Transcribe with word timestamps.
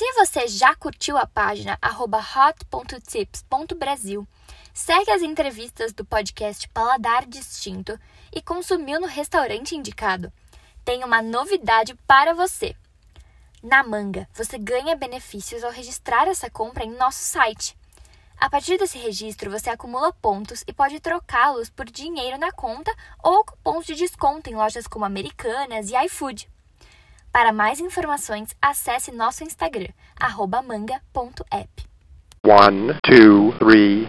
Se 0.00 0.10
você 0.14 0.48
já 0.48 0.74
curtiu 0.74 1.18
a 1.18 1.26
página 1.26 1.78
hot.tips.brasil, 1.84 4.26
segue 4.72 5.10
as 5.10 5.20
entrevistas 5.20 5.92
do 5.92 6.06
podcast 6.06 6.66
Paladar 6.70 7.26
Distinto 7.26 8.00
e 8.34 8.40
consumiu 8.40 8.98
no 8.98 9.06
restaurante 9.06 9.76
indicado, 9.76 10.32
tem 10.86 11.04
uma 11.04 11.20
novidade 11.20 11.94
para 12.06 12.32
você. 12.32 12.74
Na 13.62 13.82
Manga, 13.82 14.26
você 14.32 14.56
ganha 14.56 14.96
benefícios 14.96 15.62
ao 15.62 15.70
registrar 15.70 16.26
essa 16.26 16.48
compra 16.48 16.82
em 16.82 16.96
nosso 16.96 17.22
site. 17.22 17.76
A 18.38 18.48
partir 18.48 18.78
desse 18.78 18.96
registro, 18.96 19.50
você 19.50 19.68
acumula 19.68 20.14
pontos 20.14 20.64
e 20.66 20.72
pode 20.72 20.98
trocá-los 20.98 21.68
por 21.68 21.84
dinheiro 21.84 22.38
na 22.38 22.50
conta 22.50 22.90
ou 23.22 23.44
cupons 23.44 23.84
de 23.84 23.94
desconto 23.94 24.48
em 24.48 24.54
lojas 24.54 24.86
como 24.86 25.04
Americanas 25.04 25.90
e 25.90 26.04
iFood. 26.06 26.48
Para 27.32 27.52
mais 27.52 27.78
informações, 27.78 28.56
acesse 28.60 29.12
nosso 29.12 29.44
Instagram, 29.44 29.92
manga.app. 30.66 31.68
One, 32.44 32.94
two, 33.04 33.52
three. 33.58 34.08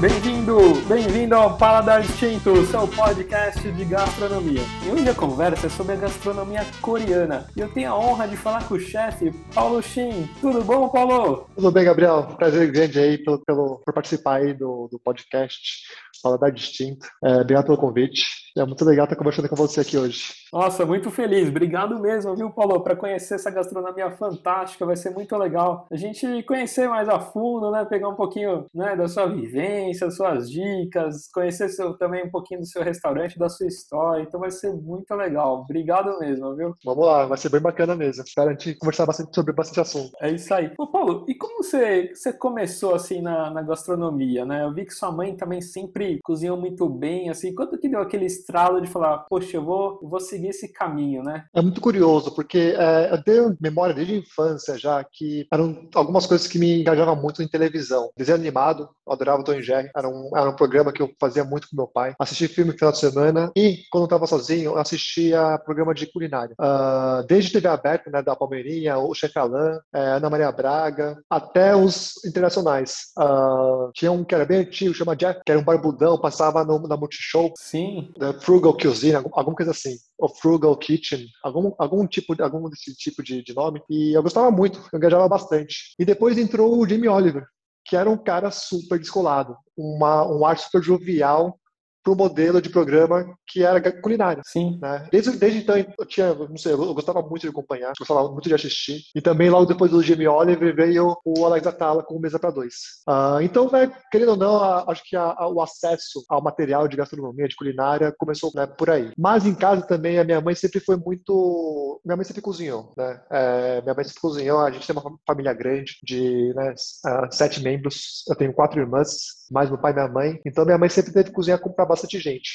Bem-vindo, 0.00 0.74
bem-vindo 0.86 1.34
ao 1.34 1.56
Paladar 1.56 2.02
Distinto, 2.02 2.64
seu 2.66 2.88
podcast 2.88 3.70
de 3.70 3.84
gastronomia. 3.84 4.60
E 4.84 4.90
hoje 4.90 5.08
a 5.08 5.14
conversa 5.14 5.66
é 5.66 5.70
sobre 5.70 5.92
a 5.92 5.96
gastronomia 5.96 6.66
coreana. 6.80 7.46
E 7.56 7.60
eu 7.60 7.70
tenho 7.72 7.90
a 7.92 7.98
honra 7.98 8.26
de 8.26 8.36
falar 8.36 8.66
com 8.66 8.74
o 8.74 8.80
chefe 8.80 9.30
Paulo 9.54 9.82
Shin. 9.82 10.28
Tudo 10.40 10.64
bom, 10.64 10.88
Paulo? 10.88 11.48
Tudo 11.54 11.70
bem, 11.70 11.84
Gabriel. 11.84 12.34
Prazer 12.36 12.70
grande 12.70 12.98
aí 12.98 13.18
pelo, 13.18 13.38
pelo, 13.44 13.82
por 13.84 13.94
participar 13.94 14.36
aí 14.36 14.52
do, 14.52 14.88
do 14.90 14.98
podcast 14.98 15.84
Paladar 16.24 16.50
Distinto. 16.50 17.06
É, 17.22 17.36
obrigado 17.36 17.66
pelo 17.66 17.76
convite. 17.76 18.24
É 18.56 18.64
muito 18.64 18.84
legal 18.84 19.04
estar 19.04 19.16
conversando 19.16 19.48
com 19.48 19.56
você 19.56 19.80
aqui 19.80 19.98
hoje. 19.98 20.32
Nossa, 20.54 20.86
muito 20.86 21.10
feliz. 21.10 21.48
Obrigado 21.48 21.98
mesmo, 21.98 22.36
viu, 22.36 22.48
Paulo, 22.48 22.80
para 22.80 22.94
conhecer 22.94 23.34
essa 23.34 23.50
gastronomia 23.50 24.08
fantástica. 24.12 24.86
Vai 24.86 24.94
ser 24.94 25.10
muito 25.10 25.36
legal 25.36 25.84
a 25.90 25.96
gente 25.96 26.44
conhecer 26.44 26.88
mais 26.88 27.08
a 27.08 27.18
fundo, 27.18 27.72
né? 27.72 27.84
Pegar 27.84 28.08
um 28.08 28.14
pouquinho 28.14 28.64
né, 28.72 28.94
da 28.94 29.08
sua 29.08 29.26
vivência, 29.26 30.08
suas 30.12 30.48
dicas, 30.48 31.28
conhecer 31.34 31.68
seu, 31.70 31.98
também 31.98 32.24
um 32.24 32.30
pouquinho 32.30 32.60
do 32.60 32.66
seu 32.66 32.84
restaurante, 32.84 33.36
da 33.36 33.48
sua 33.48 33.66
história. 33.66 34.22
Então 34.22 34.38
vai 34.38 34.52
ser 34.52 34.72
muito 34.72 35.12
legal. 35.16 35.62
Obrigado 35.62 36.20
mesmo, 36.20 36.54
viu? 36.54 36.72
Vamos 36.84 37.04
lá, 37.04 37.26
vai 37.26 37.36
ser 37.36 37.48
bem 37.48 37.60
bacana 37.60 37.96
mesmo. 37.96 38.22
Espero 38.22 38.50
a 38.50 38.52
gente 38.52 38.76
conversar 38.76 39.06
bastante 39.06 39.34
sobre 39.34 39.52
bastante 39.52 39.80
assunto. 39.80 40.12
É 40.20 40.30
isso 40.30 40.54
aí. 40.54 40.70
Ô, 40.78 40.86
Paulo, 40.86 41.26
e 41.26 41.34
como 41.34 41.64
você, 41.64 42.12
você 42.14 42.32
começou 42.32 42.94
assim 42.94 43.20
na, 43.20 43.50
na 43.50 43.62
gastronomia, 43.62 44.44
né? 44.44 44.62
Eu 44.62 44.72
vi 44.72 44.84
que 44.84 44.94
sua 44.94 45.10
mãe 45.10 45.36
também 45.36 45.60
sempre 45.60 46.20
cozinhou 46.22 46.56
muito 46.56 46.88
bem, 46.88 47.28
assim. 47.28 47.52
Quanto 47.52 47.76
que 47.76 47.88
deu 47.88 47.98
aquele 47.98 48.26
estralo 48.26 48.80
de 48.80 48.86
falar, 48.86 49.26
poxa, 49.28 49.56
eu 49.56 49.64
vou, 49.64 49.98
eu 50.00 50.08
vou 50.08 50.20
seguir 50.20 50.43
esse 50.48 50.72
caminho, 50.72 51.22
né? 51.22 51.44
É 51.54 51.62
muito 51.62 51.80
curioso, 51.80 52.34
porque 52.34 52.74
é, 52.78 53.12
eu 53.12 53.22
tenho 53.22 53.56
memória 53.60 53.94
desde 53.94 54.14
a 54.14 54.18
infância 54.18 54.78
já 54.78 55.04
que 55.04 55.46
eram 55.52 55.88
algumas 55.94 56.26
coisas 56.26 56.46
que 56.46 56.58
me 56.58 56.80
engajavam 56.80 57.16
muito 57.16 57.42
em 57.42 57.48
televisão. 57.48 58.10
Desenho 58.16 58.38
animado, 58.38 58.88
eu 59.06 59.12
adorava 59.12 59.40
o 59.40 59.44
Tom 59.44 59.60
Jerry, 59.60 59.90
era 59.96 60.08
um, 60.08 60.30
era 60.36 60.50
um 60.50 60.56
programa 60.56 60.92
que 60.92 61.02
eu 61.02 61.10
fazia 61.20 61.44
muito 61.44 61.68
com 61.68 61.76
meu 61.76 61.86
pai. 61.86 62.14
Assisti 62.18 62.48
filme 62.48 62.72
no 62.72 62.78
final 62.78 62.92
de 62.92 62.98
semana 62.98 63.52
e, 63.56 63.82
quando 63.90 64.02
eu 64.02 64.06
estava 64.06 64.26
sozinho, 64.26 64.72
eu 64.72 64.78
assistia 64.78 65.58
programa 65.64 65.94
de 65.94 66.06
culinária. 66.06 66.54
Uh, 66.60 67.26
desde 67.26 67.52
TV 67.52 67.68
aberta, 67.68 68.10
né, 68.10 68.22
da 68.22 68.36
Palmeirinha, 68.36 68.98
o 68.98 69.14
Chefe 69.14 69.38
Alain, 69.38 69.78
é, 69.94 70.00
Ana 70.00 70.30
Maria 70.30 70.52
Braga, 70.52 71.18
até 71.28 71.74
os 71.74 72.24
internacionais. 72.24 73.12
Uh, 73.18 73.90
tinha 73.92 74.12
um 74.12 74.24
que 74.24 74.34
era 74.34 74.44
bem 74.44 74.60
antigo, 74.60 74.94
chama 74.94 75.16
Jack, 75.16 75.42
que 75.44 75.52
era 75.52 75.60
um 75.60 75.64
barbudão, 75.64 76.18
passava 76.18 76.64
no, 76.64 76.86
na 76.86 76.96
Multishow. 76.96 77.52
Sim. 77.56 78.12
The 78.18 78.34
Frugal 78.40 78.76
Cuisine, 78.76 79.14
alguma 79.14 79.56
coisa 79.56 79.70
assim. 79.72 79.96
O 80.18 80.28
Frugal 80.28 80.76
Kitchen, 80.76 81.26
algum, 81.42 81.72
algum 81.78 82.06
tipo, 82.06 82.40
algum 82.40 82.68
desse 82.68 82.94
tipo 82.94 83.22
de, 83.22 83.42
de 83.42 83.54
nome. 83.54 83.82
E 83.90 84.16
eu 84.16 84.22
gostava 84.22 84.50
muito, 84.50 84.78
eu 84.92 84.96
engajava 84.96 85.28
bastante. 85.28 85.94
E 85.98 86.04
depois 86.04 86.38
entrou 86.38 86.78
o 86.78 86.88
Jamie 86.88 87.08
Oliver, 87.08 87.44
que 87.84 87.96
era 87.96 88.08
um 88.08 88.16
cara 88.16 88.50
super 88.50 88.98
descolado, 88.98 89.56
uma, 89.76 90.26
um 90.26 90.46
ar 90.46 90.56
super 90.58 90.82
jovial 90.82 91.58
para 92.04 92.12
o 92.12 92.16
modelo 92.16 92.60
de 92.60 92.68
programa 92.68 93.34
que 93.46 93.64
era 93.64 93.80
culinário. 94.02 94.42
Sim. 94.44 94.78
Né? 94.80 95.08
Desde, 95.10 95.36
desde 95.36 95.60
então 95.60 95.76
eu 95.76 96.06
tinha, 96.06 96.34
não 96.34 96.56
sei, 96.58 96.72
eu 96.72 96.94
gostava 96.94 97.22
muito 97.22 97.42
de 97.42 97.48
acompanhar, 97.48 97.92
gostava 97.98 98.30
muito 98.30 98.48
de 98.48 98.54
assistir. 98.54 99.00
E 99.14 99.22
também 99.22 99.48
logo 99.48 99.64
depois 99.64 99.90
do 99.90 100.02
Jamie 100.02 100.28
Oliver 100.28 100.74
veio 100.76 101.16
o 101.24 101.44
Alex 101.44 101.66
Atala 101.66 102.02
com 102.02 102.16
o 102.16 102.20
Mesa 102.20 102.38
para 102.38 102.50
Dois. 102.50 102.74
Uh, 103.08 103.40
então, 103.40 103.70
né, 103.70 103.90
querendo 104.12 104.32
ou 104.32 104.36
não, 104.36 104.62
a, 104.62 104.84
acho 104.88 105.02
que 105.04 105.16
a, 105.16 105.34
a, 105.36 105.48
o 105.48 105.62
acesso 105.62 106.24
ao 106.28 106.42
material 106.42 106.86
de 106.86 106.96
gastronomia, 106.96 107.48
de 107.48 107.56
culinária, 107.56 108.14
começou 108.18 108.52
né, 108.54 108.66
por 108.66 108.90
aí. 108.90 109.10
Mas 109.16 109.46
em 109.46 109.54
casa 109.54 109.86
também 109.86 110.18
a 110.18 110.24
minha 110.24 110.40
mãe 110.40 110.54
sempre 110.54 110.80
foi 110.80 110.96
muito, 110.96 112.00
minha 112.04 112.16
mãe 112.16 112.24
sempre 112.24 112.42
cozinhou, 112.42 112.92
né? 112.96 113.20
É, 113.30 113.80
minha 113.80 113.94
mãe 113.94 114.04
sempre 114.04 114.20
cozinhou. 114.20 114.60
A 114.60 114.70
gente 114.70 114.86
tem 114.86 114.96
uma 114.96 115.16
família 115.26 115.54
grande 115.54 115.96
de 116.02 116.52
né, 116.54 116.74
uh, 117.06 117.32
sete 117.32 117.62
membros. 117.62 118.24
Eu 118.28 118.36
tenho 118.36 118.52
quatro 118.52 118.80
irmãs 118.80 119.44
mais 119.50 119.68
meu 119.68 119.78
pai 119.78 119.92
e 119.92 119.94
minha 119.94 120.08
mãe. 120.08 120.40
Então 120.44 120.64
minha 120.64 120.78
mãe 120.78 120.88
sempre 120.88 121.12
teve 121.12 121.26
que 121.26 121.34
cozinhar 121.34 121.60
para 121.60 121.86
bastante 121.94 122.18
gente. 122.18 122.50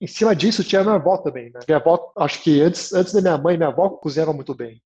Em 0.00 0.06
cima 0.06 0.34
disso 0.34 0.64
tinha 0.64 0.82
minha 0.82 0.96
avó 0.96 1.16
também, 1.18 1.50
né? 1.52 1.60
Minha 1.68 1.78
avó, 1.78 2.12
acho 2.18 2.42
que 2.42 2.60
antes, 2.60 2.92
antes 2.92 3.12
da 3.12 3.20
minha 3.20 3.38
mãe, 3.38 3.56
minha 3.56 3.68
avó 3.68 3.88
cozinhava 3.90 4.32
muito 4.32 4.54
bem. 4.54 4.82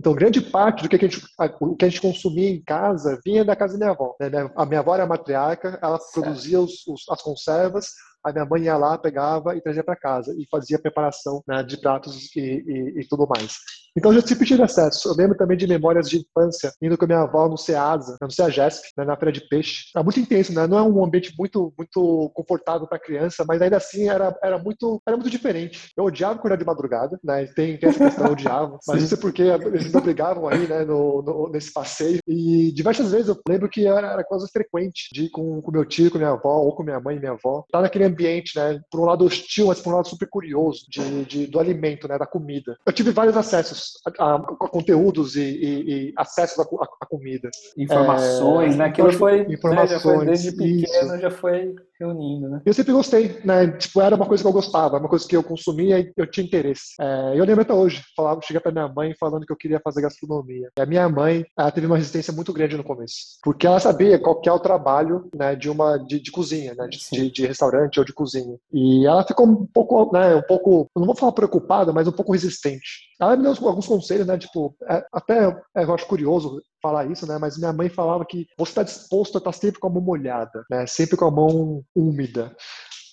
Então, 0.00 0.14
grande 0.14 0.40
parte 0.40 0.82
do 0.82 0.88
que 0.88 0.94
a 0.94 0.98
gente, 0.98 1.20
o 1.60 1.76
que 1.76 1.84
a 1.84 1.88
gente 1.88 2.00
consumia 2.00 2.48
em 2.50 2.62
casa 2.62 3.20
vinha 3.24 3.44
da 3.44 3.56
casa 3.56 3.74
da 3.74 3.78
minha 3.78 3.90
avó. 3.90 4.14
Né? 4.20 4.28
A 4.56 4.64
minha 4.64 4.80
avó 4.80 4.94
era 4.94 5.06
matriarca, 5.06 5.78
ela 5.82 5.98
certo. 5.98 6.12
produzia 6.12 6.60
os, 6.60 6.86
os, 6.86 7.08
as 7.10 7.20
conservas, 7.20 7.92
a 8.24 8.32
minha 8.32 8.44
mãe 8.44 8.62
ia 8.62 8.76
lá, 8.76 8.96
pegava 8.96 9.56
e 9.56 9.60
trazia 9.60 9.82
para 9.82 9.96
casa 9.96 10.32
e 10.38 10.46
fazia 10.50 10.78
preparação 10.78 11.42
né, 11.46 11.62
de 11.64 11.80
pratos 11.80 12.34
e, 12.36 12.40
e, 12.40 13.00
e, 13.00 13.08
tudo 13.08 13.26
mais. 13.26 13.58
Então 13.96 14.12
eu 14.12 14.22
sempre 14.22 14.46
tive 14.46 14.62
acesso. 14.62 15.08
Eu 15.08 15.14
lembro 15.14 15.36
também 15.36 15.56
de 15.56 15.66
memórias 15.66 16.08
de 16.08 16.18
infância, 16.18 16.72
indo 16.80 16.96
com 16.96 17.04
a 17.04 17.08
minha 17.08 17.20
avó 17.20 17.48
no 17.48 17.56
Ceasa, 17.56 18.16
no 18.20 18.30
Ceagesp, 18.30 18.84
né, 18.96 19.04
na 19.04 19.16
feira 19.16 19.32
de 19.32 19.40
peixe. 19.48 19.90
Era 19.94 20.02
muito 20.02 20.20
intenso, 20.20 20.52
né? 20.52 20.66
Não 20.66 20.78
é 20.78 20.82
um 20.82 21.04
ambiente 21.04 21.34
muito 21.38 21.72
muito 21.76 22.30
confortável 22.34 22.86
para 22.86 22.98
criança, 22.98 23.44
mas 23.46 23.60
ainda 23.60 23.76
assim 23.76 24.08
era, 24.08 24.36
era 24.42 24.58
muito 24.58 25.00
era 25.06 25.16
muito 25.16 25.30
diferente. 25.30 25.92
Eu 25.96 26.04
odiava 26.04 26.34
acordar 26.34 26.56
de 26.56 26.64
madrugada, 26.64 27.18
né? 27.22 27.46
Tem, 27.46 27.76
tem 27.76 27.88
essa 27.88 28.04
questão, 28.04 28.26
eu 28.26 28.32
odiava. 28.32 28.78
Mas 28.86 29.02
isso 29.02 29.14
é 29.14 29.16
porque 29.16 29.42
eles 29.42 29.90
me 29.90 29.98
obrigavam 29.98 30.48
aí, 30.48 30.66
né, 30.66 30.84
no, 30.84 31.22
no, 31.22 31.48
nesse 31.50 31.72
passeio. 31.72 32.20
E 32.26 32.72
diversas 32.72 33.10
vezes 33.10 33.28
eu 33.28 33.40
lembro 33.48 33.68
que 33.68 33.86
era, 33.86 34.12
era 34.12 34.24
quase 34.24 34.48
frequente 34.50 35.08
de 35.12 35.24
ir 35.24 35.30
com, 35.30 35.60
com 35.60 35.70
meu 35.70 35.84
tio, 35.84 36.10
com 36.10 36.18
minha 36.18 36.30
avó, 36.30 36.58
ou 36.58 36.74
com 36.74 36.82
minha 36.82 37.00
mãe 37.00 37.16
e 37.16 37.18
minha 37.18 37.32
avó. 37.32 37.64
Tá 37.70 37.80
naquele 37.80 38.04
ambiente, 38.04 38.56
né? 38.56 38.80
Por 38.90 39.00
um 39.00 39.04
lado 39.04 39.24
hostil, 39.24 39.66
mas 39.66 39.80
por 39.80 39.92
um 39.92 39.96
lado 39.96 40.08
super 40.08 40.28
curioso 40.28 40.84
de, 40.88 41.24
de 41.24 41.46
do 41.46 41.58
alimento, 41.58 42.08
né? 42.08 42.18
Da 42.18 42.26
comida. 42.26 42.76
Eu 42.86 42.92
tive 42.92 43.10
vários 43.10 43.36
acessos 43.36 43.77
a, 44.18 44.34
a, 44.34 44.68
conteúdos 44.68 45.36
e, 45.36 45.40
e, 45.40 46.08
e 46.08 46.12
acesso 46.16 46.62
à 46.62 47.06
comida. 47.06 47.50
Informações, 47.76 48.74
é, 48.74 48.78
né? 48.78 48.84
Aquilo 48.86 49.12
foi, 49.12 49.42
informações, 49.42 49.90
né, 49.90 49.96
já 49.96 50.00
foi 50.00 50.26
desde 50.26 50.52
pequeno, 50.52 51.14
isso. 51.14 51.18
já 51.18 51.30
foi 51.30 51.74
reunindo, 51.98 52.48
né? 52.48 52.62
Eu 52.64 52.72
sempre 52.72 52.92
gostei, 52.92 53.40
né? 53.44 53.72
Tipo, 53.72 54.00
era 54.00 54.14
uma 54.14 54.26
coisa 54.26 54.42
que 54.42 54.48
eu 54.48 54.52
gostava, 54.52 54.98
uma 54.98 55.08
coisa 55.08 55.26
que 55.26 55.36
eu 55.36 55.42
consumia 55.42 55.98
e 55.98 56.12
eu 56.16 56.26
tinha 56.30 56.46
interesse. 56.46 56.94
É, 57.00 57.32
eu 57.38 57.44
lembro 57.44 57.62
até 57.62 57.74
hoje, 57.74 58.02
falava, 58.16 58.40
cheguei 58.42 58.60
pra 58.60 58.72
minha 58.72 58.88
mãe 58.88 59.14
falando 59.18 59.44
que 59.44 59.52
eu 59.52 59.56
queria 59.56 59.80
fazer 59.82 60.02
gastronomia. 60.02 60.70
E 60.76 60.80
a 60.80 60.86
minha 60.86 61.08
mãe, 61.08 61.44
ela 61.58 61.70
teve 61.70 61.86
uma 61.86 61.96
resistência 61.96 62.32
muito 62.32 62.52
grande 62.52 62.76
no 62.76 62.84
começo, 62.84 63.38
porque 63.42 63.66
ela 63.66 63.80
sabia 63.80 64.18
qual 64.18 64.40
que 64.40 64.48
é 64.48 64.52
o 64.52 64.60
trabalho, 64.60 65.28
né, 65.34 65.56
de 65.56 65.68
uma 65.68 65.96
de, 65.98 66.20
de 66.20 66.30
cozinha, 66.30 66.74
né, 66.74 66.86
de, 66.88 66.98
de, 67.10 67.30
de, 67.30 67.46
restaurante 67.46 67.98
ou 67.98 68.04
de 68.04 68.12
cozinha. 68.12 68.56
E 68.72 69.06
ela 69.06 69.24
ficou 69.24 69.46
um 69.46 69.66
pouco, 69.66 70.12
né, 70.12 70.36
um 70.36 70.42
pouco, 70.42 70.88
não 70.96 71.06
vou 71.06 71.16
falar 71.16 71.32
preocupada, 71.32 71.92
mas 71.92 72.06
um 72.06 72.12
pouco 72.12 72.32
resistente. 72.32 73.08
Ela 73.20 73.36
me 73.36 73.42
deu 73.42 73.54
alguns 73.66 73.86
conselhos, 73.86 74.26
né, 74.26 74.38
tipo, 74.38 74.74
é, 74.88 75.04
até 75.12 75.48
é, 75.76 75.84
eu 75.84 75.94
acho 75.94 76.06
curioso 76.06 76.60
falar 76.82 77.10
isso, 77.10 77.26
né? 77.26 77.38
Mas 77.38 77.58
minha 77.58 77.72
mãe 77.72 77.88
falava 77.88 78.24
que 78.24 78.46
você 78.56 78.70
está 78.70 78.82
disposto 78.82 79.36
a 79.36 79.38
estar 79.38 79.52
sempre 79.52 79.80
com 79.80 79.88
a 79.88 79.90
mão 79.90 80.02
molhada, 80.02 80.64
né? 80.70 80.86
Sempre 80.86 81.16
com 81.16 81.24
a 81.24 81.30
mão 81.30 81.82
úmida. 81.94 82.54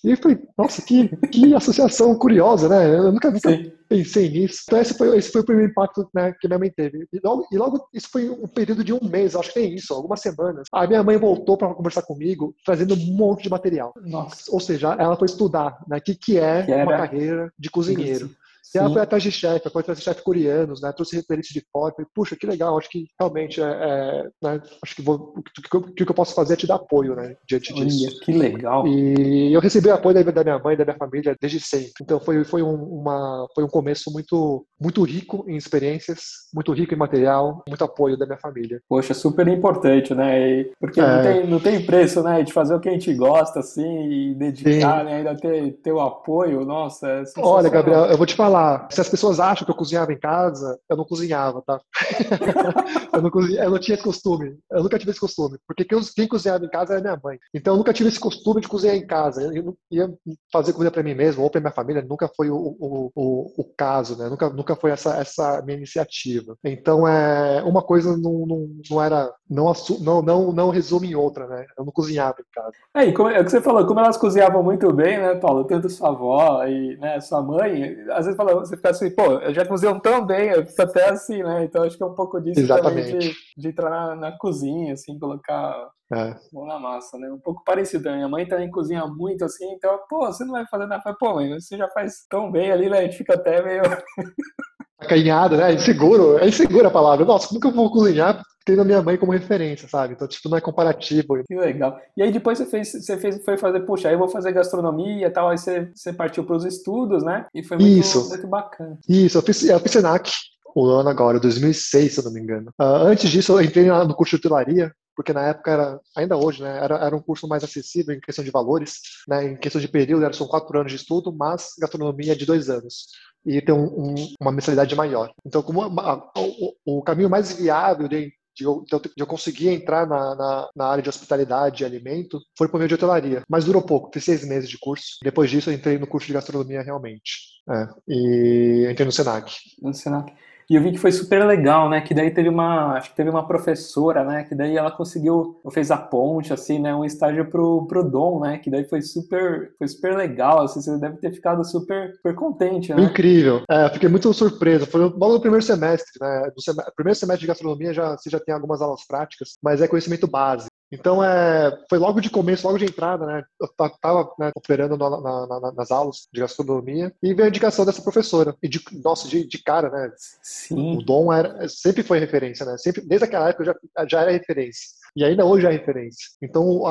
E 0.06 0.12
eu 0.12 0.18
falei, 0.18 0.38
nossa, 0.56 0.84
que, 0.84 1.08
que 1.32 1.56
associação 1.56 2.14
curiosa, 2.16 2.70
né? 2.70 2.96
Eu 2.96 3.12
nunca, 3.12 3.32
nunca 3.32 3.50
pensei 3.90 4.30
nisso. 4.30 4.62
Então 4.68 4.80
esse 4.80 4.96
foi, 4.96 5.18
esse 5.18 5.32
foi 5.32 5.42
o 5.42 5.46
primeiro 5.46 5.72
impacto 5.72 6.08
né, 6.14 6.32
que 6.40 6.48
minha 6.48 6.60
mãe 6.60 6.70
teve. 6.70 7.08
E 7.12 7.20
logo, 7.24 7.48
e 7.52 7.58
logo, 7.58 7.88
isso 7.92 8.10
foi 8.12 8.30
um 8.30 8.48
período 8.48 8.84
de 8.84 8.94
um 8.94 9.00
mês, 9.02 9.36
acho 9.36 9.52
que 9.52 9.60
tem 9.60 9.74
isso, 9.74 9.96
algumas 9.96 10.22
semanas. 10.22 10.68
A 10.72 10.86
minha 10.86 11.02
mãe 11.02 11.18
voltou 11.18 11.58
para 11.58 11.74
conversar 11.74 12.04
comigo, 12.04 12.54
trazendo 12.64 12.94
um 12.94 13.18
monte 13.18 13.44
de 13.44 13.50
material. 13.50 13.94
Nossa. 14.04 14.52
Ou 14.52 14.60
seja, 14.60 14.94
ela 14.94 15.18
foi 15.18 15.26
estudar 15.26 15.76
né, 15.88 15.98
o 15.98 16.02
que, 16.02 16.14
que 16.14 16.38
é 16.38 16.62
que 16.62 16.72
uma 16.72 16.98
carreira 16.98 17.52
de 17.58 17.72
cozinheiro. 17.72 18.30
Ela 18.78 18.92
foi 18.92 19.02
atrás 19.02 19.24
de 19.24 19.32
chefe, 19.32 19.70
foi 19.70 19.82
atrás 19.82 20.00
de 20.00 20.04
chefe 20.04 20.24
coreanos, 20.24 20.82
né? 20.82 20.92
Trouxe 20.92 21.16
referências 21.16 21.54
de 21.54 21.66
fora. 21.72 21.94
Falei, 21.94 22.08
Puxa, 22.14 22.36
que 22.36 22.46
legal, 22.48 22.78
acho 22.78 22.90
que 22.90 23.06
realmente 23.20 23.62
é, 23.62 23.66
é 23.66 24.24
né? 24.42 24.62
acho 24.84 24.96
que 24.96 25.02
vou, 25.02 25.34
o 25.38 25.44
que, 25.44 25.78
o 25.78 25.94
que 25.94 26.04
eu 26.04 26.16
posso 26.16 26.34
fazer 26.36 26.54
é 26.54 26.58
te 26.58 26.68
dar 26.68 26.76
apoio, 26.76 27.16
né? 27.16 27.36
Diante 27.48 27.74
disso. 27.74 28.08
Olha, 28.08 28.20
que 28.22 28.32
legal. 28.32 28.88
E 28.88 29.54
eu 29.54 29.60
recebi 29.60 29.90
apoio 29.90 30.16
da, 30.16 30.32
da 30.32 30.44
minha 30.44 30.60
mãe, 30.60 30.78
da 30.78 30.86
minha 30.86 30.98
família 30.98 31.36
desde 31.40 31.60
sempre. 31.60 31.94
Então 32.02 32.20
foi, 32.20 32.44
foi 32.44 32.62
um, 32.62 32.76
uma, 32.76 33.48
foi 33.54 33.64
um 33.64 33.70
começo 33.70 34.12
muito 34.12 34.66
muito 34.80 35.04
rico 35.04 35.46
em 35.48 35.56
experiências, 35.56 36.48
muito 36.54 36.74
rico 36.74 36.94
em 36.94 36.98
material, 36.98 37.64
muito 37.68 37.84
apoio 37.84 38.18
da 38.18 38.26
minha 38.26 38.38
família. 38.38 38.82
Poxa, 38.88 39.14
super 39.14 39.48
importante, 39.48 40.14
né? 40.14 40.66
Porque 40.80 41.00
é... 41.00 41.04
não, 41.04 41.22
tem, 41.22 41.48
não 41.48 41.60
tem 41.60 41.86
preço, 41.86 42.22
né? 42.22 42.44
De 42.44 42.54
fazer 42.54 42.76
o 42.76 42.80
que 42.80 42.90
a 42.90 42.92
gente 42.92 43.14
gosta, 43.14 43.60
assim, 43.60 44.32
e 44.32 44.36
dedicar, 44.36 45.04
né? 45.04 45.18
Ainda 45.18 45.36
ter, 45.36 45.74
ter 45.84 45.92
o 45.92 46.02
apoio, 46.02 46.66
nossa. 46.66 47.08
É 47.08 47.24
Olha, 47.38 47.70
Gabriel, 47.70 48.06
eu 48.06 48.18
vou 48.18 48.26
te 48.26 48.36
falar, 48.36 48.88
se 48.92 49.02
as 49.02 49.10
pessoas 49.10 49.40
acham 49.40 49.66
que 49.66 49.72
eu 49.72 49.76
cozinhava 49.76 50.12
em 50.12 50.20
casa, 50.20 50.80
eu 50.90 50.98
não 50.98 51.06
cozinhava, 51.06 51.62
tá? 51.62 51.80
eu, 53.14 53.22
não 53.22 53.30
cozinha, 53.30 53.64
eu 53.64 53.72
não 53.72 53.80
tinha 53.80 53.96
esse 53.96 54.04
costume, 54.04 54.58
eu 54.72 54.84
nunca 54.84 55.00
tive 55.00 55.12
esse 55.12 55.20
costume, 55.20 55.58
porque 55.68 55.86
quem 55.86 56.28
cozinhava 56.28 56.66
em 56.66 56.70
casa 56.70 56.94
era 56.94 57.02
minha 57.02 57.20
mãe. 57.22 57.38
Então 57.54 57.74
eu 57.74 57.78
nunca 57.78 57.94
tive 57.94 58.10
esse 58.10 58.20
costume 58.20 58.62
de 58.62 58.68
cozinhar 58.68 58.96
em 58.96 59.06
casa. 59.06 59.42
Eu, 59.42 59.54
eu 59.54 59.76
ia 59.92 60.14
fazer 60.52 60.74
comida 60.74 60.92
para 60.92 61.04
mim 61.04 61.14
mesmo 61.14 61.44
ou 61.44 61.50
para 61.50 61.62
minha 61.62 61.72
família, 61.72 62.02
nunca 62.02 62.30
foi 62.36 62.50
o, 62.50 62.56
o, 62.56 63.12
o, 63.16 63.62
o 63.62 63.64
caso, 63.78 64.18
né? 64.18 64.30
Nunca, 64.30 64.50
nunca 64.50 64.65
foi 64.74 64.92
essa, 64.92 65.18
essa 65.18 65.62
minha 65.64 65.78
iniciativa. 65.78 66.58
Então, 66.64 67.06
é, 67.06 67.62
uma 67.64 67.82
coisa 67.82 68.16
não, 68.16 68.46
não, 68.48 68.70
não 68.90 69.04
era, 69.04 69.30
não, 69.50 69.74
não, 70.00 70.22
não, 70.22 70.52
não 70.54 70.70
resume 70.70 71.10
em 71.10 71.16
outra, 71.16 71.46
né? 71.46 71.66
Eu 71.78 71.84
não 71.84 71.92
cozinhava 71.92 72.38
em 72.40 72.46
casa. 72.54 72.72
É, 72.96 73.06
e 73.06 73.14
como, 73.14 73.28
é 73.28 73.42
o 73.42 73.44
que 73.44 73.52
você 73.52 73.62
falou, 73.62 73.86
como 73.86 74.00
elas 74.00 74.16
cozinhavam 74.16 74.64
muito 74.64 74.92
bem, 74.94 75.20
né, 75.20 75.36
Paulo? 75.36 75.66
Tanto 75.66 75.90
sua 75.90 76.10
avó 76.10 76.64
e 76.66 76.96
né, 76.98 77.20
sua 77.20 77.42
mãe, 77.42 77.98
às 78.12 78.26
vezes 78.26 78.38
fala, 78.38 78.56
você 78.56 78.78
fica 78.78 78.90
assim, 78.92 79.10
pô, 79.10 79.42
já 79.52 79.66
cozinham 79.66 80.00
tão 80.00 80.26
bem, 80.26 80.50
eu 80.50 80.66
fico 80.66 80.82
até 80.82 81.10
assim, 81.10 81.44
né? 81.44 81.66
Então 81.66 81.84
acho 81.84 81.98
que 81.98 82.04
é 82.04 82.06
um 82.06 82.16
pouco 82.16 82.40
disso 82.40 82.62
Exatamente. 82.62 83.12
também 83.12 83.20
de, 83.20 83.36
de 83.58 83.68
entrar 83.68 83.90
na, 83.90 84.16
na, 84.16 84.38
cozinha, 84.38 84.94
assim, 84.94 85.20
colocar 85.20 85.90
é. 86.14 86.36
mão 86.54 86.66
na 86.66 86.80
massa, 86.80 87.18
né? 87.18 87.32
Um 87.32 87.40
pouco 87.40 87.64
parecido. 87.64 88.12
Minha 88.12 88.28
mãe 88.28 88.48
também 88.48 88.70
cozinha 88.70 89.06
muito 89.08 89.44
assim, 89.44 89.66
então, 89.72 89.98
pô, 90.10 90.26
você 90.28 90.44
não 90.44 90.52
vai 90.52 90.66
fazer 90.68 90.86
nada. 90.86 91.16
Pô, 91.20 91.36
mãe, 91.36 91.54
você 91.54 91.78
já 91.78 91.88
faz 91.90 92.26
tão 92.30 92.52
bem 92.52 92.72
ali, 92.72 92.90
né? 92.90 93.00
A 93.00 93.02
gente 93.04 93.18
fica 93.18 93.34
até 93.34 93.64
meio. 93.64 93.82
Acanhado, 95.00 95.58
né? 95.58 95.74
Inseguro. 95.74 96.38
É 96.38 96.48
insegura 96.48 96.88
a 96.88 96.92
palavra. 96.92 97.26
Nossa, 97.26 97.48
como 97.48 97.60
que 97.60 97.68
eu 97.68 97.72
vou 97.72 97.92
cozinhar 97.92 98.42
tendo 98.66 98.82
a 98.82 98.86
minha 98.86 99.02
mãe 99.02 99.16
como 99.16 99.32
referência, 99.32 99.88
sabe? 99.88 100.14
Então, 100.14 100.28
tipo, 100.28 100.50
não 100.50 100.58
é 100.58 100.62
comparativo. 100.62 101.44
Que 101.48 101.56
legal. 101.56 102.00
E 102.18 102.24
aí 102.24 102.32
depois 102.32 102.58
você 102.58 102.66
fez, 102.66 102.92
você 102.92 103.16
fez, 103.18 103.44
foi 103.46 103.58
fazer, 103.58 103.82
puxa, 103.82 104.08
aí 104.08 104.16
eu 104.16 104.20
vou 104.20 104.28
fazer 104.28 104.52
gastronomia 104.52 105.28
e 105.28 105.30
tal, 105.30 105.50
aí 105.50 105.58
você, 105.58 105.92
você 105.94 106.12
partiu 106.12 106.44
para 106.44 106.56
os 106.56 106.66
estudos, 106.66 107.24
né? 107.24 107.46
E 107.54 107.64
foi 107.64 107.78
muito, 107.78 108.00
Isso. 108.00 108.28
muito 108.28 108.48
bacana. 108.48 108.98
Isso, 109.08 109.38
eu 109.38 109.44
fiz, 109.44 109.64
eu 109.64 109.80
fiz 109.80 109.92
Senac 109.92 110.32
o 110.76 110.88
ano 110.88 111.08
agora, 111.08 111.40
2006, 111.40 112.14
se 112.14 112.20
eu 112.20 112.26
não 112.26 112.34
me 112.34 112.42
engano. 112.42 112.72
Uh, 112.82 113.06
antes 113.06 113.30
disso, 113.30 113.54
eu 113.54 113.62
entrei 113.62 113.86
no 113.86 114.16
curso 114.16 114.32
de 114.32 114.38
hotelaria, 114.38 114.92
porque 115.16 115.34
na 115.34 115.48
época 115.48 115.72
era, 115.72 116.00
ainda 116.16 116.38
hoje, 116.38 116.62
né, 116.62 116.78
era, 116.84 116.96
era 116.98 117.16
um 117.16 117.22
curso 117.22 117.48
mais 117.48 117.64
acessível 117.64 118.16
em 118.16 118.20
questão 118.20 118.44
de 118.44 118.52
valores, 118.52 119.00
né, 119.28 119.52
em 119.52 119.58
questão 119.58 119.80
de 119.80 119.88
período, 119.88 120.34
são 120.36 120.48
quatro 120.48 120.78
anos 120.78 120.92
de 120.92 120.98
estudo, 120.98 121.34
mas 121.34 121.74
gastronomia 121.80 122.34
é 122.34 122.36
de 122.36 122.46
dois 122.46 122.70
anos 122.70 123.08
e 123.46 123.62
tem 123.62 123.74
um, 123.74 123.86
um, 123.86 124.16
uma 124.42 124.52
mensalidade 124.52 124.96
maior. 124.96 125.32
Então, 125.46 125.62
como 125.62 125.84
a, 125.84 126.12
a, 126.12 126.32
o, 126.40 127.00
o, 127.00 127.04
caminho 127.04 127.30
mais 127.30 127.54
viável 127.54 128.08
de, 128.08 128.34
de, 128.56 128.64
eu, 128.64 128.84
de 128.84 129.12
eu 129.18 129.28
conseguir 129.28 129.70
entrar 129.70 130.08
na, 130.08 130.36
na, 130.36 130.70
na, 130.76 130.88
área 130.88 131.04
de 131.04 131.10
hospitalidade 131.10 131.84
e 131.84 131.86
alimento 131.86 132.40
foi 132.58 132.68
por 132.68 132.78
meio 132.78 132.88
de 132.88 132.96
hotelaria, 132.96 133.44
mas 133.48 133.66
durou 133.66 133.84
pouco, 133.84 134.10
fiz 134.12 134.24
seis 134.24 134.44
meses 134.44 134.70
de 134.70 134.80
curso. 134.80 135.18
Depois 135.22 135.50
disso, 135.50 135.70
eu 135.70 135.74
entrei 135.76 136.00
no 136.00 136.08
curso 136.08 136.28
de 136.28 136.34
gastronomia 136.34 136.82
realmente. 136.82 137.62
É, 137.70 137.88
e 138.08 138.88
entrei 138.90 139.06
no 139.06 139.12
Senac. 139.12 139.56
No 139.82 139.94
Senac. 139.94 140.34
E 140.70 140.76
eu 140.76 140.82
vi 140.82 140.92
que 140.92 140.98
foi 140.98 141.12
super 141.12 141.46
legal, 141.46 141.90
né? 141.90 142.02
Que 142.02 142.14
daí 142.14 142.32
teve 142.32 142.50
uma, 142.50 142.94
acho 142.94 143.12
que 143.12 143.16
teve 143.16 143.30
uma 143.30 143.48
professora, 143.48 144.24
né? 144.24 144.44
Que 144.44 144.56
daí 144.56 144.76
ela 144.76 144.92
conseguiu, 144.92 145.62
fez 145.72 145.92
a 145.92 145.98
ponte, 145.98 146.52
assim, 146.52 146.80
né? 146.80 146.96
Um 146.96 147.06
estágio 147.06 147.50
pro, 147.50 147.86
pro 147.88 148.04
Dom, 148.04 148.40
né? 148.40 148.58
Que 148.58 148.70
daí 148.70 148.84
foi 148.84 149.02
super, 149.02 149.74
foi 149.78 149.88
super 149.88 150.16
legal, 150.16 150.64
assim, 150.64 150.82
você 150.82 150.98
deve 150.98 151.18
ter 151.18 151.32
ficado 151.32 151.64
super, 151.64 152.14
super 152.16 152.34
contente, 152.34 152.94
né? 152.94 153.04
Incrível. 153.04 153.62
É, 153.70 153.90
fiquei 153.90 154.10
muito 154.10 154.34
surpreso. 154.34 154.88
Foi 154.88 155.02
logo 155.02 155.34
no 155.34 155.42
primeiro 155.42 155.64
semestre, 155.64 156.14
né? 156.20 156.52
No 156.56 156.62
sem... 156.62 156.74
primeiro 156.96 157.20
semestre 157.20 157.42
de 157.42 157.48
gastronomia 157.48 157.94
já, 157.94 158.18
você 158.18 158.30
já 158.30 158.40
tem 158.40 158.54
algumas 158.54 158.82
aulas 158.82 159.06
práticas, 159.06 159.54
mas 159.64 159.82
é 159.82 159.88
conhecimento 159.88 160.28
base. 160.28 160.68
Então, 161.00 161.24
é, 161.24 161.78
foi 161.90 161.98
logo 161.98 162.20
de 162.20 162.30
começo, 162.30 162.66
logo 162.66 162.80
de 162.80 162.86
entrada, 162.86 163.26
né? 163.26 163.44
Eu 163.60 163.68
estava 163.68 164.34
né, 164.40 164.52
operando 164.56 164.98
na, 164.98 165.10
na, 165.10 165.48
na, 165.48 165.72
nas 165.72 165.92
aulas 165.92 166.28
de 166.34 166.40
gastronomia 166.40 167.14
e 167.22 167.34
veio 167.34 167.46
a 167.46 167.50
indicação 167.50 167.86
dessa 167.86 168.02
professora. 168.02 168.56
E, 168.64 168.68
de, 168.68 168.82
nossa, 169.04 169.28
de, 169.28 169.46
de 169.46 169.62
cara, 169.62 169.90
né? 169.90 170.12
Sim. 170.42 170.98
O 170.98 171.02
Dom 171.04 171.32
era, 171.32 171.68
sempre 171.68 172.04
foi 172.04 172.20
referência, 172.20 172.66
né? 172.66 172.78
Sempre, 172.78 173.02
desde 173.02 173.26
aquela 173.26 173.50
época 173.50 173.66
já, 173.66 173.76
já 174.08 174.22
era 174.22 174.32
referência 174.32 175.05
e 175.16 175.24
ainda 175.24 175.46
hoje 175.46 175.66
é 175.66 175.72
referência. 175.72 176.28
Então, 176.42 176.82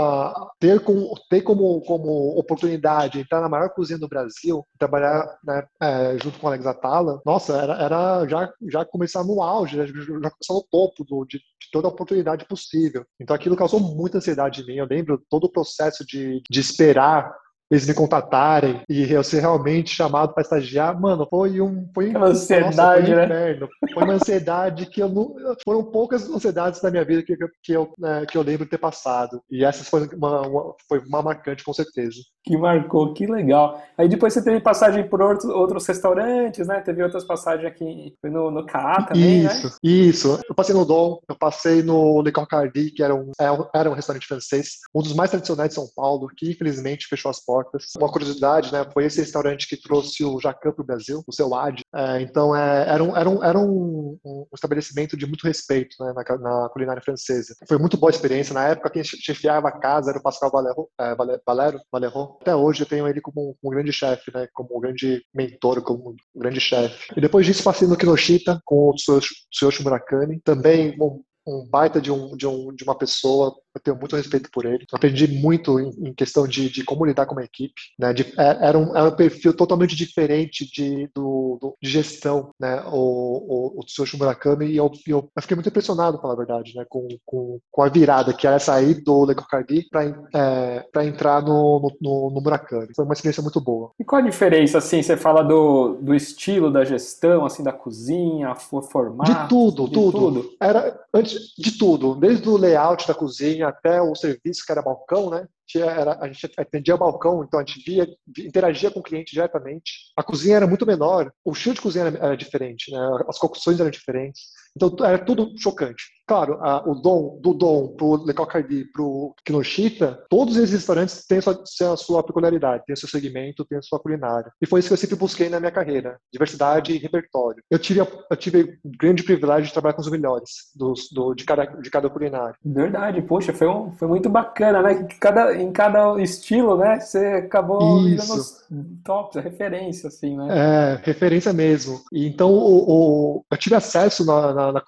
ter, 0.58 0.80
com, 0.80 1.12
ter 1.28 1.42
como, 1.42 1.80
como 1.82 2.38
oportunidade 2.38 3.20
entrar 3.20 3.40
na 3.40 3.48
maior 3.48 3.68
cozinha 3.70 3.98
do 3.98 4.08
Brasil, 4.08 4.64
trabalhar 4.78 5.38
né, 5.44 5.66
é, 5.80 6.18
junto 6.22 6.38
com 6.38 6.46
a 6.46 6.50
Alex 6.50 6.66
Atala, 6.66 7.20
nossa, 7.24 7.56
era, 7.56 7.74
era 7.74 8.28
já, 8.28 8.52
já 8.70 8.84
começar 8.84 9.22
no 9.24 9.42
auge, 9.42 9.76
já, 9.76 9.86
já 9.86 10.30
começar 10.30 10.54
no 10.54 10.64
topo 10.70 11.04
do, 11.04 11.24
de, 11.24 11.38
de, 11.38 11.70
toda 11.70 11.88
a 11.88 11.90
oportunidade 11.90 12.46
possível. 12.46 13.04
Então, 13.20 13.36
aquilo 13.36 13.56
causou 13.56 13.78
muita 13.80 14.18
ansiedade 14.18 14.62
em 14.62 14.66
mim. 14.66 14.76
Eu 14.76 14.86
lembro 14.86 15.22
todo 15.28 15.44
o 15.44 15.52
processo 15.52 16.04
de, 16.06 16.42
de 16.48 16.60
esperar 16.60 17.34
eles 17.74 17.86
me 17.86 17.94
contatarem 17.94 18.80
e 18.88 19.12
eu 19.12 19.24
ser 19.24 19.40
realmente 19.40 19.94
chamado 19.94 20.32
para 20.32 20.42
estagiar, 20.42 20.98
mano, 20.98 21.26
foi 21.28 21.60
um 21.60 21.88
foi 21.94 22.10
uma 22.10 22.26
ansiedade, 22.26 23.10
nossa, 23.10 23.26
foi 23.26 23.26
um 23.26 23.28
né? 23.28 23.68
Foi 23.92 24.04
uma 24.04 24.12
ansiedade 24.14 24.86
que 24.86 25.02
eu 25.02 25.08
não 25.08 25.34
foram 25.64 25.84
poucas 25.84 26.28
ansiedades 26.28 26.80
da 26.80 26.90
minha 26.90 27.04
vida 27.04 27.22
que, 27.22 27.36
que 27.62 27.72
eu 27.72 27.92
né, 27.98 28.24
que 28.26 28.36
eu 28.36 28.42
lembro 28.42 28.64
de 28.64 28.70
ter 28.70 28.78
passado 28.78 29.40
e 29.50 29.64
essa 29.64 29.84
foi 29.84 30.08
uma, 30.14 30.46
uma, 30.46 30.74
foi 30.88 30.98
uma 31.00 31.22
marcante 31.22 31.64
com 31.64 31.72
certeza. 31.72 32.16
Que 32.44 32.58
marcou, 32.58 33.14
que 33.14 33.26
legal. 33.26 33.82
Aí 33.96 34.06
depois 34.06 34.34
você 34.34 34.44
teve 34.44 34.60
passagem 34.60 35.08
por 35.08 35.22
outros, 35.22 35.46
outros 35.46 35.86
restaurantes, 35.86 36.66
né? 36.66 36.80
Teve 36.80 37.02
outras 37.02 37.24
passagens 37.24 37.66
aqui 37.66 38.14
no, 38.22 38.50
no 38.50 38.66
CA 38.66 39.02
também, 39.02 39.44
né? 39.44 39.50
isso, 39.50 39.66
né? 39.66 39.72
Isso, 39.82 40.40
Eu 40.46 40.54
passei 40.54 40.74
no 40.74 40.84
Dom, 40.84 41.18
eu 41.26 41.34
passei 41.34 41.82
no 41.82 42.20
Le 42.20 42.30
Concardi, 42.30 42.90
que 42.90 43.02
era 43.02 43.14
um, 43.14 43.30
é 43.40 43.46
era 43.74 43.90
um 43.90 43.94
restaurante 43.94 44.26
francês, 44.26 44.80
um 44.94 45.00
dos 45.00 45.14
mais 45.14 45.30
tradicionais 45.30 45.70
de 45.70 45.74
São 45.74 45.86
Paulo, 45.96 46.28
que 46.36 46.50
infelizmente 46.50 47.06
fechou 47.08 47.30
as 47.30 47.42
portas 47.42 47.63
portas. 47.64 47.92
Uma 47.96 48.10
curiosidade, 48.10 48.72
né? 48.72 48.84
Foi 48.92 49.04
esse 49.04 49.20
restaurante 49.20 49.68
que 49.68 49.76
trouxe 49.76 50.24
o 50.24 50.40
Jacan 50.40 50.72
para 50.72 50.82
o 50.82 50.86
Brasil, 50.86 51.22
o 51.26 51.32
seu 51.32 51.54
Ad. 51.54 51.82
É, 51.94 52.20
então, 52.20 52.54
é, 52.54 52.88
era, 52.88 53.02
um, 53.02 53.16
era, 53.16 53.30
um, 53.30 53.44
era 53.44 53.58
um, 53.58 54.18
um, 54.24 54.46
estabelecimento 54.54 55.16
de 55.16 55.26
muito 55.26 55.46
respeito 55.46 55.96
né, 56.00 56.12
na, 56.12 56.38
na, 56.38 56.68
culinária 56.68 57.02
francesa. 57.02 57.54
Foi 57.66 57.78
muito 57.78 57.96
boa 57.96 58.10
experiência. 58.10 58.54
Na 58.54 58.68
época, 58.68 58.90
quem 58.90 59.04
chefiava 59.04 59.68
a 59.68 59.72
casa 59.72 60.10
era 60.10 60.18
o 60.18 60.22
Pascal 60.22 60.50
Valero. 60.50 60.88
É, 61.00 61.14
Valero, 61.14 61.80
Valero. 61.92 62.36
Até 62.40 62.54
hoje 62.54 62.82
eu 62.82 62.86
tenho 62.86 63.08
ele 63.08 63.20
como, 63.20 63.56
um 63.62 63.70
grande 63.70 63.92
chefe, 63.92 64.30
né? 64.32 64.48
Como 64.52 64.76
um 64.76 64.80
grande 64.80 65.22
mentor, 65.34 65.82
como 65.82 66.10
um 66.10 66.40
grande 66.40 66.60
chefe. 66.60 67.12
E 67.16 67.20
depois 67.20 67.46
disso, 67.46 67.62
passei 67.62 67.88
no 67.88 67.96
Kinoshita 67.96 68.60
com 68.64 68.90
o 68.90 68.94
Tsuyoshi 68.94 69.82
Murakami. 69.82 70.40
Também 70.40 70.96
um, 71.00 71.22
um 71.46 71.66
baita 71.68 72.00
de, 72.00 72.10
um, 72.10 72.36
de, 72.36 72.46
um, 72.46 72.74
de 72.74 72.84
uma 72.84 72.96
pessoa 72.96 73.54
eu 73.74 73.80
tenho 73.80 73.98
muito 73.98 74.14
respeito 74.14 74.48
por 74.52 74.64
ele. 74.64 74.86
Aprendi 74.92 75.26
muito 75.26 75.80
em, 75.80 75.90
em 76.08 76.14
questão 76.14 76.46
de, 76.46 76.70
de, 76.70 76.84
como 76.84 77.04
lidar 77.04 77.26
com 77.26 77.34
uma 77.34 77.42
equipe. 77.42 77.74
Né? 77.98 78.12
De, 78.12 78.22
é, 78.38 78.68
era, 78.68 78.78
um, 78.78 78.96
era 78.96 79.08
um 79.08 79.16
perfil 79.16 79.52
totalmente 79.52 79.96
diferente 79.96 80.64
de, 80.70 81.10
do, 81.14 81.58
do, 81.60 81.76
de 81.82 81.90
gestão, 81.90 82.50
né? 82.58 82.82
o, 82.86 83.74
o, 83.76 83.80
o 83.80 83.84
Tsuyoshi 83.84 84.16
Murakami, 84.16 84.66
e 84.66 84.76
eu, 84.76 84.90
eu, 85.06 85.28
eu, 85.36 85.42
fiquei 85.42 85.56
muito 85.56 85.68
impressionado, 85.68 86.20
pela 86.20 86.36
verdade, 86.36 86.72
né? 86.76 86.84
com, 86.88 87.08
com, 87.24 87.58
com 87.70 87.82
a 87.82 87.88
virada, 87.88 88.32
que 88.32 88.46
era 88.46 88.60
sair 88.60 89.02
do 89.02 89.24
Lego 89.24 89.44
Cardi 89.48 89.86
para 89.90 90.04
é, 90.34 91.04
entrar 91.04 91.42
no, 91.42 91.92
no, 92.00 92.30
no, 92.30 92.40
Murakami. 92.40 92.94
Foi 92.94 93.04
uma 93.04 93.14
experiência 93.14 93.42
muito 93.42 93.60
boa. 93.60 93.90
E 93.98 94.04
qual 94.04 94.22
a 94.22 94.24
diferença, 94.24 94.78
assim, 94.78 95.02
você 95.02 95.16
fala 95.16 95.42
do, 95.42 95.98
do 96.00 96.14
estilo 96.14 96.70
da 96.70 96.84
gestão, 96.84 97.44
assim, 97.44 97.64
da 97.64 97.72
cozinha, 97.72 98.54
formato? 98.54 99.32
De 99.32 99.48
tudo, 99.48 99.86
de 99.86 99.92
tudo. 99.92 100.18
tudo. 100.18 100.50
Era, 100.60 100.96
antes 101.12 101.33
de 101.58 101.78
tudo, 101.78 102.14
desde 102.14 102.48
o 102.48 102.56
layout 102.56 103.06
da 103.06 103.14
cozinha, 103.14 103.68
até 103.68 104.00
o 104.00 104.14
serviço 104.14 104.64
que 104.64 104.72
era 104.72 104.82
balcão, 104.82 105.30
né? 105.30 105.46
era, 105.76 106.18
a 106.20 106.26
gente 106.28 106.52
atendia 106.56 106.96
balcão, 106.96 107.42
então 107.42 107.58
a 107.58 107.64
gente 107.64 107.82
via, 107.84 108.06
interagia 108.38 108.90
com 108.90 109.00
o 109.00 109.02
cliente 109.02 109.32
diretamente. 109.32 110.12
A 110.16 110.22
cozinha 110.22 110.56
era 110.56 110.66
muito 110.66 110.86
menor, 110.86 111.32
o 111.44 111.52
estilo 111.52 111.74
de 111.74 111.80
cozinha 111.80 112.06
era, 112.06 112.18
era 112.18 112.36
diferente, 112.36 112.90
né? 112.92 112.98
as 113.28 113.38
cocções 113.38 113.80
eram 113.80 113.90
diferentes. 113.90 114.42
Então 114.76 114.94
era 115.04 115.18
tudo 115.18 115.52
chocante. 115.56 116.14
Claro, 116.26 116.58
a, 116.62 116.82
o 116.88 116.94
dom 116.94 117.38
do 117.42 117.52
dom 117.52 117.88
para 117.88 118.06
o 118.06 118.26
Le 118.26 118.32
Cocardi, 118.32 118.86
para 118.92 119.02
o 119.02 119.34
Kinoshita, 119.44 120.24
todos 120.30 120.56
esses 120.56 120.72
restaurantes 120.72 121.26
têm 121.26 121.38
a 121.38 121.42
sua, 121.42 121.92
a 121.92 121.96
sua 121.96 122.22
peculiaridade, 122.22 122.84
têm 122.86 122.94
o 122.94 122.96
seu 122.96 123.08
segmento, 123.08 123.64
têm 123.64 123.78
a 123.78 123.82
sua 123.82 124.00
culinária. 124.00 124.50
E 124.60 124.66
foi 124.66 124.80
isso 124.80 124.88
que 124.88 124.94
eu 124.94 124.98
sempre 124.98 125.16
busquei 125.16 125.50
na 125.50 125.60
minha 125.60 125.70
carreira, 125.70 126.18
diversidade 126.32 126.92
e 126.92 126.98
repertório. 126.98 127.62
Eu 127.70 127.78
tive, 127.78 128.00
eu 128.00 128.36
tive 128.36 128.78
o 128.82 128.90
grande 128.98 129.22
privilégio 129.22 129.66
de 129.66 129.72
trabalhar 129.72 129.94
com 129.94 130.00
os 130.00 130.10
melhores 130.10 130.50
dos, 130.74 131.10
do, 131.12 131.34
de, 131.34 131.44
cada, 131.44 131.66
de 131.66 131.90
cada 131.90 132.08
culinária. 132.08 132.56
Verdade, 132.64 133.20
poxa, 133.20 133.52
foi, 133.52 133.68
um, 133.68 133.92
foi 133.92 134.08
muito 134.08 134.30
bacana, 134.30 134.80
né? 134.80 135.06
Cada, 135.20 135.54
em 135.54 135.70
cada 135.72 136.20
estilo, 136.22 136.78
né? 136.78 137.00
Você 137.00 137.18
acabou 137.18 138.08
Isso. 138.08 138.64
virando 138.70 138.94
tops, 139.04 139.42
referência, 139.42 140.08
assim, 140.08 140.36
né? 140.36 140.46
É, 140.50 141.00
referência 141.04 141.52
mesmo. 141.52 142.00
E 142.10 142.26
então, 142.26 142.50
o, 142.50 142.84
o, 142.88 143.44
eu 143.50 143.58
tive 143.58 143.74
acesso 143.74 144.24
na, 144.24 144.54
na, 144.54 144.63
na, 144.72 144.82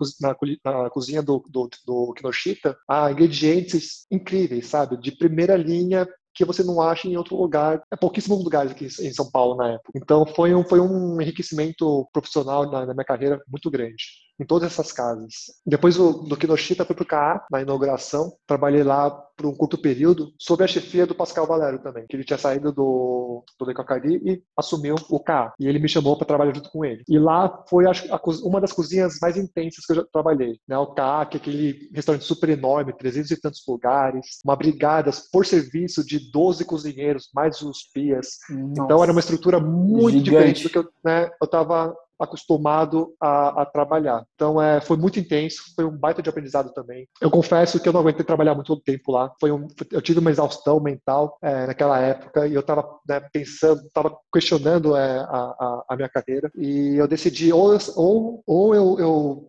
na 0.84 0.90
cozinha 0.90 1.22
do, 1.22 1.44
do, 1.48 1.68
do 1.86 2.12
Kinoshita 2.14 2.76
a 2.88 3.10
ingredientes 3.10 4.06
incríveis, 4.10 4.66
sabe? 4.66 4.96
De 4.96 5.12
primeira 5.12 5.56
linha 5.56 6.06
que 6.34 6.44
você 6.44 6.62
não 6.62 6.82
acha 6.82 7.08
em 7.08 7.16
outro 7.16 7.36
lugar. 7.36 7.82
É 7.90 7.96
pouquíssimos 7.96 8.44
lugares 8.44 8.72
aqui 8.72 8.86
em 8.86 9.12
São 9.12 9.30
Paulo 9.30 9.56
na 9.56 9.72
época. 9.72 9.92
Então 9.94 10.26
foi 10.26 10.54
um, 10.54 10.62
foi 10.62 10.80
um 10.80 11.20
enriquecimento 11.20 12.06
profissional 12.12 12.70
na, 12.70 12.84
na 12.86 12.92
minha 12.92 13.04
carreira 13.04 13.40
muito 13.48 13.70
grande 13.70 14.25
em 14.38 14.44
todas 14.44 14.72
essas 14.72 14.92
casas. 14.92 15.32
Depois 15.64 15.96
do, 15.96 16.12
do 16.12 16.36
Kinoshita, 16.36 16.84
fui 16.84 16.94
para 16.94 17.02
o 17.02 17.06
CA, 17.06 17.46
na 17.50 17.62
inauguração. 17.62 18.32
Trabalhei 18.46 18.82
lá 18.82 19.10
por 19.36 19.46
um 19.46 19.54
curto 19.54 19.76
período, 19.76 20.32
sob 20.38 20.64
a 20.64 20.66
chefia 20.66 21.06
do 21.06 21.14
Pascal 21.14 21.46
Valério 21.46 21.78
também, 21.78 22.06
que 22.08 22.16
ele 22.16 22.24
tinha 22.24 22.38
saído 22.38 22.72
do, 22.72 23.44
do 23.58 23.66
Decocari 23.66 24.20
e 24.24 24.42
assumiu 24.56 24.94
o 25.10 25.20
CA. 25.20 25.52
E 25.60 25.68
ele 25.68 25.78
me 25.78 25.88
chamou 25.88 26.16
para 26.16 26.26
trabalhar 26.26 26.54
junto 26.54 26.70
com 26.70 26.84
ele. 26.84 27.02
E 27.08 27.18
lá 27.18 27.62
foi 27.68 27.86
a, 27.86 27.90
a, 27.90 28.20
uma 28.44 28.60
das 28.60 28.72
cozinhas 28.72 29.18
mais 29.20 29.36
intensas 29.36 29.84
que 29.84 29.92
eu 29.92 29.96
já 29.96 30.04
trabalhei. 30.10 30.58
Né? 30.66 30.78
O 30.78 30.94
CA, 30.94 31.26
que 31.26 31.36
é 31.36 31.40
aquele 31.40 31.90
restaurante 31.94 32.24
super 32.24 32.48
enorme, 32.48 32.96
300 32.96 33.30
e 33.30 33.40
tantos 33.40 33.62
lugares, 33.68 34.40
uma 34.44 34.56
brigada 34.56 35.10
por 35.30 35.44
serviço 35.44 36.04
de 36.04 36.30
12 36.30 36.64
cozinheiros, 36.64 37.28
mais 37.34 37.60
os 37.60 37.90
pias. 37.92 38.38
Nossa. 38.48 38.82
Então 38.82 39.02
era 39.02 39.12
uma 39.12 39.20
estrutura 39.20 39.60
muito 39.60 40.24
Gigante. 40.24 40.24
diferente 40.24 40.62
do 40.62 40.70
que 40.70 40.78
eu 40.78 40.88
né, 41.04 41.30
estava 41.42 41.94
acostumado 42.18 43.14
a, 43.20 43.62
a 43.62 43.66
trabalhar. 43.66 44.24
Então, 44.34 44.60
é, 44.60 44.80
foi 44.80 44.96
muito 44.96 45.18
intenso, 45.18 45.62
foi 45.74 45.84
um 45.84 45.96
baita 45.96 46.22
de 46.22 46.28
aprendizado 46.28 46.72
também. 46.72 47.08
Eu 47.20 47.30
confesso 47.30 47.80
que 47.80 47.88
eu 47.88 47.92
não 47.92 48.00
aguentei 48.00 48.24
trabalhar 48.24 48.54
muito 48.54 48.76
tempo 48.80 49.12
lá. 49.12 49.32
Foi 49.40 49.50
um, 49.50 49.66
eu 49.90 50.02
tive 50.02 50.20
uma 50.20 50.30
exaustão 50.30 50.80
mental 50.80 51.36
é, 51.42 51.66
naquela 51.66 51.98
época 51.98 52.46
e 52.46 52.54
eu 52.54 52.60
estava 52.60 52.86
né, 53.08 53.20
pensando, 53.32 53.80
estava 53.82 54.16
questionando 54.32 54.96
é, 54.96 55.18
a, 55.20 55.84
a, 55.88 55.96
minha 55.96 56.08
carreira 56.08 56.50
e 56.56 56.96
eu 56.96 57.08
decidi 57.08 57.52
ou, 57.52 57.76
ou, 57.96 58.42
ou 58.46 58.74
eu, 58.74 58.98
eu 58.98 59.48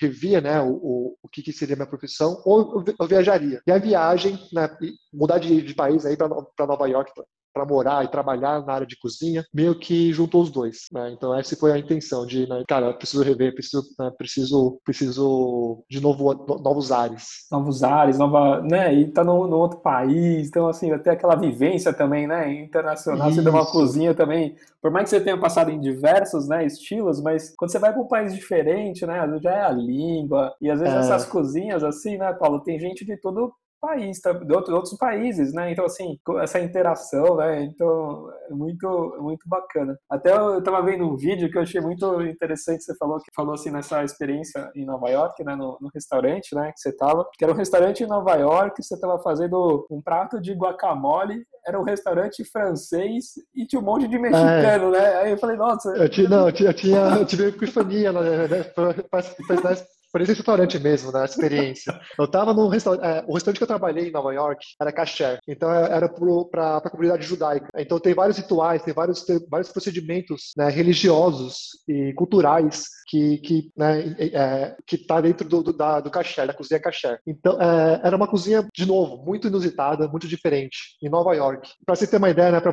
revia 0.00 0.40
né, 0.40 0.60
o, 0.60 1.16
o 1.22 1.28
que, 1.30 1.42
que 1.42 1.52
seria 1.52 1.76
minha 1.76 1.86
profissão 1.86 2.40
ou 2.44 2.84
eu 2.98 3.06
viajaria. 3.06 3.60
E 3.66 3.72
a 3.72 3.78
viagem, 3.78 4.38
né, 4.52 4.68
mudar 5.12 5.38
de, 5.38 5.62
de 5.62 5.74
país 5.74 6.04
aí 6.06 6.16
para 6.16 6.66
Nova 6.66 6.88
York 6.88 7.12
para 7.54 7.64
morar 7.64 8.04
e 8.04 8.08
trabalhar 8.08 8.66
na 8.66 8.72
área 8.72 8.86
de 8.86 8.98
cozinha, 8.98 9.44
meio 9.54 9.78
que 9.78 10.12
juntou 10.12 10.42
os 10.42 10.50
dois. 10.50 10.88
Né? 10.92 11.12
Então 11.12 11.32
essa 11.32 11.54
foi 11.56 11.72
a 11.72 11.78
intenção 11.78 12.26
de, 12.26 12.48
né, 12.48 12.64
cara, 12.68 12.92
preciso 12.92 13.22
rever, 13.22 13.54
preciso, 13.54 13.84
né, 13.96 14.10
preciso, 14.18 14.80
preciso 14.84 15.84
de 15.88 16.00
novo 16.00 16.34
novos 16.60 16.90
ares. 16.90 17.46
Novos 17.50 17.84
ares, 17.84 18.18
nova, 18.18 18.60
né? 18.62 18.92
E 18.92 19.08
tá 19.12 19.22
no, 19.22 19.46
no 19.46 19.56
outro 19.56 19.78
país, 19.78 20.48
então 20.48 20.66
assim, 20.66 20.90
até 20.90 21.10
aquela 21.10 21.36
vivência 21.36 21.92
também, 21.92 22.26
né? 22.26 22.52
Internacional, 22.52 23.28
Isso. 23.28 23.36
você 23.36 23.42
tem 23.42 23.52
uma 23.52 23.70
cozinha 23.70 24.14
também. 24.14 24.56
Por 24.82 24.90
mais 24.90 25.04
que 25.04 25.10
você 25.10 25.20
tenha 25.20 25.38
passado 25.38 25.70
em 25.70 25.80
diversos, 25.80 26.48
né, 26.48 26.66
estilos, 26.66 27.22
mas 27.22 27.54
quando 27.56 27.70
você 27.70 27.78
vai 27.78 27.92
para 27.92 28.02
um 28.02 28.08
país 28.08 28.34
diferente, 28.34 29.06
né? 29.06 29.38
Já 29.40 29.52
é 29.52 29.62
a 29.62 29.70
língua 29.70 30.52
e 30.60 30.70
às 30.70 30.80
vezes 30.80 30.94
é. 30.94 30.98
essas 30.98 31.24
cozinhas 31.24 31.84
assim, 31.84 32.16
né, 32.16 32.32
Paulo? 32.32 32.60
Tem 32.60 32.78
gente 32.78 33.04
de 33.04 33.16
todo 33.16 33.52
país, 33.80 34.18
de 34.18 34.72
outros 34.72 34.96
países, 34.96 35.52
né? 35.52 35.72
Então, 35.72 35.84
assim, 35.84 36.18
essa 36.40 36.60
interação, 36.60 37.36
né? 37.36 37.62
Então, 37.64 38.30
é 38.50 38.54
muito, 38.54 39.16
muito 39.20 39.48
bacana. 39.48 39.96
Até 40.10 40.32
eu 40.32 40.58
estava 40.58 40.82
vendo 40.82 41.04
um 41.04 41.16
vídeo 41.16 41.50
que 41.50 41.58
eu 41.58 41.62
achei 41.62 41.80
muito 41.80 42.22
interessante, 42.22 42.82
você 42.82 42.96
falou 42.96 43.18
que 43.18 43.30
falou 43.34 43.54
assim 43.54 43.70
nessa 43.70 44.02
experiência 44.02 44.70
em 44.74 44.84
Nova 44.84 45.08
York, 45.08 45.42
né? 45.44 45.54
No, 45.54 45.78
no 45.80 45.90
restaurante, 45.92 46.54
né? 46.54 46.72
Que 46.72 46.80
você 46.80 46.90
estava, 46.90 47.26
que 47.36 47.44
era 47.44 47.52
um 47.52 47.56
restaurante 47.56 48.02
em 48.02 48.06
Nova 48.06 48.34
York, 48.34 48.82
você 48.82 48.94
estava 48.94 49.18
fazendo 49.22 49.86
um 49.90 50.00
prato 50.02 50.40
de 50.40 50.52
guacamole 50.54 51.44
era 51.66 51.80
um 51.80 51.84
restaurante 51.84 52.44
francês 52.44 53.32
e 53.54 53.66
tinha 53.66 53.80
um 53.80 53.84
monte 53.84 54.06
de 54.06 54.18
mexicano, 54.18 54.94
é. 54.94 55.00
né? 55.00 55.16
Aí 55.16 55.30
eu 55.30 55.38
falei, 55.38 55.56
nossa. 55.56 55.88
Eu 55.96 56.08
tinha, 56.08 56.28
não, 56.28 56.46
eu, 56.46 56.52
tinha, 56.52 56.68
eu, 56.68 56.74
tinha, 56.74 56.98
eu 57.18 57.24
tive 57.24 57.48
epifania, 57.48 58.12
né? 58.12 58.20
Faz, 59.10 59.34
faz, 59.62 59.86
Parecia 60.14 60.32
restaurante 60.32 60.78
mesmo, 60.78 61.10
né, 61.10 61.24
experiência. 61.24 61.92
Eu 62.16 62.28
tava 62.28 62.54
no 62.54 62.68
restaurante, 62.68 63.04
é, 63.04 63.24
o 63.26 63.34
restaurante 63.34 63.58
que 63.58 63.64
eu 63.64 63.66
trabalhei 63.66 64.08
em 64.10 64.12
Nova 64.12 64.32
York 64.32 64.64
era 64.80 64.92
kasher, 64.92 65.40
então 65.48 65.68
é, 65.74 65.90
era 65.90 66.08
para 66.08 66.76
a 66.76 66.88
comunidade 66.88 67.26
judaica. 67.26 67.66
Então 67.76 67.98
tem 67.98 68.14
vários 68.14 68.38
rituais, 68.38 68.80
tem 68.84 68.94
vários, 68.94 69.24
tem 69.24 69.40
vários 69.50 69.72
procedimentos 69.72 70.52
né, 70.56 70.68
religiosos 70.68 71.70
e 71.88 72.12
culturais 72.14 72.84
que 73.08 73.38
que 73.38 73.72
né, 73.76 74.14
é, 74.20 74.76
que 74.86 74.98
tá 74.98 75.20
dentro 75.20 75.48
do, 75.48 75.64
do, 75.64 75.72
da, 75.72 75.98
do 75.98 76.12
kasher, 76.12 76.46
da 76.46 76.54
cozinha 76.54 76.78
kasher. 76.78 77.18
Então 77.26 77.60
é, 77.60 78.00
era 78.04 78.16
uma 78.16 78.28
cozinha 78.28 78.64
de 78.72 78.86
novo 78.86 79.24
muito 79.24 79.48
inusitada, 79.48 80.06
muito 80.06 80.28
diferente 80.28 80.78
em 81.02 81.08
Nova 81.08 81.34
York. 81.34 81.68
Para 81.84 81.96
você 81.96 82.06
ter 82.06 82.18
uma 82.18 82.30
ideia, 82.30 82.52
né, 82.52 82.60
para 82.60 82.72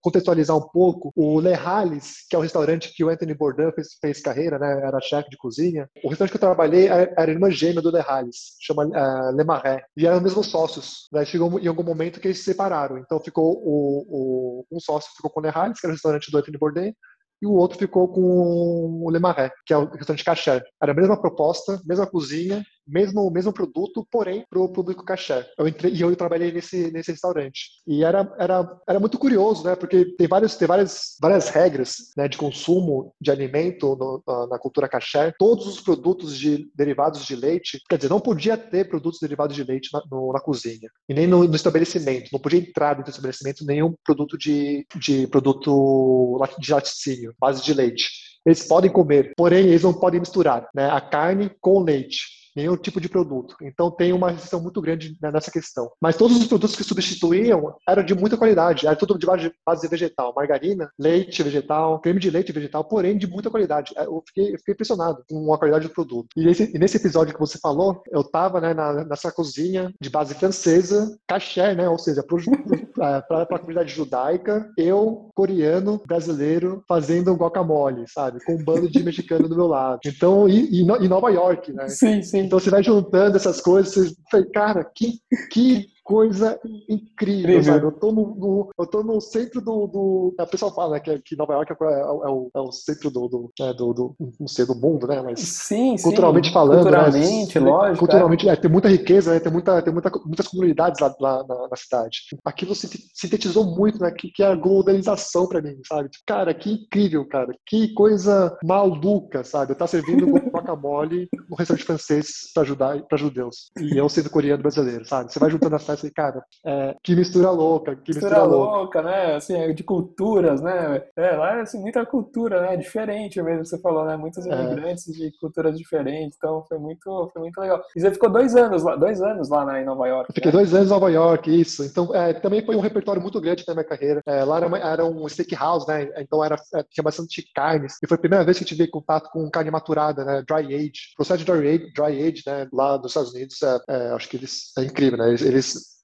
contextualizar 0.00 0.56
um 0.56 0.68
pouco, 0.68 1.12
o 1.14 1.38
Le 1.38 1.54
Halles, 1.54 2.26
que 2.28 2.34
é 2.34 2.38
o 2.38 2.42
restaurante 2.42 2.92
que 2.92 3.04
o 3.04 3.08
Anthony 3.08 3.34
Bourdain 3.34 3.70
fez, 3.70 3.90
fez 4.00 4.20
carreira, 4.20 4.58
né, 4.58 4.80
era 4.82 5.00
chefe 5.00 5.30
de 5.30 5.36
cozinha. 5.36 5.88
O 6.02 6.08
restaurante 6.08 6.32
que 6.32 6.36
eu 6.36 6.40
trabalhei 6.40 6.79
era 6.86 7.30
irmã 7.30 7.50
gêmea 7.50 7.82
do 7.82 7.90
Le 7.90 8.00
Halles, 8.00 8.56
chama 8.60 8.86
uh, 8.86 9.36
Le 9.36 9.44
Marais, 9.44 9.82
e 9.96 10.06
eram 10.06 10.20
mesmos 10.20 10.48
sócios. 10.48 11.08
Daí 11.12 11.26
chegou 11.26 11.58
em 11.58 11.66
algum 11.66 11.82
momento 11.82 12.20
que 12.20 12.28
eles 12.28 12.38
se 12.38 12.44
separaram. 12.44 12.98
Então 12.98 13.20
ficou 13.20 13.52
o, 13.52 14.64
o 14.70 14.76
um 14.76 14.80
sócio 14.80 15.10
ficou 15.16 15.30
com 15.30 15.40
o 15.40 15.42
Le 15.42 15.50
Halles, 15.50 15.80
que 15.80 15.86
era 15.86 15.92
o 15.92 15.94
restaurante 15.94 16.30
do 16.30 16.38
Anthony 16.38 16.58
Bourdain, 16.58 16.94
e 17.42 17.46
o 17.46 17.52
outro 17.52 17.78
ficou 17.78 18.08
com 18.08 19.02
o 19.02 19.10
Le 19.10 19.18
Marais, 19.18 19.50
que 19.64 19.72
é 19.72 19.76
o 19.76 19.86
restaurante 19.86 20.24
Caché. 20.24 20.62
Era 20.82 20.92
a 20.92 20.94
mesma 20.94 21.20
proposta, 21.20 21.80
mesma 21.86 22.06
cozinha, 22.06 22.62
mesmo 22.90 23.30
mesmo 23.30 23.52
produto, 23.52 24.06
porém 24.10 24.44
para 24.50 24.58
o 24.58 24.68
público 24.68 25.04
caché. 25.04 25.46
Eu 25.56 25.68
entrei 25.68 25.92
e 25.92 26.00
eu 26.00 26.14
trabalhei 26.16 26.52
nesse 26.52 26.90
nesse 26.90 27.12
restaurante. 27.12 27.70
E 27.86 28.04
era 28.04 28.30
era 28.38 28.80
era 28.88 29.00
muito 29.00 29.18
curioso, 29.18 29.64
né? 29.64 29.76
Porque 29.76 30.04
tem 30.16 30.26
vários 30.26 30.56
tem 30.56 30.66
várias 30.66 31.16
várias 31.20 31.48
regras, 31.48 31.96
né, 32.16 32.28
de 32.28 32.36
consumo 32.36 33.14
de 33.20 33.30
alimento 33.30 33.96
no, 33.96 34.22
na, 34.26 34.46
na, 34.48 34.58
cultura 34.58 34.88
caché. 34.88 35.32
Todos 35.38 35.66
os 35.66 35.80
produtos 35.80 36.36
de 36.36 36.68
derivados 36.74 37.24
de 37.24 37.36
leite, 37.36 37.80
quer 37.88 37.96
dizer, 37.96 38.08
não 38.08 38.20
podia 38.20 38.56
ter 38.56 38.88
produtos 38.88 39.20
derivados 39.20 39.54
de 39.54 39.64
leite 39.64 39.90
na, 39.92 40.02
no, 40.10 40.32
na 40.32 40.40
cozinha 40.40 40.90
e 41.08 41.14
nem 41.14 41.26
no, 41.26 41.44
no, 41.44 41.56
estabelecimento. 41.56 42.30
Não 42.32 42.40
podia 42.40 42.60
entrar 42.60 42.94
do 42.94 43.08
estabelecimento 43.08 43.64
nenhum 43.64 43.94
produto 44.04 44.36
de 44.36 44.86
de 44.96 45.26
produto 45.28 46.38
de 46.58 46.72
laticínio, 46.72 47.34
base 47.38 47.62
de 47.62 47.72
leite. 47.72 48.08
Eles 48.44 48.66
podem 48.66 48.90
comer, 48.90 49.32
porém 49.36 49.66
eles 49.66 49.82
não 49.82 49.92
podem 49.92 50.20
misturar 50.20 50.66
né, 50.74 50.88
a 50.90 51.00
carne 51.00 51.50
com 51.60 51.76
o 51.76 51.84
leite 51.84 52.39
nenhum 52.54 52.76
tipo 52.76 53.00
de 53.00 53.08
produto. 53.08 53.56
Então 53.62 53.90
tem 53.90 54.12
uma 54.12 54.30
restrição 54.30 54.60
muito 54.60 54.80
grande 54.80 55.16
né, 55.20 55.30
nessa 55.30 55.50
questão. 55.50 55.90
Mas 56.00 56.16
todos 56.16 56.36
os 56.36 56.46
produtos 56.46 56.76
que 56.76 56.84
substituíam 56.84 57.74
eram 57.88 58.04
de 58.04 58.14
muita 58.14 58.36
qualidade, 58.36 58.86
era 58.86 58.96
tudo 58.96 59.18
de 59.18 59.26
base 59.26 59.88
vegetal, 59.88 60.32
margarina, 60.34 60.90
leite 60.98 61.42
vegetal, 61.42 62.00
creme 62.00 62.20
de 62.20 62.30
leite 62.30 62.52
vegetal, 62.52 62.84
porém 62.84 63.16
de 63.16 63.26
muita 63.26 63.50
qualidade. 63.50 63.92
Eu 63.96 64.22
fiquei, 64.26 64.54
eu 64.54 64.58
fiquei 64.58 64.74
impressionado 64.74 65.24
com 65.28 65.52
a 65.52 65.58
qualidade 65.58 65.88
do 65.88 65.94
produto. 65.94 66.28
E 66.36 66.44
nesse, 66.44 66.70
e 66.74 66.78
nesse 66.78 66.96
episódio 66.96 67.34
que 67.34 67.40
você 67.40 67.58
falou, 67.58 68.02
eu 68.10 68.20
estava 68.20 68.60
né, 68.60 68.74
na, 68.74 69.04
nessa 69.04 69.30
cozinha 69.32 69.92
de 70.00 70.10
base 70.10 70.34
francesa, 70.34 71.16
caché, 71.26 71.74
né, 71.74 71.88
ou 71.88 71.98
seja, 71.98 72.22
para 72.22 73.24
a 73.40 73.58
comunidade 73.58 73.94
judaica, 73.94 74.70
eu, 74.76 75.30
coreano, 75.34 76.00
brasileiro, 76.06 76.82
fazendo 76.88 77.34
guacamole, 77.34 78.04
sabe, 78.08 78.44
com 78.44 78.54
um 78.54 78.64
bando 78.64 78.88
de 78.88 79.02
mexicano 79.02 79.48
do 79.48 79.56
meu 79.56 79.66
lado. 79.66 80.00
Então, 80.06 80.48
e, 80.48 80.80
e, 80.80 81.08
Nova 81.08 81.30
York, 81.30 81.72
né? 81.72 81.88
Sim, 81.88 82.22
sim. 82.22 82.39
Então 82.40 82.58
você 82.58 82.70
vai 82.70 82.82
juntando 82.82 83.36
essas 83.36 83.60
coisas, 83.60 83.94
você 83.94 84.14
fala, 84.30 84.46
cara, 84.52 84.84
que, 84.84 85.20
que 85.50 85.88
coisa 86.10 86.58
incrível, 86.88 86.98
incrível. 86.98 87.62
sabe? 87.62 87.84
Eu 87.86 87.92
tô 87.92 88.10
no, 88.10 88.34
no, 88.34 88.70
eu 88.76 88.86
tô 88.86 89.02
no 89.04 89.20
centro 89.20 89.60
do, 89.60 89.86
do... 89.86 90.34
A 90.40 90.46
pessoa 90.46 90.72
fala 90.72 90.94
né, 90.94 91.00
que, 91.00 91.18
que 91.20 91.36
Nova 91.36 91.52
York 91.52 91.72
é, 91.72 91.74
é, 91.84 92.04
o, 92.04 92.50
é 92.52 92.58
o 92.58 92.72
centro 92.72 93.12
do, 93.12 93.28
do, 93.28 93.52
é, 93.60 93.72
do, 93.72 93.92
do, 93.94 94.16
não 94.40 94.48
sei, 94.48 94.66
do 94.66 94.74
mundo, 94.74 95.06
né? 95.06 95.22
Mas 95.22 95.38
sim, 95.38 95.94
culturalmente 96.02 96.48
sim. 96.48 96.52
falando, 96.52 96.90
né, 96.90 96.98
culturalmente, 96.98 97.60
né? 97.60 97.70
lógico. 97.70 97.98
Culturalmente, 98.00 98.48
é. 98.48 98.56
tem 98.56 98.68
muita 98.68 98.88
riqueza, 98.88 99.32
né? 99.32 99.38
tem, 99.38 99.52
muita, 99.52 99.80
tem 99.82 99.92
muita, 99.92 100.10
muitas 100.26 100.48
comunidades 100.48 101.00
lá, 101.00 101.14
lá 101.20 101.44
na, 101.46 101.68
na, 101.68 101.76
cidade. 101.76 102.18
Aquilo 102.44 102.74
sintetizou 102.74 103.64
muito, 103.76 104.00
né? 104.00 104.10
Que, 104.10 104.32
que 104.32 104.42
é 104.42 104.46
a 104.46 104.56
globalização 104.56 105.46
para 105.46 105.62
mim, 105.62 105.78
sabe? 105.86 106.08
Tipo, 106.08 106.24
cara, 106.26 106.52
que 106.52 106.72
incrível, 106.72 107.24
cara. 107.24 107.54
Que 107.64 107.94
coisa 107.94 108.58
maluca, 108.64 109.44
sabe? 109.44 109.72
Eu 109.72 109.76
tá 109.76 109.86
servindo 109.86 110.26
guacamole 110.70 111.28
no 111.48 111.56
restaurante 111.56 111.84
francês 111.84 112.50
para 112.54 112.62
ajudar 112.62 113.02
para 113.02 113.18
judeus. 113.18 113.70
E 113.78 113.96
eu 113.96 114.08
sendo 114.08 114.30
coreano 114.30 114.62
brasileiro, 114.62 115.04
sabe? 115.04 115.32
Você 115.32 115.38
vai 115.38 115.50
juntando 115.50 115.76
as 115.76 115.84
festas 115.84 116.04
assim, 116.04 116.14
cara, 116.14 116.42
é, 116.64 116.94
que 117.02 117.14
mistura 117.14 117.50
louca, 117.50 117.96
que 117.96 118.12
mistura, 118.12 118.30
mistura 118.30 118.42
louca. 118.44 118.78
louca. 118.78 119.02
né? 119.02 119.34
Assim, 119.36 119.54
é 119.54 119.72
de 119.72 119.82
culturas, 119.82 120.60
né? 120.60 121.02
É, 121.16 121.30
lá 121.32 121.58
é 121.58 121.60
assim, 121.62 121.80
muita 121.80 122.04
cultura, 122.06 122.62
né? 122.62 122.76
Diferente 122.76 123.40
mesmo, 123.42 123.64
você 123.64 123.80
falou, 123.80 124.04
né? 124.04 124.16
Muitos 124.16 124.46
é. 124.46 124.52
imigrantes 124.52 125.08
é. 125.08 125.12
de 125.12 125.38
culturas 125.38 125.76
diferentes, 125.76 126.36
então 126.36 126.64
foi 126.68 126.78
muito, 126.78 127.30
foi 127.32 127.42
muito 127.42 127.58
legal. 127.60 127.82
E 127.96 128.00
você 128.00 128.10
ficou 128.10 128.30
dois 128.30 128.54
anos 128.54 128.82
lá, 128.82 128.96
dois 128.96 129.20
anos 129.20 129.48
lá 129.48 129.64
né, 129.64 129.82
em 129.82 129.84
Nova 129.84 130.06
York. 130.06 130.30
Eu 130.30 130.34
fiquei 130.34 130.52
né? 130.52 130.58
dois 130.58 130.74
anos 130.74 130.88
em 130.88 130.90
Nova 130.90 131.10
York, 131.10 131.60
isso. 131.60 131.84
Então, 131.84 132.14
é, 132.14 132.32
também 132.34 132.64
foi 132.64 132.76
um 132.76 132.80
repertório 132.80 133.20
muito 133.20 133.40
grande 133.40 133.64
na 133.66 133.74
minha 133.74 133.84
carreira. 133.84 134.20
É, 134.26 134.44
lá 134.44 134.58
era, 134.58 134.78
era 134.78 135.04
um 135.04 135.28
steakhouse, 135.28 135.86
né? 135.86 136.10
Então 136.18 136.44
era, 136.44 136.56
tinha 136.90 137.04
bastante 137.04 137.44
carnes. 137.54 137.96
E 138.02 138.06
foi 138.06 138.16
a 138.16 138.20
primeira 138.20 138.44
vez 138.44 138.58
que 138.58 138.64
eu 138.64 138.68
tive 138.68 138.86
contato 138.88 139.30
com 139.30 139.50
carne 139.50 139.70
maturada, 139.70 140.24
né? 140.24 140.42
Dry 140.46 140.59
age. 140.66 141.12
O 141.12 141.16
processo 141.16 141.44
de 141.44 141.44
dry 141.44 141.68
age, 141.68 141.92
dry 141.92 142.22
age 142.22 142.42
né? 142.46 142.68
Lá 142.72 142.98
nos 142.98 143.10
Estados 143.10 143.32
Unidos, 143.32 143.56
é, 143.62 144.10
acho 144.10 144.28
que 144.28 144.36
eles, 144.36 144.72
é 144.78 144.84
incrível, 144.84 145.18
né? 145.18 145.28
eles, 145.30 145.42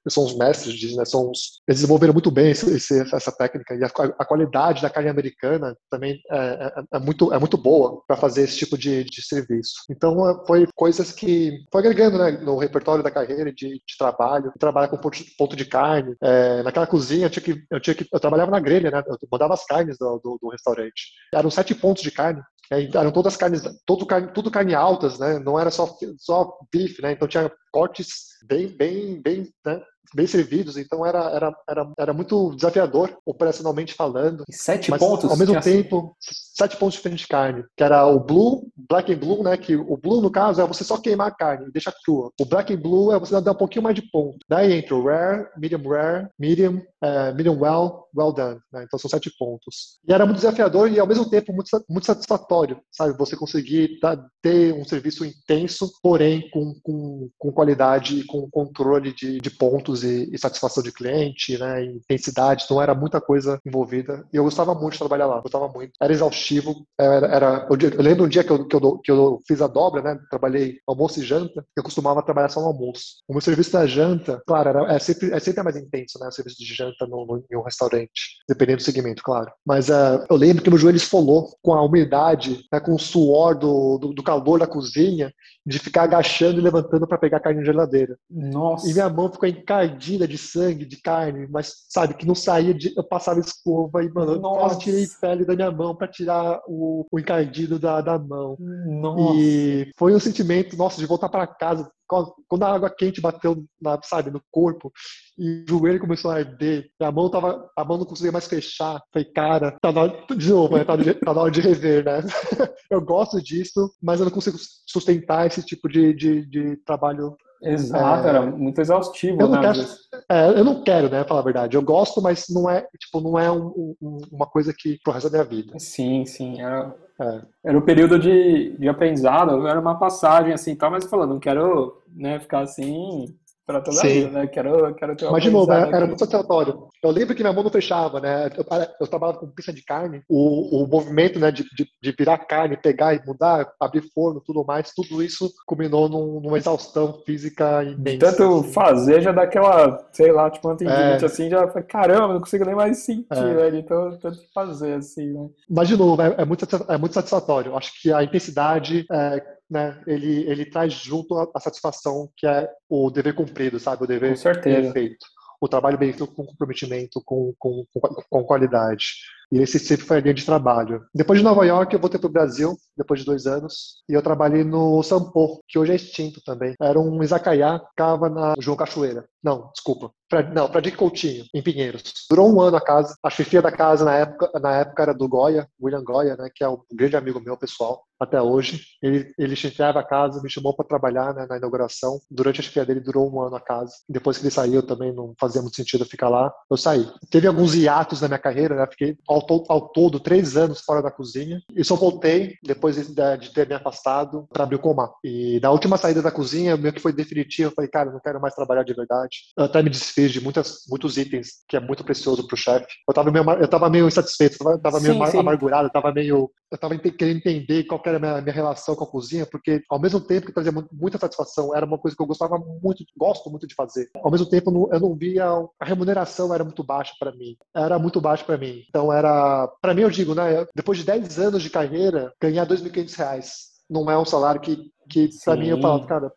eles 0.06 0.14
são 0.14 0.24
os 0.24 0.36
mestres 0.36 0.74
disso, 0.74 0.96
né? 0.96 1.04
São 1.04 1.30
os, 1.30 1.60
eles 1.68 1.80
desenvolveram 1.80 2.12
muito 2.12 2.30
bem 2.30 2.50
esse, 2.50 3.00
essa 3.00 3.32
técnica 3.32 3.74
e 3.74 3.82
a, 3.82 3.88
a, 4.18 4.24
qualidade 4.24 4.80
da 4.80 4.90
carne 4.90 5.10
americana 5.10 5.76
também 5.90 6.20
é, 6.30 6.36
é, 6.36 6.72
é 6.94 6.98
muito, 6.98 7.32
é 7.32 7.38
muito 7.38 7.56
boa 7.56 8.02
para 8.06 8.16
fazer 8.16 8.42
esse 8.42 8.56
tipo 8.56 8.78
de, 8.78 9.04
de 9.04 9.22
serviço. 9.22 9.74
Então, 9.90 10.28
é, 10.28 10.46
foi 10.46 10.66
coisas 10.74 11.12
que 11.12 11.58
foi 11.72 11.80
agregando 11.80 12.18
né, 12.18 12.30
no 12.32 12.56
repertório 12.56 13.02
da 13.02 13.10
carreira 13.10 13.52
de, 13.52 13.74
de 13.74 13.96
trabalho, 13.98 14.52
trabalhar 14.58 14.88
com 14.88 14.96
ponto, 14.96 15.18
ponto 15.36 15.56
de 15.56 15.64
carne. 15.64 16.14
É, 16.22 16.62
naquela 16.62 16.86
cozinha, 16.86 17.26
eu, 17.26 17.30
tinha 17.30 17.42
que, 17.42 17.64
eu, 17.70 17.80
tinha 17.80 17.94
que, 17.94 18.06
eu 18.12 18.20
trabalhava 18.20 18.50
na 18.50 18.60
grelha, 18.60 18.90
né? 18.90 19.02
Eu 19.06 19.18
mandava 19.30 19.54
as 19.54 19.64
carnes 19.64 19.96
do, 19.98 20.20
do, 20.22 20.38
do 20.40 20.48
restaurante. 20.50 21.12
Eram 21.34 21.50
sete 21.50 21.74
pontos 21.74 22.02
de 22.02 22.10
carne. 22.10 22.40
Eram 22.70 23.12
todas 23.12 23.36
carnes, 23.36 23.62
todo 23.86 24.06
tudo 24.32 24.50
carne 24.50 24.74
altas, 24.74 25.18
né? 25.18 25.38
Não 25.38 25.58
era 25.58 25.70
só 25.70 25.96
só 26.18 26.58
bife, 26.72 27.00
né? 27.00 27.12
Então 27.12 27.28
tinha 27.28 27.50
cortes 27.70 28.35
bem, 28.44 28.68
bem, 28.68 29.20
bem, 29.20 29.52
né? 29.64 29.82
bem 30.14 30.26
servidos, 30.26 30.76
então 30.76 31.04
era, 31.04 31.30
era, 31.30 31.56
era, 31.68 31.92
era 31.98 32.12
muito 32.12 32.54
desafiador, 32.54 33.16
operacionalmente 33.24 33.94
falando. 33.94 34.44
E 34.48 34.52
sete 34.52 34.90
mas, 34.90 35.00
pontos? 35.00 35.30
Ao 35.30 35.36
mesmo 35.36 35.60
tempo, 35.60 36.16
sete 36.20 36.76
pontos 36.76 36.94
diferentes 36.94 37.22
de 37.22 37.28
carne, 37.28 37.64
que 37.76 37.82
era 37.82 38.06
o 38.06 38.20
blue, 38.20 38.68
black 38.76 39.12
and 39.12 39.18
blue, 39.18 39.42
né? 39.42 39.56
Que 39.56 39.76
o 39.76 39.96
blue, 39.96 40.20
no 40.20 40.30
caso, 40.30 40.60
é 40.60 40.66
você 40.66 40.84
só 40.84 40.98
queimar 40.98 41.28
a 41.28 41.34
carne 41.34 41.66
e 41.68 41.72
deixar 41.72 41.92
crua. 42.04 42.30
O 42.40 42.44
black 42.44 42.72
and 42.72 42.80
blue 42.80 43.12
é 43.12 43.18
você 43.18 43.40
dar 43.40 43.52
um 43.52 43.56
pouquinho 43.56 43.82
mais 43.82 43.94
de 43.94 44.02
ponto. 44.10 44.38
Daí 44.48 44.72
entra 44.72 44.94
o 44.94 45.04
rare, 45.04 45.48
medium 45.56 45.88
rare, 45.88 46.28
medium, 46.38 46.76
uh, 47.02 47.34
medium 47.34 47.58
well, 47.60 48.06
well 48.16 48.32
done. 48.32 48.58
Né? 48.72 48.84
Então 48.84 48.98
são 48.98 49.10
sete 49.10 49.30
pontos. 49.38 49.98
E 50.06 50.12
era 50.12 50.24
muito 50.24 50.38
desafiador 50.38 50.90
e 50.90 50.98
ao 50.98 51.06
mesmo 51.06 51.28
tempo 51.28 51.52
muito, 51.52 51.68
muito 51.88 52.06
satisfatório, 52.06 52.80
sabe? 52.90 53.16
Você 53.18 53.36
conseguir 53.36 53.98
tá, 54.00 54.18
ter 54.42 54.72
um 54.74 54.84
serviço 54.84 55.24
intenso, 55.24 55.90
porém 56.02 56.48
com, 56.50 56.74
com, 56.82 57.28
com 57.38 57.52
qualidade 57.52 58.20
e 58.20 58.24
com 58.24 58.35
controle 58.50 59.12
de, 59.12 59.38
de 59.38 59.50
pontos 59.50 60.04
e, 60.04 60.28
e, 60.32 60.38
satisfação 60.38 60.82
de 60.82 60.92
cliente, 60.92 61.58
né? 61.58 61.84
Intensidade. 61.84 62.64
Então 62.64 62.80
era 62.80 62.94
muita 62.94 63.20
coisa 63.20 63.60
envolvida. 63.64 64.24
E 64.32 64.36
eu 64.36 64.44
gostava 64.44 64.74
muito 64.74 64.92
de 64.92 64.98
trabalhar 64.98 65.26
lá. 65.26 65.40
Gostava 65.40 65.68
muito. 65.68 65.92
Era 66.00 66.12
exaustivo. 66.12 66.86
Era, 66.98 67.26
era 67.26 67.68
eu, 67.70 67.90
eu, 67.90 68.02
lembro 68.02 68.24
um 68.24 68.28
dia 68.28 68.44
que 68.44 68.50
eu, 68.50 68.66
que, 68.66 68.76
eu, 68.76 68.98
que 68.98 69.10
eu 69.10 69.40
fiz 69.46 69.60
a 69.60 69.66
dobra, 69.66 70.02
né? 70.02 70.18
Trabalhei 70.30 70.78
almoço 70.86 71.20
e 71.20 71.24
janta. 71.24 71.64
Eu 71.76 71.82
costumava 71.82 72.22
trabalhar 72.22 72.48
só 72.48 72.60
no 72.60 72.68
almoço. 72.68 73.16
O 73.28 73.32
meu 73.32 73.40
serviço 73.40 73.72
da 73.72 73.86
janta, 73.86 74.42
claro, 74.46 74.68
era, 74.68 74.94
é, 74.94 74.98
sempre, 74.98 75.32
é 75.32 75.40
sempre 75.40 75.62
mais 75.62 75.76
intenso, 75.76 76.18
né? 76.20 76.28
O 76.28 76.32
serviço 76.32 76.58
de 76.58 76.74
janta 76.74 77.06
no, 77.06 77.26
no, 77.26 77.44
em 77.50 77.56
um 77.56 77.62
restaurante, 77.62 78.36
dependendo 78.48 78.78
do 78.78 78.82
segmento, 78.82 79.22
claro. 79.22 79.50
Mas 79.64 79.88
uh, 79.88 80.24
eu 80.28 80.36
lembro 80.36 80.62
que 80.62 80.70
meu 80.70 80.78
joelho 80.78 80.96
esfolou 80.96 81.50
com 81.62 81.74
a 81.74 81.82
umidade, 81.82 82.64
né? 82.72 82.80
com 82.80 82.94
o 82.94 82.98
suor 82.98 83.54
do, 83.54 83.98
do, 83.98 84.12
do 84.12 84.22
calor 84.22 84.58
da 84.58 84.66
cozinha, 84.66 85.32
de 85.64 85.78
ficar 85.78 86.04
agachando 86.04 86.60
e 86.60 86.62
levantando 86.62 87.06
para 87.06 87.18
pegar 87.18 87.40
carne 87.40 87.60
na 87.60 87.66
geladeira. 87.66 88.15
Nossa. 88.30 88.88
E 88.88 88.92
minha 88.92 89.08
mão 89.08 89.32
ficou 89.32 89.48
encardida 89.48 90.26
de 90.26 90.38
sangue, 90.38 90.84
de 90.84 91.00
carne, 91.00 91.46
mas 91.50 91.86
sabe 91.88 92.14
que 92.14 92.26
não 92.26 92.34
saía 92.34 92.74
de. 92.74 92.92
Eu 92.96 93.04
passava 93.04 93.40
escova 93.40 94.02
e, 94.02 94.10
mano, 94.10 94.38
Nossa. 94.40 94.74
eu 94.74 94.78
tirei 94.78 95.06
pele 95.20 95.44
da 95.44 95.54
minha 95.54 95.70
mão 95.70 95.94
para 95.94 96.08
tirar 96.08 96.60
o, 96.66 97.06
o 97.10 97.18
encardido 97.18 97.78
da, 97.78 98.00
da 98.00 98.18
mão. 98.18 98.56
Nossa. 98.58 99.34
E 99.36 99.90
foi 99.96 100.14
um 100.14 100.20
sentimento, 100.20 100.76
nossa, 100.76 100.98
de 100.98 101.06
voltar 101.06 101.28
para 101.28 101.46
casa, 101.46 101.90
quando 102.06 102.62
a 102.62 102.72
água 102.72 102.90
quente 102.90 103.20
bateu, 103.20 103.64
na, 103.80 103.98
sabe, 104.02 104.30
no 104.30 104.40
corpo 104.50 104.92
e 105.36 105.64
o 105.64 105.68
joelho 105.68 106.00
começou 106.00 106.30
a 106.30 106.36
arder, 106.36 106.88
a 107.00 107.10
mão 107.10 107.28
tava, 107.28 107.68
a 107.76 107.84
mão 107.84 107.98
não 107.98 108.06
conseguia 108.06 108.32
mais 108.32 108.46
fechar. 108.46 109.02
Falei, 109.12 109.30
cara, 109.32 109.76
tá 109.80 109.92
na 109.92 110.02
hora, 110.02 110.26
de 110.36 110.50
novo, 110.50 110.76
né? 110.76 110.84
tá, 110.84 110.96
tá 110.96 111.34
na 111.34 111.40
hora 111.40 111.50
de 111.50 111.60
rever, 111.60 112.04
né? 112.04 112.20
eu 112.90 113.00
gosto 113.00 113.42
disso, 113.42 113.92
mas 114.02 114.20
eu 114.20 114.26
não 114.26 114.32
consigo 114.32 114.56
sustentar 114.86 115.46
esse 115.46 115.62
tipo 115.62 115.88
de, 115.88 116.14
de, 116.14 116.46
de 116.46 116.76
trabalho 116.84 117.36
Exato, 117.62 118.26
é, 118.26 118.30
era 118.30 118.42
muito 118.42 118.80
exaustivo, 118.80 119.40
eu 119.40 119.48
né? 119.48 119.60
Quero, 119.60 119.86
é, 120.28 120.60
eu 120.60 120.64
não 120.64 120.82
quero, 120.82 121.08
né, 121.08 121.24
falar 121.24 121.40
a 121.40 121.44
verdade. 121.44 121.76
Eu 121.76 121.82
gosto, 121.82 122.20
mas 122.20 122.46
não 122.50 122.68
é, 122.68 122.86
tipo, 122.98 123.20
não 123.20 123.38
é 123.38 123.50
um, 123.50 123.94
um, 124.00 124.18
uma 124.30 124.46
coisa 124.46 124.74
que 124.76 124.98
pro 125.02 125.12
resto 125.12 125.30
da 125.30 125.38
minha 125.38 125.50
vida. 125.50 125.78
Sim, 125.78 126.24
sim. 126.26 126.60
Era, 126.60 126.94
é. 127.20 127.40
era 127.64 127.78
um 127.78 127.82
período 127.82 128.18
de, 128.18 128.76
de 128.78 128.88
aprendizado, 128.88 129.66
era 129.66 129.80
uma 129.80 129.98
passagem 129.98 130.52
assim, 130.52 130.74
tal, 130.74 130.90
mas 130.90 131.04
falando, 131.06 131.34
não 131.34 131.40
quero 131.40 132.02
né, 132.14 132.38
ficar 132.38 132.60
assim 132.60 133.34
para 133.66 133.80
toda 133.80 133.96
Sim. 133.96 134.06
a 134.06 134.10
vida, 134.10 134.30
né? 134.30 134.46
Quero, 134.46 134.94
quero 134.94 135.16
ter 135.16 135.28
Mas, 135.28 135.42
de 135.42 135.50
novo, 135.50 135.72
era, 135.72 135.88
era 135.88 136.06
muito 136.06 136.20
satisfatório. 136.20 136.88
Eu 137.02 137.10
lembro 137.10 137.34
que 137.34 137.42
minha 137.42 137.52
mão 137.52 137.64
não 137.64 137.70
fechava, 137.70 138.20
né? 138.20 138.48
Eu, 138.56 138.64
eu 139.00 139.06
trabalhava 139.08 139.38
com 139.38 139.48
pista 139.48 139.72
de 139.72 139.82
carne, 139.82 140.22
o, 140.28 140.84
o 140.84 140.86
movimento 140.86 141.40
né, 141.40 141.50
de, 141.50 141.64
de, 141.74 141.86
de, 142.00 142.12
virar 142.16 142.38
carne, 142.38 142.76
pegar 142.76 143.14
e 143.14 143.26
mudar, 143.26 143.68
abrir 143.80 144.02
forno, 144.14 144.40
tudo 144.40 144.64
mais, 144.64 144.92
tudo 144.94 145.20
isso 145.20 145.52
culminou 145.66 146.08
num, 146.08 146.40
numa 146.40 146.56
exaustão 146.56 147.20
física 147.26 147.82
imensa. 147.82 148.18
Tanto 148.18 148.60
assim. 148.60 148.72
fazer 148.72 149.20
já 149.20 149.32
dá 149.32 149.42
aquela, 149.42 150.06
sei 150.12 150.30
lá, 150.30 150.48
tipo, 150.48 150.70
um 150.70 150.76
é. 150.88 151.16
assim, 151.16 151.50
já 151.50 151.66
caramba, 151.82 152.34
não 152.34 152.40
consigo 152.40 152.64
nem 152.64 152.74
mais 152.74 152.98
sentir, 152.98 153.26
é. 153.30 153.54
velho, 153.54 153.78
então 153.78 154.16
tanto 154.18 154.38
fazer, 154.54 154.94
assim, 154.94 155.32
né? 155.32 155.48
Mas, 155.68 155.88
de 155.88 155.96
novo, 155.96 156.22
é, 156.22 156.36
é, 156.38 156.44
muito, 156.44 156.64
é 156.88 156.96
muito 156.96 157.14
satisfatório. 157.14 157.76
Acho 157.76 157.90
que 158.00 158.12
a 158.12 158.22
intensidade 158.22 159.04
é, 159.10 159.55
né, 159.70 160.00
ele, 160.06 160.48
ele 160.48 160.64
traz 160.64 160.92
junto 160.92 161.34
a, 161.34 161.48
a, 161.54 161.60
satisfação 161.60 162.30
que 162.36 162.46
é 162.46 162.68
o 162.88 163.10
dever 163.10 163.34
cumprido, 163.34 163.78
sabe? 163.78 164.04
O 164.04 164.06
dever 164.06 164.36
bem 164.62 164.92
feito. 164.92 165.26
O 165.60 165.68
trabalho 165.68 165.98
bem 165.98 166.12
feito 166.12 166.26
com 166.26 166.46
comprometimento, 166.46 167.20
com, 167.24 167.54
com, 167.58 167.84
com 168.28 168.44
qualidade. 168.44 169.04
E 169.50 169.58
esse 169.58 169.78
sempre 169.78 170.04
foi 170.04 170.18
a 170.18 170.20
linha 170.20 170.34
de 170.34 170.44
trabalho. 170.44 171.04
Depois 171.14 171.38
de 171.38 171.44
Nova 171.44 171.64
York, 171.64 171.94
eu 171.94 172.00
voltei 172.00 172.18
para 172.18 172.28
o 172.28 172.32
Brasil, 172.32 172.76
depois 172.96 173.20
de 173.20 173.26
dois 173.26 173.46
anos, 173.46 174.02
e 174.08 174.12
eu 174.12 174.22
trabalhei 174.22 174.64
no 174.64 175.02
Sampo, 175.02 175.62
que 175.68 175.78
hoje 175.78 175.92
é 175.92 175.96
extinto 175.96 176.40
também. 176.44 176.74
Era 176.80 176.98
um 176.98 177.22
izakaya, 177.22 177.80
ficava 177.90 178.28
na 178.28 178.54
João 178.58 178.76
Cachoeira. 178.76 179.24
Não, 179.46 179.70
desculpa. 179.72 180.10
Não, 180.52 180.68
para 180.68 180.80
Dick 180.80 180.96
Coutinho, 180.96 181.44
em 181.54 181.62
Pinheiros. 181.62 182.02
Durou 182.28 182.52
um 182.52 182.60
ano 182.60 182.76
a 182.76 182.80
casa. 182.80 183.16
A 183.22 183.30
chefia 183.30 183.62
da 183.62 183.70
casa 183.70 184.04
na 184.04 184.16
época, 184.16 184.50
na 184.58 184.78
época 184.78 185.02
era 185.04 185.14
do 185.14 185.28
Goya, 185.28 185.68
William 185.80 186.02
Goya, 186.02 186.36
né, 186.36 186.50
que 186.52 186.64
é 186.64 186.68
um 186.68 186.78
grande 186.92 187.16
amigo 187.16 187.38
meu 187.38 187.56
pessoal 187.56 188.02
até 188.18 188.40
hoje. 188.40 188.82
Ele, 189.02 189.32
ele 189.38 189.54
chefiava 189.54 190.00
a 190.00 190.04
casa, 190.04 190.42
me 190.42 190.50
chamou 190.50 190.74
para 190.74 190.86
trabalhar 190.86 191.34
né, 191.34 191.46
na 191.48 191.58
inauguração. 191.58 192.18
Durante 192.30 192.60
a 192.60 192.62
chefia 192.64 192.84
dele 192.84 192.98
durou 192.98 193.32
um 193.32 193.40
ano 193.40 193.54
a 193.56 193.60
casa. 193.60 193.92
Depois 194.08 194.36
que 194.36 194.42
ele 194.42 194.50
saiu 194.50 194.82
também 194.82 195.12
não 195.12 195.34
fazia 195.38 195.62
muito 195.62 195.76
sentido 195.76 196.04
ficar 196.04 196.28
lá. 196.28 196.52
Eu 196.68 196.76
saí. 196.76 197.06
Teve 197.30 197.46
alguns 197.46 197.74
hiatos 197.74 198.20
na 198.20 198.28
minha 198.28 198.38
carreira, 198.38 198.74
né? 198.74 198.86
Fiquei 198.90 199.16
ao, 199.28 199.42
to 199.42 199.64
ao 199.68 199.88
todo 199.90 200.18
três 200.18 200.56
anos 200.56 200.80
fora 200.80 201.02
da 201.02 201.10
cozinha. 201.10 201.60
E 201.74 201.84
só 201.84 201.94
voltei 201.94 202.56
depois 202.64 202.96
de, 202.96 203.14
de 203.38 203.52
ter 203.52 203.68
me 203.68 203.74
afastado 203.74 204.48
para 204.52 204.64
abrir 204.64 204.76
o 204.76 204.80
Comar. 204.80 205.10
E 205.22 205.60
na 205.62 205.70
última 205.70 205.96
saída 205.96 206.22
da 206.22 206.32
cozinha, 206.32 206.76
meio 206.76 206.94
que 206.94 207.02
foi 207.02 207.12
definitivo. 207.12 207.70
Eu 207.70 207.74
falei, 207.74 207.90
cara, 207.90 208.10
não 208.10 208.20
quero 208.20 208.40
mais 208.40 208.54
trabalhar 208.54 208.82
de 208.82 208.94
verdade. 208.94 209.35
Eu 209.56 209.64
até 209.64 209.82
me 209.82 209.90
desfiz 209.90 210.32
de 210.32 210.40
muitas, 210.40 210.82
muitos 210.88 211.16
itens 211.16 211.64
que 211.68 211.76
é 211.76 211.80
muito 211.80 212.04
precioso 212.04 212.46
para 212.46 212.54
o 212.54 212.58
chefe. 212.58 212.86
Eu 213.08 213.12
estava 213.12 213.30
meio, 213.30 213.50
eu 213.50 213.68
tava 213.68 213.90
meio 213.90 214.06
insatisfeito, 214.06 214.56
eu 214.60 214.78
tava 214.78 215.00
meio 215.00 215.14
sim, 215.14 215.26
sim. 215.30 215.38
amargurado, 215.38 215.88
eu 215.88 215.92
tava 215.92 216.12
meio, 216.12 216.50
eu 216.70 216.78
tava 216.78 216.98
querendo 216.98 217.38
entender 217.38 217.84
qual 217.84 218.02
era 218.04 218.16
a 218.16 218.20
minha, 218.20 218.40
minha, 218.40 218.54
relação 218.54 218.94
com 218.94 219.04
a 219.04 219.10
cozinha, 219.10 219.46
porque 219.46 219.82
ao 219.90 220.00
mesmo 220.00 220.20
tempo 220.20 220.46
que 220.46 220.52
trazia 220.52 220.72
muita 220.92 221.18
satisfação, 221.18 221.74
era 221.74 221.86
uma 221.86 221.98
coisa 221.98 222.16
que 222.16 222.22
eu 222.22 222.26
gostava 222.26 222.58
muito, 222.58 223.04
gosto 223.16 223.50
muito 223.50 223.66
de 223.66 223.74
fazer. 223.74 224.08
Ao 224.16 224.30
mesmo 224.30 224.48
tempo, 224.48 224.70
eu 224.70 224.74
não, 224.74 224.88
eu 224.92 225.00
não 225.00 225.14
via 225.14 225.46
a 225.80 225.84
remuneração 225.84 226.54
era 226.54 226.64
muito 226.64 226.84
baixa 226.84 227.14
para 227.18 227.32
mim, 227.32 227.56
era 227.74 227.98
muito 227.98 228.20
baixa 228.20 228.44
para 228.44 228.58
mim. 228.58 228.84
Então 228.88 229.12
era 229.12 229.68
para 229.80 229.94
mim 229.94 230.02
eu 230.02 230.10
digo, 230.10 230.34
né, 230.34 230.66
depois 230.74 230.98
de 230.98 231.04
10 231.04 231.38
anos 231.38 231.62
de 231.62 231.70
carreira, 231.70 232.32
ganhar 232.40 232.66
2.500 232.66 233.16
reais 233.16 233.75
não 233.88 234.10
é 234.10 234.18
um 234.18 234.24
salário 234.24 234.60
que, 234.60 234.90
que 235.08 235.30
para 235.44 235.56
mim 235.56 235.68
eu 235.68 235.80
falo, 235.80 236.06
cara, 236.06 236.32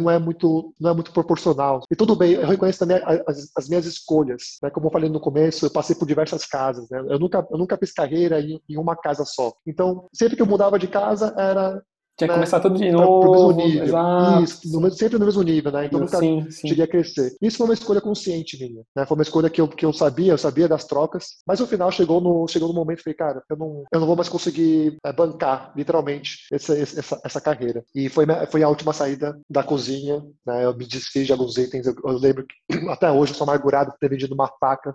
não 0.00 0.10
é 0.10 0.18
muito 0.18 0.72
não 0.80 0.90
é 0.90 0.94
muito 0.94 1.12
proporcional. 1.12 1.82
E 1.90 1.96
tudo 1.96 2.14
bem, 2.14 2.32
eu 2.32 2.46
reconheço 2.46 2.78
também 2.78 3.00
as, 3.26 3.50
as 3.56 3.68
minhas 3.68 3.86
escolhas, 3.86 4.58
né? 4.62 4.70
Como 4.70 4.86
eu 4.86 4.90
falei 4.90 5.08
no 5.08 5.20
começo, 5.20 5.64
eu 5.64 5.70
passei 5.70 5.96
por 5.96 6.06
diversas 6.06 6.44
casas, 6.44 6.88
né? 6.90 6.98
Eu 7.08 7.18
nunca 7.18 7.46
eu 7.50 7.58
nunca 7.58 7.76
fiz 7.76 7.92
carreira 7.92 8.40
em, 8.40 8.60
em 8.68 8.76
uma 8.76 8.96
casa 8.96 9.24
só. 9.24 9.52
Então, 9.66 10.08
sempre 10.12 10.36
que 10.36 10.42
eu 10.42 10.46
mudava 10.46 10.78
de 10.78 10.88
casa 10.88 11.34
era 11.36 11.82
tinha 12.16 12.28
que 12.28 12.32
né? 12.32 12.34
começar 12.34 12.60
tudo 12.60 12.78
de 12.78 12.90
novo. 12.92 13.52
Nível. 13.52 13.84
Exato. 13.84 14.42
Isso, 14.44 14.80
no, 14.80 14.90
sempre 14.92 15.18
no 15.18 15.26
mesmo 15.26 15.42
nível, 15.42 15.72
né? 15.72 15.86
Então 15.86 16.00
nunca 16.00 16.18
sim, 16.18 16.48
sim. 16.50 16.68
cheguei 16.68 16.84
a 16.84 16.88
crescer. 16.88 17.34
Isso 17.42 17.56
foi 17.56 17.66
uma 17.66 17.74
escolha 17.74 18.00
consciente 18.00 18.56
minha, 18.56 18.82
né? 18.94 19.04
Foi 19.04 19.16
uma 19.16 19.22
escolha 19.22 19.50
que 19.50 19.60
eu, 19.60 19.66
que 19.66 19.84
eu 19.84 19.92
sabia, 19.92 20.32
eu 20.32 20.38
sabia 20.38 20.68
das 20.68 20.84
trocas, 20.84 21.26
mas 21.46 21.58
no 21.58 21.66
final 21.66 21.90
chegou 21.90 22.20
no, 22.20 22.46
chegou 22.46 22.68
no 22.68 22.74
momento 22.74 23.00
e 23.00 23.02
falei, 23.02 23.16
cara, 23.16 23.42
eu 23.50 23.56
não, 23.56 23.84
eu 23.92 24.00
não 24.00 24.06
vou 24.06 24.14
mais 24.14 24.28
conseguir 24.28 24.96
é, 25.04 25.12
bancar, 25.12 25.72
literalmente, 25.76 26.46
essa, 26.52 26.78
essa, 26.78 27.20
essa 27.24 27.40
carreira. 27.40 27.84
E 27.94 28.08
foi, 28.08 28.26
foi 28.48 28.62
a 28.62 28.68
última 28.68 28.92
saída 28.92 29.36
da 29.50 29.64
cozinha, 29.64 30.24
né? 30.46 30.64
Eu 30.64 30.76
me 30.76 30.86
desfiz 30.86 31.26
de 31.26 31.32
alguns 31.32 31.58
itens. 31.58 31.86
Eu, 31.86 31.94
eu 32.04 32.18
lembro 32.18 32.46
que 32.46 32.76
até 32.90 33.10
hoje 33.10 33.32
eu 33.32 33.36
sou 33.36 33.44
amargurado 33.44 33.90
por 33.90 33.98
ter 33.98 34.08
vendido 34.08 34.34
uma 34.34 34.48
faca 34.60 34.94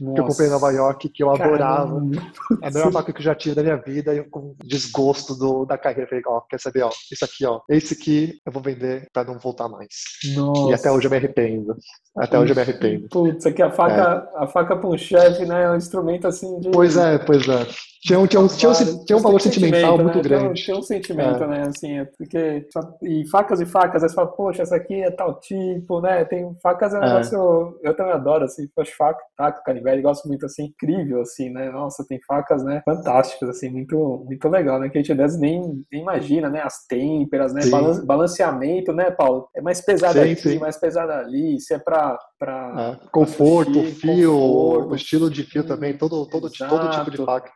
Nossa. 0.00 0.14
que 0.14 0.20
eu 0.20 0.26
comprei 0.26 0.46
em 0.46 0.50
Nova 0.50 0.70
York, 0.70 1.08
que 1.08 1.22
eu 1.22 1.30
adorava. 1.30 1.88
Caramba. 1.88 2.32
A 2.62 2.70
melhor 2.70 2.92
faca 2.92 3.12
que 3.12 3.18
eu 3.18 3.24
já 3.24 3.34
tive 3.34 3.56
da 3.56 3.62
minha 3.62 3.76
vida, 3.76 4.14
e 4.14 4.18
eu 4.18 4.30
com 4.30 4.54
desgosto 4.64 5.34
do, 5.34 5.64
da 5.64 5.76
carreira. 5.76 6.08
Falei, 6.08 6.22
ó, 6.26 6.40
quer 6.42 6.59
saber, 6.60 6.82
ó, 6.82 6.90
isso 7.10 7.24
aqui, 7.24 7.44
ó, 7.44 7.60
esse 7.68 7.94
aqui 7.94 8.40
eu 8.44 8.52
vou 8.52 8.62
vender 8.62 9.08
para 9.12 9.24
não 9.24 9.38
voltar 9.38 9.68
mais. 9.68 9.88
Nossa. 10.34 10.70
E 10.70 10.74
até 10.74 10.90
hoje 10.90 11.06
eu 11.06 11.10
me 11.10 11.16
arrependo. 11.16 11.76
Até 12.16 12.38
hoje 12.38 12.52
eu 12.52 12.56
me 12.56 12.62
arrependo. 12.62 13.08
Putz, 13.12 13.46
aqui 13.46 13.62
a 13.62 13.70
faca, 13.70 14.28
é. 14.34 14.42
a 14.42 14.46
faca 14.46 14.76
para 14.76 14.88
um 14.88 14.98
chefe, 14.98 15.44
né? 15.44 15.64
É 15.64 15.70
um 15.70 15.76
instrumento 15.76 16.26
assim 16.26 16.58
de. 16.60 16.70
Pois 16.70 16.96
é, 16.96 17.18
pois 17.18 17.48
é. 17.48 17.66
Tinha 18.02 18.18
um, 18.18 18.26
tinha 18.26 18.40
um, 18.40 18.46
tinha 18.46 18.70
um, 18.70 19.04
tinha 19.04 19.16
um 19.18 19.20
valor 19.20 19.40
sentimental 19.42 19.98
né? 19.98 20.04
muito 20.04 20.22
grande. 20.22 20.62
Tinha 20.62 20.76
um, 20.76 20.82
sentimento, 20.82 21.44
é. 21.44 21.46
né? 21.46 21.62
Assim, 21.68 21.98
é 21.98 22.04
porque. 22.06 22.66
E 23.02 23.28
facas 23.28 23.60
e 23.60 23.66
facas, 23.66 24.02
aí 24.02 24.08
você 24.08 24.14
fala, 24.14 24.28
poxa, 24.28 24.62
essa 24.62 24.74
aqui 24.74 25.02
é 25.02 25.10
tal 25.10 25.38
tipo, 25.38 26.00
né? 26.00 26.24
Tem 26.24 26.50
facas, 26.62 26.94
é 26.94 26.98
um 26.98 27.02
é. 27.02 27.06
negócio. 27.06 27.78
Eu 27.82 27.94
também 27.94 28.14
adoro, 28.14 28.44
assim, 28.44 28.66
poxa, 28.74 28.90
faca, 28.96 29.20
taco, 29.36 29.62
canivete, 29.64 30.00
gosto 30.00 30.26
muito, 30.26 30.46
assim, 30.46 30.64
incrível, 30.64 31.20
assim, 31.20 31.50
né? 31.50 31.70
Nossa, 31.70 32.02
tem 32.08 32.18
facas, 32.26 32.64
né? 32.64 32.80
Fantásticas, 32.86 33.50
assim, 33.50 33.68
muito, 33.68 34.24
muito 34.26 34.48
legal, 34.48 34.80
né? 34.80 34.88
Que 34.88 34.96
a 34.96 35.02
gente 35.02 35.12
às 35.12 35.18
vezes 35.18 35.38
nem, 35.38 35.60
nem 35.92 36.00
imagina, 36.00 36.48
né? 36.48 36.62
As 36.62 36.86
têmperas, 36.86 37.52
né? 37.52 37.60
Balanceamento, 38.06 38.94
né, 38.94 39.10
Paulo? 39.10 39.46
É 39.54 39.60
mais 39.60 39.82
pesado 39.82 40.14
sim, 40.14 40.32
aqui, 40.32 40.36
sim. 40.36 40.58
mais 40.58 40.78
pesado 40.78 41.12
ali. 41.12 41.60
Se 41.60 41.74
é 41.74 41.78
pra. 41.78 41.99
Pra 42.38 42.98
é. 43.02 43.08
Conforto, 43.10 43.82
fio, 43.94 44.32
conforto, 44.32 44.90
o 44.90 44.94
estilo 44.94 45.30
de 45.30 45.44
fio 45.44 45.66
também, 45.66 45.96
todo, 45.96 46.26
todo, 46.28 46.50
todo 46.50 46.90
tipo 46.90 47.10
de 47.10 47.16
faca 47.24 47.50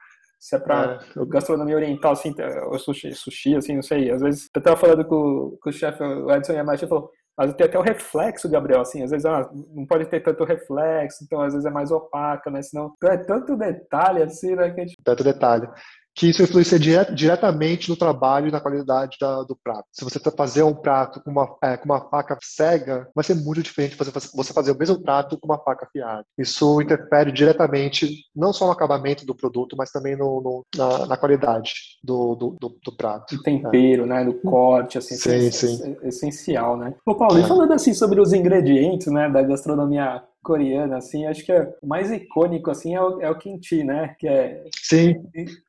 se 0.44 0.57
é 0.57 0.59
pra 0.59 0.98
é. 1.16 1.24
gastronomia 1.26 1.74
oriental, 1.74 2.12
assim, 2.12 2.35
ou 2.66 2.78
sushi, 2.78 3.14
sushi, 3.14 3.57
assim, 3.57 3.76
não 3.76 3.83
sei. 3.83 4.11
Às 4.11 4.20
vezes, 4.20 4.50
eu 4.54 4.62
tava 4.62 4.76
falando 4.76 5.02
com, 5.02 5.57
com 5.59 5.70
o 5.70 5.72
chefe, 5.72 6.02
o 6.02 6.30
Edson 6.30 6.52
Yamachi, 6.52 6.87
falou, 6.87 7.11
mas 7.35 7.54
tem 7.54 7.66
até 7.66 7.78
o 7.78 7.83
reflexo, 7.83 8.50
Gabriel, 8.50 8.83
assim, 8.83 9.02
às 9.02 9.11
vezes 9.11 9.24
ah, 9.24 9.48
não 9.74 9.87
pode 9.87 10.04
ter 10.04 10.20
tanto 10.20 10.44
reflexo, 10.44 11.24
então 11.24 11.40
às 11.40 11.54
vezes 11.54 11.66
é 11.66 11.70
mais 11.70 11.90
opaca, 11.90 12.50
né? 12.50 12.61
Senão 12.61 12.92
então, 12.96 13.11
é 13.11 13.16
tanto 13.16 13.57
detalhe 13.57 14.22
assim, 14.22 14.54
né? 14.54 14.72
Gente... 14.76 14.94
Tanto 15.02 15.24
detalhe 15.24 15.66
que 16.14 16.29
isso 16.29 16.42
influencia 16.42 16.79
diretamente 16.79 17.90
no 17.90 17.96
trabalho 17.96 18.48
e 18.48 18.53
na 18.53 18.61
qualidade 18.61 19.16
da, 19.20 19.42
do 19.42 19.57
prato. 19.57 19.85
Se 19.90 20.05
você 20.05 20.20
fazer 20.31 20.62
um 20.62 20.74
prato 20.74 21.20
com 21.20 21.31
uma, 21.31 21.57
é, 21.62 21.77
com 21.77 21.87
uma 21.87 22.00
faca 22.09 22.38
cega, 22.40 23.09
vai 23.14 23.24
ser 23.24 23.35
muito 23.35 23.62
diferente 23.62 23.96
de 23.96 24.11
você 24.33 24.53
fazer 24.53 24.70
o 24.70 24.79
mesmo 24.79 25.00
prato 25.03 25.37
com 25.38 25.46
uma 25.46 25.59
faca 25.59 25.87
afiada. 25.87 26.24
Isso 26.38 26.81
interfere 26.81 27.33
diretamente 27.33 28.09
não 28.35 28.53
só 28.53 28.66
no 28.66 28.72
acabamento 28.72 29.27
do 29.27 29.35
produto, 29.35 29.77
mas 29.77 29.90
também 29.90 30.16
no, 30.16 30.40
no 30.40 30.64
na, 30.77 31.07
na, 31.07 31.16
qualidade 31.16 31.72
do, 32.03 32.37
do, 32.37 32.57
do, 32.61 32.77
do 32.85 32.96
prato. 32.96 33.37
Do 33.37 33.42
tempero, 33.42 34.05
é. 34.05 34.07
né? 34.07 34.24
Do 34.24 34.35
corte, 34.35 34.98
assim. 34.98 35.16
Sim, 35.16 35.46
é, 35.46 35.50
sim. 35.50 35.96
É 36.03 36.09
essencial, 36.09 36.77
né? 36.77 36.94
Ô, 37.05 37.14
Paulo, 37.14 37.38
é. 37.38 37.42
e 37.42 37.48
falando 37.48 37.72
assim 37.72 37.92
sobre 37.92 38.20
os 38.20 38.33
ingredientes, 38.33 39.09
né, 39.09 39.29
da 39.29 39.42
gastronomia 39.42 40.22
coreana, 40.44 40.98
assim, 40.98 41.26
acho 41.26 41.44
que 41.44 41.50
é, 41.50 41.74
o 41.83 41.87
mais 41.87 42.12
icônico, 42.12 42.70
assim, 42.70 42.94
é 42.94 43.00
o, 43.00 43.20
é 43.20 43.30
o 43.30 43.38
kimchi, 43.38 43.83
né? 43.83 44.14
Que 44.18 44.28
é... 44.28 44.64
Sim. 44.83 45.24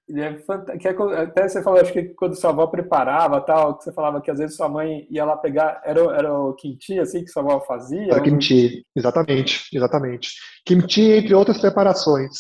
Ele 0.08 0.22
é 0.22 0.34
que 0.78 0.88
é, 0.88 1.22
até 1.22 1.48
você 1.48 1.64
falou, 1.64 1.80
acho 1.80 1.92
que 1.92 2.04
quando 2.10 2.36
sua 2.36 2.52
avó 2.52 2.68
preparava, 2.68 3.42
tal, 3.42 3.78
que 3.78 3.86
você 3.86 3.94
falava 3.94 4.22
que 4.22 4.30
às 4.30 4.38
vezes 4.38 4.56
sua 4.56 4.70
mãe 4.70 5.08
ia 5.10 5.26
lá 5.26 5.36
pegar, 5.36 5.82
era, 5.84 6.00
era 6.16 6.32
o 6.32 6.54
kimchi, 6.54 7.00
assim, 7.00 7.24
que 7.24 7.32
sua 7.32 7.42
avó 7.42 7.62
fazia? 7.62 8.12
Era 8.12 8.22
kimchi, 8.22 8.86
exatamente, 8.96 9.64
exatamente. 9.74 10.30
Kimchi, 10.66 11.12
entre 11.14 11.34
outras 11.34 11.58
preparações. 11.58 12.38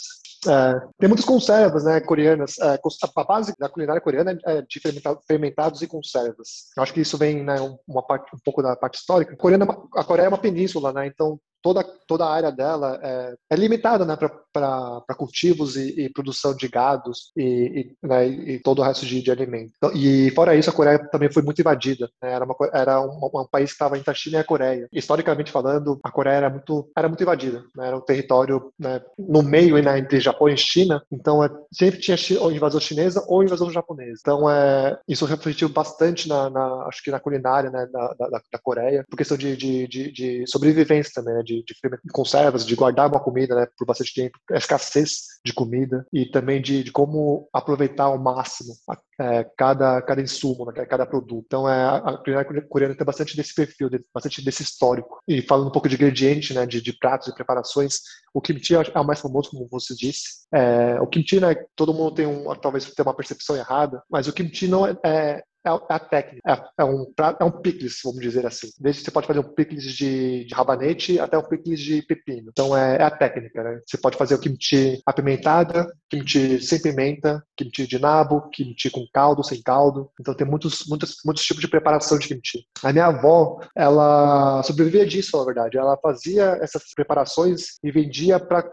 É, 0.48 0.80
tem 1.00 1.10
muitas 1.10 1.26
conservas 1.26 1.84
né, 1.86 2.00
coreanas. 2.00 2.58
É, 2.60 2.80
a 3.18 3.24
base 3.24 3.54
da 3.58 3.70
culinária 3.70 4.02
coreana 4.02 4.38
é 4.46 4.62
de 4.62 4.80
fermentados 5.28 5.82
e 5.82 5.88
conservas. 5.88 6.66
Eu 6.78 6.84
acho 6.84 6.94
que 6.94 7.02
isso 7.02 7.18
vem 7.18 7.44
né, 7.44 7.56
uma 7.88 8.04
parte, 8.04 8.30
um 8.36 8.40
pouco 8.44 8.62
da 8.62 8.76
parte 8.76 9.00
histórica. 9.00 9.34
A 9.34 9.38
Coreia, 9.38 9.64
a 9.96 10.04
Coreia 10.04 10.26
é 10.28 10.30
uma 10.30 10.38
península, 10.38 10.94
né, 10.94 11.08
então 11.08 11.40
toda, 11.66 11.84
toda 11.84 12.26
a 12.26 12.32
área 12.32 12.52
dela 12.52 13.00
é, 13.02 13.34
é 13.50 13.56
limitada 13.56 14.06
né, 14.06 14.16
para 14.54 15.02
cultivos 15.18 15.76
e, 15.76 16.04
e, 16.04 16.10
produção 16.10 16.56
de 16.56 16.68
gados 16.68 17.32
e, 17.36 17.96
e, 18.04 18.08
né, 18.08 18.28
e, 18.28 18.60
todo 18.60 18.84
o 18.84 18.84
resto 18.84 19.04
de, 19.04 19.20
de. 19.20 19.32
Então, 19.32 19.92
e 19.92 20.30
fora 20.36 20.56
isso, 20.56 20.70
a 20.70 20.74
Coreia 20.74 21.00
também 21.10 21.32
foi 21.32 21.42
muito 21.42 21.60
invadida. 21.60 22.08
Né, 22.22 22.34
era, 22.34 22.46
uma, 22.46 22.56
era 22.72 23.02
um, 23.02 23.20
um, 23.34 23.48
país 23.50 23.72
que 23.72 23.74
estava 23.74 23.98
entre 23.98 24.12
a 24.12 24.14
China 24.14 24.38
e 24.38 24.42
a 24.42 24.44
Coreia. 24.44 24.88
Historicamente 24.94 25.52
falando, 25.52 26.00
a 26.04 26.12
Coreia 26.12 26.36
era 26.36 26.50
muito, 26.52 26.88
era 26.96 27.08
muito 27.08 27.24
invadida. 27.24 27.64
Né, 27.76 27.88
era 27.88 27.98
um 27.98 28.02
território 28.02 28.72
né, 28.78 29.02
no 29.18 29.42
meio 29.42 29.82
né, 29.82 29.98
entre 29.98 30.20
Japão 30.20 30.48
e 30.48 30.56
China. 30.56 31.02
Então 31.12 31.44
é, 31.44 31.50
sempre 31.74 32.00
tinha 32.00 32.16
ou 32.40 32.52
invasão 32.52 32.80
chinesa 32.80 33.26
ou 33.28 33.44
invasão 33.44 33.72
japonesa. 33.72 34.20
Então 34.22 34.48
é, 34.48 35.00
isso 35.08 35.26
refletiu 35.26 35.68
bastante 35.68 36.30
na, 36.30 36.48
na 36.48 36.86
acho 36.88 37.04
que 37.04 37.10
na 37.10 37.20
culinária 37.20 37.72
né, 37.72 37.88
da, 37.92 38.14
da, 38.14 38.28
da 38.30 38.60
Coreia, 38.62 39.04
por 39.10 39.18
questão 39.18 39.36
de, 39.36 39.58
de, 39.58 39.88
de, 39.88 40.12
de 40.12 40.48
sobrevivência 40.48 41.12
também, 41.16 41.34
né, 41.34 41.42
de 41.42 41.55
de, 41.64 41.76
conservas, 42.12 42.66
de 42.66 42.76
guardar 42.76 43.10
uma 43.10 43.20
comida 43.20 43.56
né, 43.56 43.68
por 43.78 43.86
bastante 43.86 44.14
tempo, 44.14 44.38
a 44.52 44.58
escassez 44.58 45.36
de 45.46 45.54
comida 45.54 46.06
e 46.12 46.26
também 46.26 46.62
de, 46.62 46.84
de 46.84 46.92
como 46.92 47.48
aproveitar 47.54 48.06
ao 48.06 48.18
máximo 48.18 48.74
é, 49.20 49.46
cada, 49.58 50.02
cada 50.02 50.22
insumo, 50.22 50.66
né, 50.66 50.86
cada 50.86 51.06
produto. 51.06 51.44
Então, 51.46 51.70
é, 51.70 51.84
a 51.84 52.18
culinária 52.18 52.62
coreana 52.68 52.96
tem 52.96 53.06
bastante 53.06 53.36
desse 53.36 53.54
perfil, 53.54 53.90
bastante 54.14 54.44
desse 54.44 54.64
histórico. 54.64 55.20
E 55.28 55.42
falando 55.42 55.68
um 55.68 55.72
pouco 55.72 55.88
de 55.88 55.96
ingrediente, 55.96 56.54
né, 56.54 56.66
de, 56.66 56.82
de 56.82 56.94
pratos 56.98 57.28
e 57.28 57.36
preparações, 57.36 58.00
o 58.34 58.42
kimchi 58.42 58.76
é 58.76 59.00
o 59.00 59.04
mais 59.04 59.22
famoso, 59.22 59.52
como 59.52 59.68
você 59.70 59.96
disse. 59.96 60.46
É, 60.54 61.00
o 61.00 61.08
kimchi, 61.08 61.40
né, 61.40 61.56
todo 61.76 61.94
mundo 61.94 62.16
tem 62.16 62.26
um, 62.26 62.54
talvez 62.56 62.86
tenha 62.86 63.08
uma 63.08 63.16
percepção 63.16 63.56
errada, 63.56 64.02
mas 64.10 64.28
o 64.28 64.34
kimchi 64.34 64.68
não 64.68 64.86
é, 64.86 64.98
é 65.06 65.44
a 65.70 66.00
técnica. 66.00 66.42
É, 66.48 66.84
é, 66.84 66.86
um, 66.86 67.06
é 67.40 67.44
um 67.44 67.52
picles, 67.52 68.00
vamos 68.04 68.22
dizer 68.22 68.46
assim. 68.46 68.70
Desde 68.80 69.04
você 69.04 69.12
pode 69.12 69.28
fazer 69.28 69.40
um 69.40 69.54
picles 69.54 69.84
de, 69.84 70.46
de 70.46 70.54
rabanete 70.54 71.20
até 71.20 71.38
um 71.38 71.44
picles 71.44 71.80
de 71.80 72.02
pepino. 72.02 72.50
Então 72.50 72.76
é, 72.76 72.98
é, 72.98 73.04
a 73.04 73.12
técnica, 73.12 73.64
né? 73.64 73.80
Você 73.86 73.98
pode 73.98 74.18
fazer 74.18 74.36
o 74.36 74.40
kimchi 74.40 75.02
apimentada, 75.06 75.92
kimchi 76.10 76.62
sem 76.62 76.82
pimenta, 76.82 77.44
kimchi 77.56 77.88
de 77.88 78.00
nabo, 78.00 78.50
kimchi 78.50 78.90
com 78.90 79.06
caldo, 79.14 79.44
sem 79.44 79.62
caldo. 79.62 80.10
Então 80.20 80.34
tem 80.34 80.48
muitos, 80.48 80.86
muitos, 80.88 81.18
muitos 81.26 81.44
tipos 81.44 81.62
de 81.62 81.68
preparação 81.68 82.18
de 82.18 82.28
kimchi. 82.28 82.66
A 82.84 82.92
minha 82.92 83.08
avó, 83.08 83.60
ela 83.76 84.62
sobrevivia 84.64 85.06
disso, 85.06 85.38
na 85.38 85.46
verdade. 85.46 85.78
Ela 85.78 85.98
fazia 85.98 86.58
essas 86.62 86.84
preparações 86.94 87.78
e 87.84 87.92
vendia 87.92 88.40
para 88.40 88.64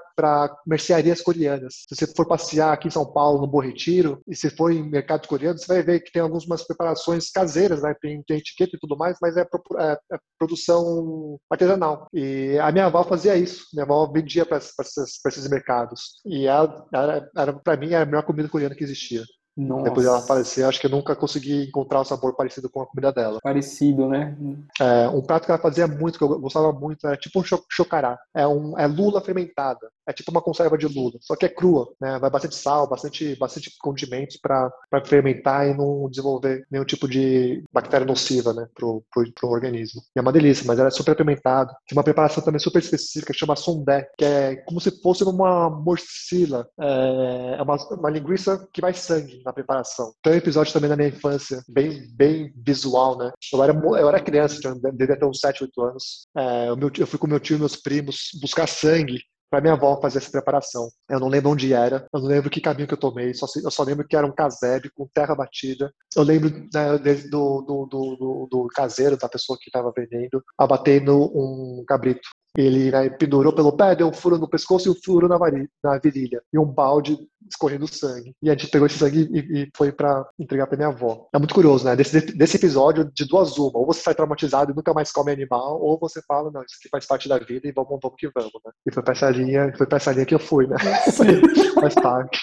mercearias 0.66 1.20
coreanas. 1.20 1.84
Se 1.88 1.94
você 1.96 2.06
for 2.06 2.26
passear 2.26 2.72
aqui 2.72 2.88
em 2.88 2.90
São 2.90 3.10
Paulo, 3.10 3.40
no 3.40 3.46
Bom 3.46 3.60
Retiro, 3.60 4.20
e 4.28 4.36
se 4.36 4.50
for 4.50 4.72
em 4.72 4.82
mercados 4.82 5.28
coreanos, 5.28 5.62
você 5.62 5.74
vai 5.74 5.82
ver 5.82 6.00
que 6.00 6.12
tem 6.12 6.22
algumas 6.22 6.66
preparações 6.66 7.30
caseiras, 7.30 7.82
né? 7.82 7.94
Tem, 8.00 8.22
tem 8.22 8.38
etiqueta 8.38 8.76
e 8.76 8.80
tudo 8.80 8.96
mais, 8.96 9.16
mas 9.20 9.36
é, 9.36 9.42
é, 9.42 9.98
é, 10.12 10.18
produção 10.38 11.38
artesanal. 11.50 12.06
E 12.12 12.58
a 12.60 12.70
minha 12.72 12.86
avó 12.86 13.04
fazia 13.04 13.36
isso. 13.36 13.66
Minha 13.72 13.84
avó 13.84 14.06
vendia 14.06 14.46
para 14.46 14.58
esses 14.58 15.48
mercados. 15.48 16.20
E 16.24 16.46
ela, 16.46 16.86
era, 16.92 17.30
era 17.36 17.52
para 17.52 17.76
mim, 17.76 17.94
a 17.94 18.04
melhor 18.04 18.24
comida 18.24 18.48
coreana 18.48 18.74
que 18.74 18.84
existia. 18.84 19.22
Nossa. 19.56 19.84
Depois 19.84 20.06
dela 20.06 20.18
aparecer, 20.18 20.64
acho 20.64 20.80
que 20.80 20.86
eu 20.86 20.90
nunca 20.90 21.14
consegui 21.14 21.64
encontrar 21.64 22.00
um 22.00 22.04
sabor 22.04 22.34
parecido 22.34 22.70
com 22.70 22.80
a 22.80 22.86
comida 22.86 23.12
dela. 23.12 23.38
Parecido, 23.42 24.08
né? 24.08 24.36
É, 24.80 25.08
um 25.08 25.20
prato 25.20 25.44
que 25.44 25.50
ela 25.50 25.60
fazia 25.60 25.86
muito, 25.86 26.18
que 26.18 26.24
eu 26.24 26.40
gostava 26.40 26.72
muito, 26.72 27.06
é 27.06 27.16
tipo 27.16 27.40
um 27.40 27.44
chocará. 27.70 28.18
É, 28.34 28.46
um, 28.46 28.78
é 28.78 28.86
lula 28.86 29.20
fermentada. 29.20 29.90
É 30.06 30.12
tipo 30.12 30.32
uma 30.32 30.42
conserva 30.42 30.76
de 30.76 30.88
lula, 30.88 31.16
só 31.20 31.36
que 31.36 31.46
é 31.46 31.48
crua, 31.48 31.88
né? 32.00 32.18
Vai 32.18 32.28
bastante 32.28 32.56
sal, 32.56 32.88
bastante, 32.88 33.36
bastante 33.36 33.70
condimentos 33.78 34.36
para 34.36 34.72
fermentar 35.04 35.68
e 35.68 35.74
não 35.74 36.08
desenvolver 36.10 36.66
nenhum 36.68 36.84
tipo 36.84 37.06
de 37.06 37.62
bactéria 37.72 38.04
nociva, 38.04 38.52
né? 38.52 38.66
Pro, 38.74 39.04
pro, 39.12 39.32
pro 39.32 39.48
organismo. 39.48 40.02
E 40.16 40.18
é 40.18 40.22
uma 40.22 40.32
delícia, 40.32 40.66
mas 40.66 40.78
ela 40.78 40.88
é 40.88 40.90
super 40.90 41.16
fermentada. 41.16 41.72
Tem 41.86 41.96
uma 41.96 42.02
preparação 42.02 42.42
também 42.42 42.58
super 42.58 42.80
específica 42.80 43.32
que 43.32 43.38
chama 43.38 43.54
sondé, 43.54 44.10
que 44.18 44.24
é 44.24 44.56
como 44.56 44.80
se 44.80 44.90
fosse 45.00 45.22
uma 45.22 45.70
morcila. 45.70 46.66
É, 46.80 47.56
é 47.58 47.62
uma, 47.62 47.76
uma 47.76 48.10
linguiça 48.10 48.66
que 48.72 48.80
vai 48.80 48.94
sangue 48.94 49.41
na 49.44 49.52
preparação. 49.52 50.12
Tem 50.22 50.34
um 50.34 50.36
episódio 50.36 50.72
também 50.72 50.90
na 50.90 50.96
minha 50.96 51.08
infância, 51.08 51.62
bem, 51.68 52.06
bem 52.14 52.52
visual, 52.56 53.18
né? 53.18 53.30
Eu 53.52 53.62
era, 53.62 53.72
eu 53.72 54.08
era 54.08 54.20
criança, 54.20 54.74
devia 54.94 55.18
ter 55.18 55.26
uns 55.26 55.40
7, 55.40 55.64
8 55.64 55.82
anos. 55.82 56.26
É, 56.36 56.68
eu 56.68 57.06
fui 57.06 57.18
com 57.18 57.26
meu 57.26 57.40
tio 57.40 57.56
e 57.56 57.58
meus 57.58 57.76
primos 57.76 58.30
buscar 58.40 58.66
sangue 58.66 59.20
para 59.52 59.60
minha 59.60 59.74
avó 59.74 60.00
fazer 60.00 60.16
essa 60.16 60.30
preparação. 60.30 60.88
Eu 61.10 61.20
não 61.20 61.28
lembro 61.28 61.50
onde 61.50 61.74
era, 61.74 62.08
eu 62.10 62.20
não 62.20 62.26
lembro 62.26 62.48
que 62.48 62.58
caminho 62.58 62.88
que 62.88 62.94
eu 62.94 62.98
tomei, 62.98 63.34
só, 63.34 63.44
eu 63.62 63.70
só 63.70 63.82
lembro 63.82 64.06
que 64.08 64.16
era 64.16 64.26
um 64.26 64.34
casebre 64.34 64.90
com 64.94 65.06
terra 65.12 65.34
batida. 65.34 65.92
Eu 66.16 66.22
lembro 66.22 66.48
né, 66.72 66.96
do, 67.30 67.60
do, 67.60 67.86
do, 67.86 68.48
do, 68.50 68.66
caseiro, 68.68 69.18
da 69.18 69.28
pessoa 69.28 69.58
que 69.60 69.68
estava 69.68 69.92
vendendo, 69.94 70.42
abatendo 70.56 71.30
um 71.34 71.84
cabrito. 71.86 72.26
Ele 72.56 72.90
né, 72.90 73.08
pendurou 73.08 73.52
pelo 73.52 73.72
pé, 73.72 73.96
deu 73.96 74.08
um 74.08 74.12
furo 74.12 74.36
no 74.36 74.48
pescoço 74.48 74.88
e 74.88 74.90
um 74.90 74.94
furo 74.94 75.26
na, 75.26 75.38
na 75.38 75.98
virilha. 75.98 76.42
E 76.52 76.58
um 76.58 76.66
balde 76.66 77.16
escorrendo 77.50 77.86
sangue. 77.86 78.34
E 78.42 78.50
a 78.50 78.52
gente 78.52 78.70
pegou 78.70 78.86
esse 78.86 78.98
sangue 78.98 79.28
e, 79.32 79.62
e 79.62 79.70
foi 79.74 79.90
para 79.90 80.26
entregar 80.38 80.66
para 80.66 80.76
minha 80.76 80.88
avó. 80.88 81.28
É 81.34 81.38
muito 81.38 81.54
curioso, 81.54 81.84
né? 81.84 81.96
Desse, 81.96 82.20
desse 82.20 82.56
episódio, 82.56 83.10
de 83.12 83.26
duas 83.26 83.56
uma. 83.58 83.78
Ou 83.78 83.86
você 83.86 84.00
sai 84.00 84.14
traumatizado 84.14 84.72
e 84.72 84.74
nunca 84.74 84.92
mais 84.92 85.10
come 85.10 85.32
animal, 85.32 85.80
ou 85.80 85.98
você 85.98 86.20
fala, 86.22 86.50
não, 86.50 86.62
isso 86.62 86.76
aqui 86.78 86.88
faz 86.90 87.06
parte 87.06 87.28
da 87.28 87.38
vida 87.38 87.66
e 87.66 87.72
vamos, 87.72 87.98
vamos 88.02 88.16
que 88.18 88.28
vamos, 88.34 88.52
né? 88.64 88.72
E 88.86 88.92
foi 88.92 89.02
pra 89.02 89.12
essa 89.12 89.30
linha, 89.30 89.72
foi 89.76 89.86
pra 89.86 89.96
essa 89.96 90.12
linha 90.12 90.26
que 90.26 90.34
eu 90.34 90.38
fui, 90.38 90.66
né? 90.66 90.76
faz 91.80 91.94
parte. 91.94 92.38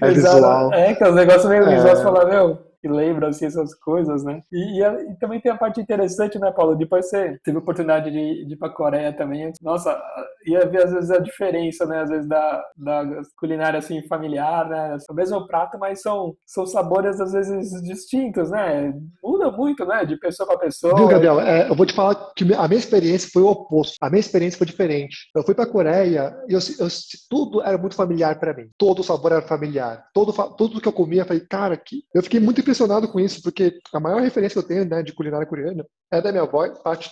É 0.00 0.10
visual. 0.10 0.72
É, 0.72 0.94
que 0.94 1.04
os 1.04 1.14
negócios 1.14 1.46
meio 1.46 1.64
é... 1.64 1.76
visuais 1.76 2.02
falar, 2.02 2.24
meu, 2.26 2.71
lembra 2.88 3.28
assim, 3.28 3.46
essas 3.46 3.74
coisas, 3.74 4.24
né? 4.24 4.42
E, 4.50 4.80
e, 4.80 4.82
e, 4.82 5.16
também 5.16 5.40
tem 5.40 5.52
a 5.52 5.56
parte 5.56 5.80
interessante, 5.80 6.38
né, 6.38 6.50
Paulo? 6.50 6.74
Depois 6.74 7.08
você 7.08 7.38
teve 7.44 7.56
a 7.56 7.60
oportunidade 7.60 8.10
de, 8.10 8.46
de 8.46 8.54
ir 8.54 8.56
para 8.56 8.68
a 8.68 8.74
Coreia 8.74 9.12
também. 9.12 9.52
Nossa, 9.60 10.00
ia 10.46 10.66
ver 10.66 10.84
às 10.84 10.92
vezes 10.92 11.10
a 11.10 11.18
diferença, 11.18 11.84
né? 11.86 12.02
Às 12.02 12.10
vezes 12.10 12.28
da, 12.28 12.64
da 12.76 13.04
culinária 13.36 13.78
assim 13.78 14.02
familiar, 14.08 14.68
né? 14.68 14.96
É 14.96 15.12
o 15.12 15.14
mesmo 15.14 15.46
prato, 15.46 15.78
mas 15.78 16.00
são, 16.00 16.34
são 16.46 16.66
sabores 16.66 17.20
às 17.20 17.32
vezes 17.32 17.70
distintos, 17.82 18.50
né? 18.50 18.92
Muda 19.22 19.42
muda 19.42 19.50
muito, 19.50 19.84
né? 19.84 20.04
De 20.04 20.16
pessoa 20.16 20.46
para 20.46 20.58
pessoa. 20.58 20.94
Viu, 20.94 21.08
Gabriel? 21.08 21.40
É, 21.40 21.68
eu 21.68 21.74
vou 21.74 21.84
te 21.84 21.94
falar 21.94 22.14
que 22.36 22.44
a 22.54 22.68
minha 22.68 22.78
experiência 22.78 23.28
foi 23.32 23.42
o 23.42 23.48
oposto. 23.48 23.96
A 24.00 24.08
minha 24.08 24.20
experiência 24.20 24.58
foi 24.58 24.66
diferente. 24.66 25.16
Eu 25.34 25.42
fui 25.42 25.54
para 25.54 25.64
a 25.64 25.70
Coreia 25.70 26.34
e 26.48 26.52
eu, 26.52 26.60
eu, 26.78 26.88
tudo 27.28 27.62
era 27.62 27.76
muito 27.76 27.96
familiar 27.96 28.38
para 28.38 28.54
mim. 28.54 28.68
Todo 28.78 29.00
o 29.00 29.04
sabor 29.04 29.32
era 29.32 29.42
familiar. 29.42 30.04
Todo, 30.14 30.32
tudo 30.56 30.80
que 30.80 30.88
eu 30.88 30.92
comia, 30.92 31.22
eu 31.22 31.26
falei, 31.26 31.44
cara, 31.48 31.76
que... 31.76 32.02
eu 32.14 32.22
fiquei 32.22 32.38
muito 32.38 32.60
impressionado 32.60 32.71
com 33.08 33.20
isso, 33.20 33.42
porque 33.42 33.78
a 33.92 34.00
maior 34.00 34.20
referência 34.20 34.60
que 34.60 34.64
eu 34.64 34.68
tenho 34.68 34.84
né, 34.88 35.02
de 35.02 35.12
culinária 35.12 35.46
coreana 35.46 35.84
é 36.10 36.20
da 36.20 36.30
minha 36.30 36.44
avó, 36.44 36.68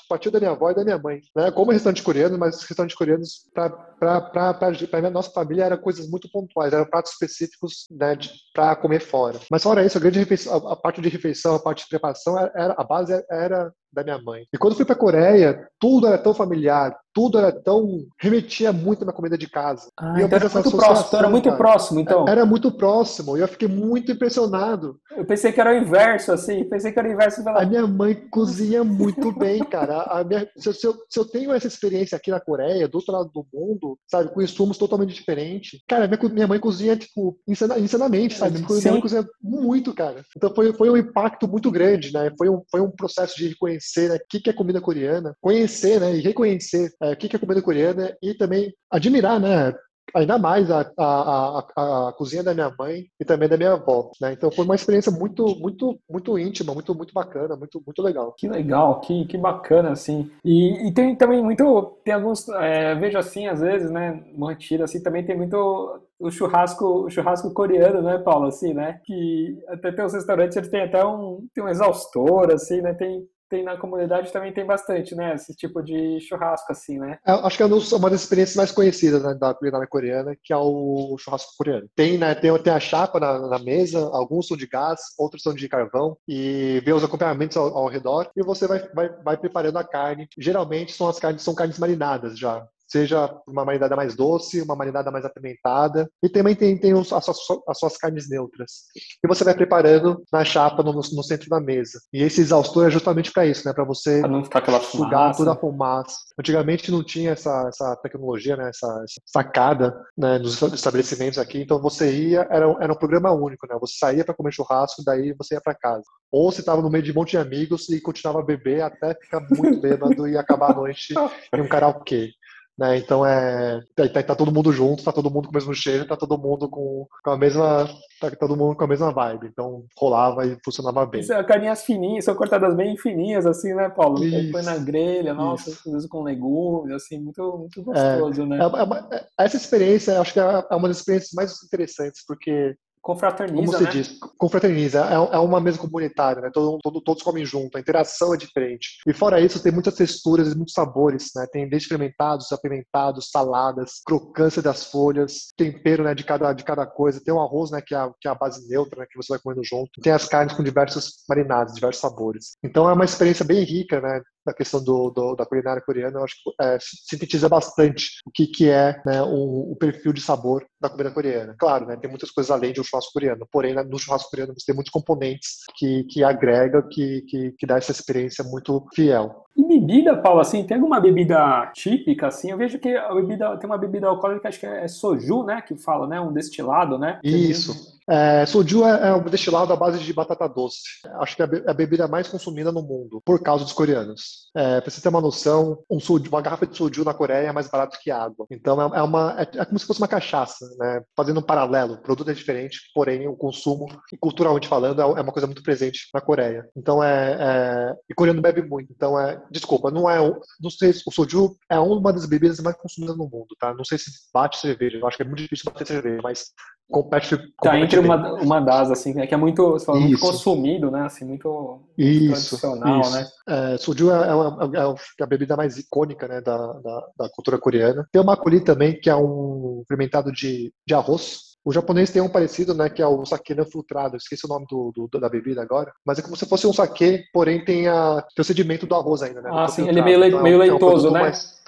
partiu 0.09 0.31
da 0.31 0.39
minha 0.39 0.51
avó 0.51 0.71
e 0.71 0.75
da 0.75 0.85
minha 0.85 0.99
mãe. 0.99 1.21
Né? 1.35 1.51
Como 1.51 1.73
restaurante 1.73 2.03
coreano, 2.03 2.39
mas 2.39 2.63
restaurantes 2.63 2.97
coreanos, 2.97 3.49
para 3.55 4.59
a 4.93 5.11
nossa 5.11 5.31
família, 5.31 5.65
eram 5.65 5.79
coisas 5.79 6.09
muito 6.09 6.31
pontuais, 6.31 6.73
eram 6.73 6.85
pratos 6.85 7.13
específicos 7.13 7.87
né, 7.91 8.17
para 8.55 8.77
comer 8.77 9.01
fora. 9.01 9.41
Mas 9.51 9.63
fora 9.63 9.85
isso, 9.85 9.97
a 9.97 10.01
grande 10.01 10.19
refeição, 10.19 10.69
a, 10.69 10.73
a 10.73 10.77
parte 10.77 11.01
de 11.01 11.09
refeição, 11.09 11.55
a 11.55 11.61
parte 11.61 11.85
de 11.85 11.89
preparação, 11.89 12.39
era, 12.39 12.75
a 12.77 12.85
base 12.85 13.25
era 13.31 13.73
da 13.93 14.05
minha 14.05 14.19
mãe. 14.19 14.47
E 14.53 14.59
quando 14.59 14.77
fui 14.77 14.85
para 14.85 14.95
a 14.95 14.99
Coreia, 14.99 15.69
tudo 15.79 16.07
era 16.07 16.19
tão 16.19 16.33
familiar, 16.33 16.97
tudo 17.13 17.39
era 17.39 17.53
tão. 17.53 18.07
remetia 18.21 18.73
muito 18.73 19.05
na 19.05 19.13
comida 19.13 19.37
de 19.37 19.49
casa. 19.49 19.91
Ah, 19.99 20.15
e 20.17 20.23
eu 20.23 20.27
então 20.27 20.39
era 20.39 20.49
muito 20.49 20.71
próximo, 20.71 21.19
era 21.19 21.29
muito 21.29 21.45
cara. 21.45 21.57
próximo, 21.57 22.01
então. 22.01 22.29
Era 22.29 22.47
muito 22.47 22.71
próximo, 22.71 23.37
e 23.37 23.41
eu 23.41 23.49
fiquei 23.49 23.69
muito 23.69 24.13
impressionado. 24.13 24.99
Eu 25.17 25.25
pensei 25.25 25.53
que 25.53 25.61
era 25.61 25.73
o 25.73 25.77
inverso, 25.77 26.33
assim, 26.33 26.65
pensei 26.65 26.93
que 26.93 26.99
era 26.99 27.09
o 27.09 27.13
inverso 27.13 27.43
pela... 27.43 27.63
A 27.63 27.67
minha 27.67 27.87
mãe 27.87 28.15
cozinha 28.31 28.85
muito 28.85 29.33
bem, 29.33 29.65
cara. 29.65 30.03
A 30.03 30.23
minha, 30.23 30.49
se, 30.57 30.69
eu, 30.69 30.73
se, 30.73 30.87
eu, 30.87 30.95
se, 31.09 31.19
eu, 31.19 31.25
tenho 31.25 31.53
essa 31.53 31.67
experiência 31.67 32.17
aqui 32.17 32.31
na 32.31 32.41
Coreia, 32.41 32.89
do 32.89 32.97
outro 32.97 33.13
lado 33.13 33.31
do 33.33 33.47
mundo, 33.53 33.99
sabe, 34.09 34.33
com 34.33 34.43
insumos 34.43 34.79
totalmente 34.79 35.15
diferentes, 35.15 35.81
cara, 35.89 36.07
minha, 36.07 36.19
minha 36.33 36.47
mãe 36.47 36.61
cozinha, 36.61 36.97
tipo, 36.97 37.39
insanamente, 37.47 38.37
sabe? 38.37 38.59
Minha 38.59 38.93
mãe 38.93 39.01
cozinha 39.01 39.27
muito, 39.43 39.93
cara. 39.95 40.23
Então 40.37 40.55
foi, 40.55 40.73
foi 40.73 40.91
um 40.91 40.97
impacto 40.97 41.49
muito 41.49 41.71
grande, 41.71 42.13
né? 42.13 42.31
Foi 42.39 42.49
um, 42.49 42.63
foi 42.71 42.81
um 42.81 42.91
processo 42.91 43.37
de 43.37 43.49
reconhecer 43.49 43.80
né, 44.09 44.17
o 44.17 44.21
que 44.29 44.51
é 44.51 44.53
comida 44.53 44.81
coreana, 44.81 45.37
conhecer, 45.41 46.01
né, 46.01 46.17
e 46.17 46.21
reconhecer 46.21 46.91
é, 47.03 47.13
o 47.13 47.17
que 47.17 47.35
é 47.35 47.39
comida 47.39 47.63
coreana 47.63 48.17
e 48.23 48.35
também 48.35 48.73
admirar, 48.91 49.41
né, 49.41 49.75
ainda 50.15 50.39
mais 50.39 50.71
a, 50.71 50.81
a, 50.99 51.65
a, 51.77 52.09
a, 52.09 52.13
cozinha 52.13 52.43
da 52.43 52.55
minha 52.55 52.73
mãe 52.79 53.05
e 53.19 53.25
também 53.25 53.49
da 53.49 53.57
minha 53.57 53.73
avó, 53.73 54.11
né? 54.21 54.33
Então 54.33 54.51
foi 54.51 54.65
uma 54.65 54.75
experiência 54.75 55.13
muito, 55.13 55.57
muito, 55.57 55.99
muito 56.09 56.39
íntima, 56.39 56.75
muito, 56.75 56.95
muito 56.95 57.13
bacana, 57.13 57.57
muito, 57.57 57.83
muito 57.85 58.03
legal. 58.03 58.35
Que 58.37 58.49
legal, 58.49 59.01
que, 59.01 59.25
que 59.27 59.39
bacana, 59.39 59.91
assim. 59.91 60.31
E, 60.45 60.89
e 60.89 60.93
tem 60.93 61.15
também 61.15 61.43
muito, 61.43 61.99
tem 62.05 62.15
alguns, 62.15 62.49
é, 62.49 62.95
vejo 62.95 63.19
assim, 63.19 63.47
às 63.47 63.61
vezes, 63.61 63.91
né, 63.91 64.23
mantido 64.37 64.85
assim, 64.85 65.03
também 65.03 65.25
tem 65.25 65.37
muito 65.37 66.01
o 66.19 66.31
churrasco, 66.31 66.85
o 66.85 67.11
churrasco 67.11 67.53
coreano, 67.55 68.03
né, 68.03 68.19
Paulo, 68.19 68.47
assim, 68.47 68.75
né? 68.75 69.01
Que 69.05 69.59
até 69.69 69.91
tem 69.91 70.05
os 70.05 70.13
restaurantes, 70.13 70.57
eles 70.57 70.69
têm 70.69 70.83
até 70.83 71.05
um, 71.05 71.47
tem 71.55 71.65
um 71.65 71.69
exaustor, 71.69 72.53
assim, 72.53 72.81
né? 72.83 72.93
Tem, 72.93 73.27
tem 73.51 73.65
na 73.65 73.77
comunidade 73.77 74.33
também 74.33 74.53
tem 74.53 74.65
bastante, 74.65 75.15
né? 75.15 75.35
Esse 75.35 75.55
tipo 75.55 75.83
de 75.83 76.21
churrasco, 76.21 76.71
assim, 76.71 76.99
né? 76.99 77.19
É, 77.27 77.33
acho 77.33 77.57
que 77.57 77.63
é 77.63 77.67
uma 77.67 78.11
das 78.11 78.23
experiências 78.23 78.57
mais 78.57 78.71
conhecidas 78.71 79.23
né, 79.23 79.35
da 79.35 79.53
culinária 79.53 79.87
coreana, 79.89 80.37
que 80.43 80.53
é 80.53 80.57
o 80.57 81.17
churrasco 81.19 81.53
coreano. 81.59 81.89
Tem, 81.97 82.17
né, 82.17 82.35
tem, 82.35 82.57
tem 82.63 82.73
a 82.73 82.81
chapa 82.81 83.19
na, 83.19 83.49
na, 83.49 83.59
mesa, 83.59 83.99
alguns 84.13 84.47
são 84.47 84.57
de 84.57 84.67
gás, 84.67 85.01
outros 85.19 85.43
são 85.43 85.53
de 85.53 85.69
carvão, 85.69 86.17
e 86.29 86.81
vê 86.85 86.93
os 86.93 87.03
acompanhamentos 87.03 87.57
ao, 87.57 87.77
ao 87.77 87.89
redor, 87.89 88.31
e 88.37 88.43
você 88.43 88.67
vai, 88.69 88.79
vai, 88.95 89.09
vai 89.23 89.37
preparando 89.37 89.79
a 89.79 89.85
carne. 89.85 90.29
Geralmente 90.39 90.93
são 90.93 91.09
as 91.09 91.19
carnes, 91.19 91.43
são 91.43 91.55
carnes 91.55 91.79
marinadas 91.79 92.39
já 92.39 92.65
seja 92.91 93.33
uma 93.47 93.65
marinada 93.65 93.95
mais 93.95 94.17
doce, 94.17 94.61
uma 94.61 94.75
marinada 94.75 95.11
mais 95.11 95.25
apimentada, 95.25 96.11
e 96.23 96.29
também 96.29 96.55
tem, 96.55 96.77
tem 96.77 96.93
os, 96.95 97.13
as, 97.13 97.25
suas, 97.25 97.39
as, 97.69 97.79
suas, 97.79 97.97
carnes 97.97 98.29
neutras. 98.29 98.85
E 99.23 99.29
você 99.29 99.45
vai 99.45 99.55
preparando 99.55 100.23
na 100.33 100.45
chapa 100.45 100.83
no, 100.83 100.93
no 100.93 101.23
centro 101.23 101.49
da 101.49 101.61
mesa. 101.61 102.01
E 102.13 102.23
esse 102.23 102.41
exaustor 102.41 102.89
é 102.89 102.91
justamente 102.91 103.33
para 103.33 103.47
isso, 103.47 103.67
né? 103.67 103.73
Para 103.73 103.85
você 103.85 104.21
pra 104.21 104.29
não 104.29 104.45
ficar 104.45 104.59
aquela 104.59 104.81
sugar 104.81 105.37
toda 105.37 105.53
a 105.53 105.57
fumaça. 105.57 106.17
Antigamente 106.39 106.91
não 106.91 107.05
tinha 107.05 107.31
essa, 107.33 107.69
essa 107.69 107.97
tecnologia, 107.97 108.57
né? 108.57 108.69
essa, 108.71 108.87
essa 109.05 109.21
sacada 109.27 109.97
né? 110.17 110.39
nos 110.39 110.61
estabelecimentos 110.61 111.39
aqui, 111.39 111.61
então 111.61 111.81
você 111.81 112.13
ia, 112.13 112.47
era, 112.51 112.67
era 112.81 112.93
um 112.93 112.97
programa 112.97 113.31
único, 113.31 113.67
né? 113.69 113.77
Você 113.81 113.95
saía 113.99 114.25
para 114.25 114.35
comer 114.35 114.53
churrasco, 114.53 115.05
daí 115.05 115.33
você 115.39 115.55
ia 115.55 115.61
para 115.61 115.75
casa. 115.75 116.05
Ou 116.33 116.51
você 116.51 116.61
estava 116.61 116.81
no 116.81 116.91
meio 116.91 117.03
de 117.03 117.13
um 117.13 117.15
monte 117.15 117.31
de 117.31 117.39
amigos 117.39 117.89
e 117.89 118.01
continuava 118.01 118.41
a 118.41 118.45
beber 118.45 118.83
até 118.83 119.15
ficar 119.15 119.41
muito 119.41 119.81
bêbado 119.81 120.29
e 120.29 120.37
acabar 120.37 120.71
a 120.71 120.75
noite 120.75 121.15
em 121.53 121.61
um 121.61 121.69
karaokê. 121.69 122.31
Né? 122.79 122.99
Então 122.99 123.27
é 123.27 123.81
tá, 123.95 124.09
tá, 124.09 124.23
tá, 124.23 124.35
todo 124.35 124.53
mundo 124.53 124.73
junto, 124.73 125.05
tá 125.05 125.13
todo 125.13 125.31
mundo 125.31 125.47
com 125.47 125.51
o 125.51 125.55
mesmo 125.55 125.75
cheiro, 125.75 126.07
tá 126.07 126.17
todo 126.17 126.39
mundo 126.39 126.69
com, 126.69 127.07
com 127.23 127.31
a 127.31 127.37
mesma 127.37 127.89
tá 128.21 128.31
todo 128.31 128.57
mundo 128.57 128.77
com 128.77 128.85
a 128.85 128.87
mesma 128.87 129.13
vibe. 129.13 129.49
Então 129.49 129.85
rolava 129.99 130.47
e 130.47 130.57
funcionava 130.65 131.05
bem. 131.07 131.21
Isso, 131.21 131.33
carninhas 131.45 131.83
fininhas, 131.83 132.25
são 132.25 132.35
cortadas 132.35 132.75
bem 132.75 132.97
fininhas 132.97 133.47
assim, 133.47 133.75
né, 133.75 133.89
Paulo? 133.89 134.25
Isso, 134.25 134.51
põe 134.51 134.63
na 134.63 134.79
grelha, 134.79 135.35
nossa, 135.35 135.71
às 135.71 136.07
com 136.07 136.23
legumes, 136.23 136.95
assim, 136.95 137.19
muito 137.21 137.59
muito 137.59 137.83
gostoso, 137.83 138.43
é, 138.43 138.47
né? 138.47 138.59
É, 138.59 139.15
é 139.15 139.21
é, 139.21 139.45
essa 139.45 139.57
experiência, 139.57 140.21
acho 140.21 140.33
que 140.33 140.41
é 140.41 140.75
uma 140.75 140.89
das 140.89 140.99
experiências 140.99 141.33
mais 141.35 141.63
interessantes, 141.63 142.25
porque 142.27 142.77
confraterniza, 143.03 143.67
Como 143.67 143.79
você 143.79 143.85
né? 143.85 143.91
diz, 143.91 144.19
confraterniza. 144.39 145.07
É, 145.07 145.37
é 145.37 145.39
uma 145.39 145.61
mesa 145.61 145.79
comunitária, 145.79 146.43
né? 146.43 146.51
Todo, 146.53 146.79
todo, 146.83 147.01
todos 147.01 147.23
comem 147.23 147.45
junto, 147.45 147.77
a 147.77 147.81
interação 147.81 148.35
é 148.35 148.37
diferente. 148.37 148.99
E 149.07 149.13
fora 149.13 149.41
isso, 149.41 149.63
tem 149.63 149.73
muitas 149.73 149.95
texturas 149.95 150.53
e 150.53 150.57
muitos 150.57 150.75
sabores, 150.75 151.31
né? 151.35 151.47
Tem 151.51 151.69
desde 151.69 151.89
fermentados, 151.89 152.53
apimentados, 152.53 153.31
saladas, 153.31 154.01
crocância 154.05 154.63
das 154.63 154.85
folhas, 154.85 155.49
tempero, 155.57 156.05
né, 156.05 156.15
de 156.15 156.25
cada, 156.25 156.53
de 156.53 156.65
cada 156.65 156.87
coisa. 156.87 157.23
Tem 157.23 157.33
o 157.33 157.41
arroz, 157.41 157.71
né, 157.71 157.81
que 157.81 157.95
é, 157.95 157.99
a, 157.99 158.11
que 158.21 158.29
é 158.29 158.31
a 158.31 158.35
base 158.35 158.69
neutra, 158.69 159.01
né, 159.01 159.07
que 159.11 159.17
você 159.17 159.33
vai 159.33 159.39
comendo 159.39 159.65
junto. 159.65 160.01
Tem 160.03 160.13
as 160.13 160.27
carnes 160.27 160.55
com 160.55 160.63
diversos 160.63 161.25
marinados, 161.29 161.75
diversos 161.75 162.01
sabores. 162.01 162.57
Então 162.63 162.89
é 162.89 162.93
uma 162.93 163.05
experiência 163.05 163.45
bem 163.45 163.65
rica, 163.65 164.01
né? 164.01 164.21
Da 164.45 164.55
questão 164.55 164.83
do, 164.83 165.11
do, 165.11 165.35
da 165.35 165.47
culinária 165.47 165.83
coreana, 165.83 166.19
eu 166.19 166.25
acho 166.25 166.35
que 166.43 166.51
é, 166.61 166.79
sintetiza 166.81 167.49
bastante 167.49 168.21
o 168.27 168.31
que, 168.31 168.47
que 168.47 168.69
é 168.69 169.01
né, 169.05 169.23
o, 169.23 169.73
o, 169.73 169.77
perfil 169.77 170.13
de 170.13 170.21
sabor 170.21 170.67
da 170.81 170.89
comida 170.89 171.11
coreana. 171.11 171.55
Claro, 171.59 171.87
né, 171.87 171.97
tem 171.97 172.09
muitas 172.09 172.31
coisas 172.31 172.51
além 172.51 172.73
um 172.79 172.85
churrasco 172.85 173.13
coreano, 173.13 173.47
porém 173.51 173.75
no 173.75 173.99
churrasco 173.99 174.31
coreano 174.31 174.55
você 174.57 174.67
tem 174.67 174.75
muitos 174.75 174.93
componentes 174.93 175.59
que, 175.77 176.05
que 176.05 176.25
agrega, 176.25 176.83
que, 176.91 177.23
que, 177.23 177.53
que 177.53 177.67
dá 177.67 177.77
essa 177.77 177.93
experiência 177.93 178.45
muito 178.45 178.87
fiel. 178.95 179.45
E 179.57 179.65
bebida, 179.65 180.17
Paulo, 180.17 180.41
assim, 180.41 180.65
tem 180.65 180.77
alguma 180.77 181.01
bebida 181.01 181.71
típica, 181.75 182.29
assim? 182.29 182.51
Eu 182.51 182.57
vejo 182.59 182.79
que 182.79 182.97
a 182.97 183.15
bebida, 183.15 183.57
tem 183.57 183.69
uma 183.69 183.79
bebida 183.79 184.07
alcoólica, 184.07 184.49
acho 184.49 184.61
que 184.61 184.67
é 184.67 184.89
soju, 184.89 185.45
né, 185.45 185.61
que 185.61 185.77
fala, 185.77 186.07
né, 186.07 186.21
um 186.21 186.33
destilado, 186.33 186.99
né? 186.99 187.19
Isso. 187.23 188.01
É, 188.11 188.45
soju 188.45 188.85
é, 188.85 189.11
é 189.11 189.15
um 189.15 189.23
destilado 189.23 189.73
à 189.73 189.77
base 189.77 190.01
de 190.01 190.13
batata 190.13 190.49
doce. 190.49 190.81
Acho 191.21 191.37
que 191.37 191.43
é, 191.43 191.47
é 191.65 191.71
a 191.71 191.75
bebida 191.75 192.09
mais 192.09 192.27
consumida 192.27 192.73
no 192.73 192.83
mundo, 192.83 193.23
por 193.25 193.41
causa 193.41 193.63
dos 193.63 193.73
coreanos. 193.73 194.51
É, 194.57 194.81
para 194.81 194.91
você 194.91 195.01
ter 195.01 195.09
uma 195.09 195.21
noção, 195.21 195.79
um 195.89 196.01
soju, 196.01 196.29
uma 196.29 196.43
garrafa 196.43 196.67
de 196.67 196.77
soju 196.77 197.05
na 197.05 197.15
Coreia 197.15 197.47
é 197.47 197.53
mais 197.53 197.69
barato 197.69 197.99
que 198.03 198.11
água. 198.11 198.47
Então 198.51 198.83
é, 198.83 198.99
é 198.99 199.03
uma, 199.03 199.37
é, 199.39 199.43
é, 199.43 199.65
como 199.65 199.79
se 199.79 199.87
fosse 199.87 200.01
uma 200.01 200.09
cachaça, 200.09 200.67
né? 200.77 201.03
Fazendo 201.17 201.39
um 201.39 201.43
paralelo, 201.43 201.95
o 201.95 202.03
produto 202.03 202.31
é 202.31 202.35
diferente, 202.35 202.81
porém 202.93 203.29
o 203.29 203.37
consumo, 203.37 203.87
culturalmente 204.19 204.67
falando, 204.67 205.01
é, 205.01 205.05
uma 205.05 205.33
coisa 205.33 205.47
muito 205.47 205.63
presente 205.63 206.09
na 206.13 206.21
Coreia. 206.21 206.69
Então 206.77 207.05
é, 207.05 207.95
e 208.09 208.15
coreano 208.15 208.43
bebe 208.43 208.63
muito. 208.63 208.93
Então 208.93 209.21
é, 209.21 209.40
desculpa, 209.51 209.91
não 209.91 210.09
é, 210.09 210.19
não 210.61 210.71
sei, 210.71 210.93
o 211.07 211.11
soju 211.11 211.57
é 211.69 211.79
uma 211.79 212.13
das 212.13 212.27
bebidas 212.27 212.61
mais 212.61 212.77
consumidas 212.77 213.17
no 213.17 213.25
mundo, 213.25 213.57
tá? 213.59 213.75
Não 213.75 213.85
sei 213.85 213.99
se 213.99 214.11
bate 214.33 214.59
cerveja, 214.59 214.99
eu 214.99 215.07
acho 215.07 215.17
que 215.17 215.23
é 215.23 215.27
muito 215.27 215.43
difícil 215.43 215.71
bater 215.71 215.87
cerveja, 215.87 216.21
mas 216.23 216.47
compete, 216.91 217.37
compete 217.37 217.57
tá 217.63 217.79
entre 217.79 217.99
uma, 217.99 218.35
uma 218.43 218.61
das, 218.61 218.91
assim, 218.91 219.15
né, 219.15 219.27
que 219.27 219.35
é 219.35 219.37
muito, 219.37 219.79
fala, 219.81 220.01
muito 220.01 220.19
consumido, 220.19 220.91
né? 220.91 221.03
Assim, 221.03 221.25
muito, 221.25 221.83
isso, 221.97 222.57
tradicional, 222.59 223.01
isso. 223.01 223.13
né? 223.13 223.27
É, 223.49 223.77
soju 223.79 224.11
é, 224.11 224.15
é, 224.15 224.81
é, 224.81 225.23
a 225.23 225.27
bebida 225.27 225.57
mais 225.57 225.79
icônica 225.79 226.27
né, 226.27 226.41
da, 226.41 226.57
da, 226.57 227.07
da, 227.19 227.31
cultura 227.31 227.59
coreana. 227.59 228.07
Tem 228.13 228.21
o 228.21 228.25
makgeolli 228.25 228.61
também, 228.63 228.99
que 228.99 229.09
é 229.09 229.17
um 229.17 229.83
fermentado 229.87 230.33
de, 230.33 230.73
de 230.87 230.95
arroz. 230.95 231.50
O 231.65 231.73
japonês 231.73 232.11
tem 232.11 232.23
um 232.23 232.29
parecido, 232.29 232.75
né, 232.75 232.89
que 232.89 233.03
é 233.03 233.07
o 233.07 233.25
sake 233.25 233.55
não 233.55 233.65
filtrado. 233.65 234.17
Esqueci 234.17 234.47
o 234.47 234.49
nome 234.49 234.67
do, 234.69 234.93
do, 235.11 235.21
da 235.21 235.29
bebida 235.29 235.63
agora. 235.63 235.93
Mas 236.05 236.19
é 236.19 236.23
como 236.23 236.37
se 236.37 236.47
fosse 236.47 236.67
um 236.67 236.73
sake, 236.73 237.25
porém 237.33 237.65
tem, 237.65 237.87
a, 237.87 238.25
sedimento 238.43 238.87
do 238.87 238.95
arroz 238.95 239.23
ainda, 239.23 239.43
né? 239.43 239.51
Ah, 239.53 239.69
sim, 239.69 239.87
ele 239.89 240.01
é 240.01 240.03
meio, 240.03 240.25
então, 240.25 240.43
meio 240.43 240.59
leitoso, 240.59 241.09
é 241.09 241.11
um 241.11 241.13
né? 241.13 241.21
Mais, 241.21 241.61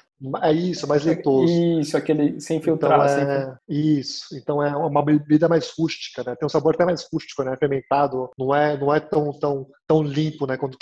é 0.43 0.53
isso, 0.53 0.87
mais 0.87 1.05
leitoso. 1.05 1.53
Isso, 1.53 1.97
aquele 1.97 2.41
sem 2.41 2.61
filtrar. 2.61 2.93
Então 2.93 3.31
é, 3.31 3.45
sem... 3.45 3.59
Isso, 3.99 4.37
então 4.37 4.63
é 4.63 4.75
uma 4.77 5.05
bebida 5.05 5.49
mais 5.49 5.73
rústica, 5.77 6.23
né? 6.25 6.37
Tem 6.37 6.47
um 6.47 6.49
sabor 6.49 6.75
até 6.75 6.85
mais 6.85 7.07
rústico, 7.13 7.43
né? 7.43 7.57
Fermentado, 7.57 8.31
não 8.39 8.55
é, 8.55 8.79
não 8.79 8.95
é 8.95 9.01
tão, 9.01 9.33
tão, 9.33 9.67
tão 9.87 10.03
limpo, 10.03 10.47
né? 10.47 10.57
Quanto, 10.57 10.79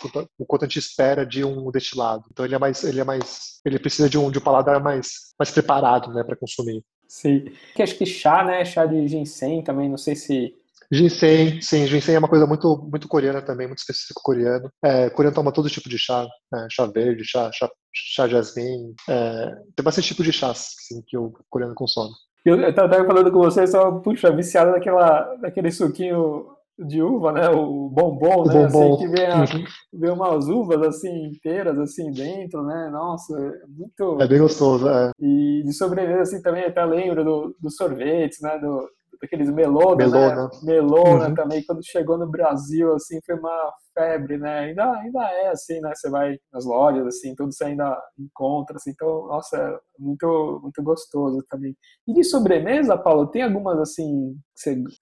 quanto 0.46 0.64
a 0.64 0.68
gente 0.68 0.78
espera 0.78 1.24
de 1.24 1.42
um 1.42 1.70
destilado. 1.70 2.24
Então 2.30 2.44
ele 2.44 2.54
é 2.54 2.58
mais, 2.58 2.84
ele 2.84 3.00
é 3.00 3.04
mais, 3.04 3.60
ele 3.64 3.78
precisa 3.78 4.10
de 4.10 4.18
um, 4.18 4.30
de 4.30 4.38
um 4.38 4.42
paladar 4.42 4.80
mais, 4.82 5.32
mais 5.38 5.50
preparado, 5.50 6.12
né? 6.12 6.22
Para 6.22 6.36
consumir. 6.36 6.84
Sim. 7.10 7.46
Que 7.74 7.82
acho 7.82 7.98
que 7.98 8.06
chá, 8.06 8.44
né? 8.44 8.64
Chá 8.64 8.86
de 8.86 9.08
ginseng 9.08 9.62
também, 9.62 9.88
não 9.88 9.98
sei 9.98 10.14
se 10.14 10.54
Ginseng, 10.92 11.60
sim, 11.62 11.86
ginseng 11.86 12.14
é 12.14 12.18
uma 12.18 12.28
coisa 12.28 12.46
muito, 12.46 12.88
muito 12.90 13.06
coreana 13.06 13.40
também, 13.40 13.66
muito 13.66 13.78
específico 13.78 14.20
coreano. 14.24 14.68
É, 14.84 15.08
coreano 15.10 15.34
toma 15.34 15.52
todo 15.52 15.70
tipo 15.70 15.88
de 15.88 15.96
chá, 15.96 16.26
né? 16.52 16.66
chá 16.68 16.86
verde, 16.86 17.24
chá, 17.24 17.48
chá, 17.52 17.70
chá 17.92 18.26
jasmim, 18.26 18.92
é, 19.08 19.54
tem 19.76 19.84
bastante 19.84 20.08
tipo 20.08 20.24
de 20.24 20.32
chás 20.32 20.74
assim, 20.80 21.00
que 21.06 21.16
o 21.16 21.32
coreano 21.48 21.76
consome. 21.76 22.10
Eu, 22.44 22.60
eu 22.60 22.74
tava 22.74 23.04
falando 23.04 23.30
com 23.30 23.38
você, 23.38 23.66
só, 23.68 23.92
puxa, 24.00 24.34
viciado 24.34 24.72
naquela, 24.72 25.36
naquele 25.40 25.70
suquinho 25.70 26.46
de 26.86 27.02
uva, 27.02 27.32
né? 27.32 27.48
O 27.50 27.88
bombom, 27.88 28.44
né? 28.44 28.54
bombom. 28.54 28.94
Assim, 28.94 28.96
que 28.96 29.08
vem, 29.08 29.26
a- 29.26 29.40
Uhum. 29.40 29.64
vem 30.00 30.10
umas 30.12 30.48
uvas 30.48 30.82
assim 30.88 31.26
inteiras 31.26 31.78
assim 31.78 32.10
dentro, 32.12 32.62
né? 32.64 32.88
Nossa, 32.92 33.36
é 33.38 33.52
muito. 33.68 34.22
É 34.22 34.26
bem 34.28 34.38
gostoso. 34.40 34.88
É. 34.88 35.10
E 35.20 35.62
de 35.64 35.72
sobremesa 35.72 36.22
assim 36.22 36.42
também 36.42 36.64
até 36.64 36.84
lembro 36.84 37.24
do, 37.24 37.56
dos 37.60 37.74
sorvetes, 37.76 38.38
né? 38.42 38.58
Do, 38.58 38.86
daqueles 39.20 39.50
melona, 39.50 39.96
Melona. 39.96 40.34
né? 40.44 40.48
Melona 40.62 41.28
Uhum. 41.28 41.34
também 41.34 41.62
quando 41.66 41.80
chegou 41.84 42.16
no 42.16 42.30
Brasil 42.30 42.94
assim 42.94 43.18
foi 43.26 43.34
uma 43.36 43.72
febre, 43.94 44.38
né? 44.38 44.60
Ainda 44.60 44.92
ainda 44.98 45.20
é 45.30 45.48
assim, 45.48 45.80
né? 45.80 45.92
Você 45.94 46.08
vai 46.10 46.38
nas 46.52 46.64
lojas 46.64 47.06
assim, 47.06 47.34
tudo 47.34 47.52
você 47.52 47.64
ainda 47.64 48.00
encontra 48.18 48.76
assim. 48.76 48.90
Então, 48.90 49.26
nossa, 49.26 49.56
é 49.56 49.78
muito 49.98 50.60
muito 50.62 50.82
gostoso 50.82 51.44
também. 51.48 51.76
E 52.06 52.12
de 52.14 52.24
sobremesa, 52.24 52.96
Paulo, 52.96 53.26
tem 53.28 53.42
algumas 53.42 53.78
assim 53.78 54.36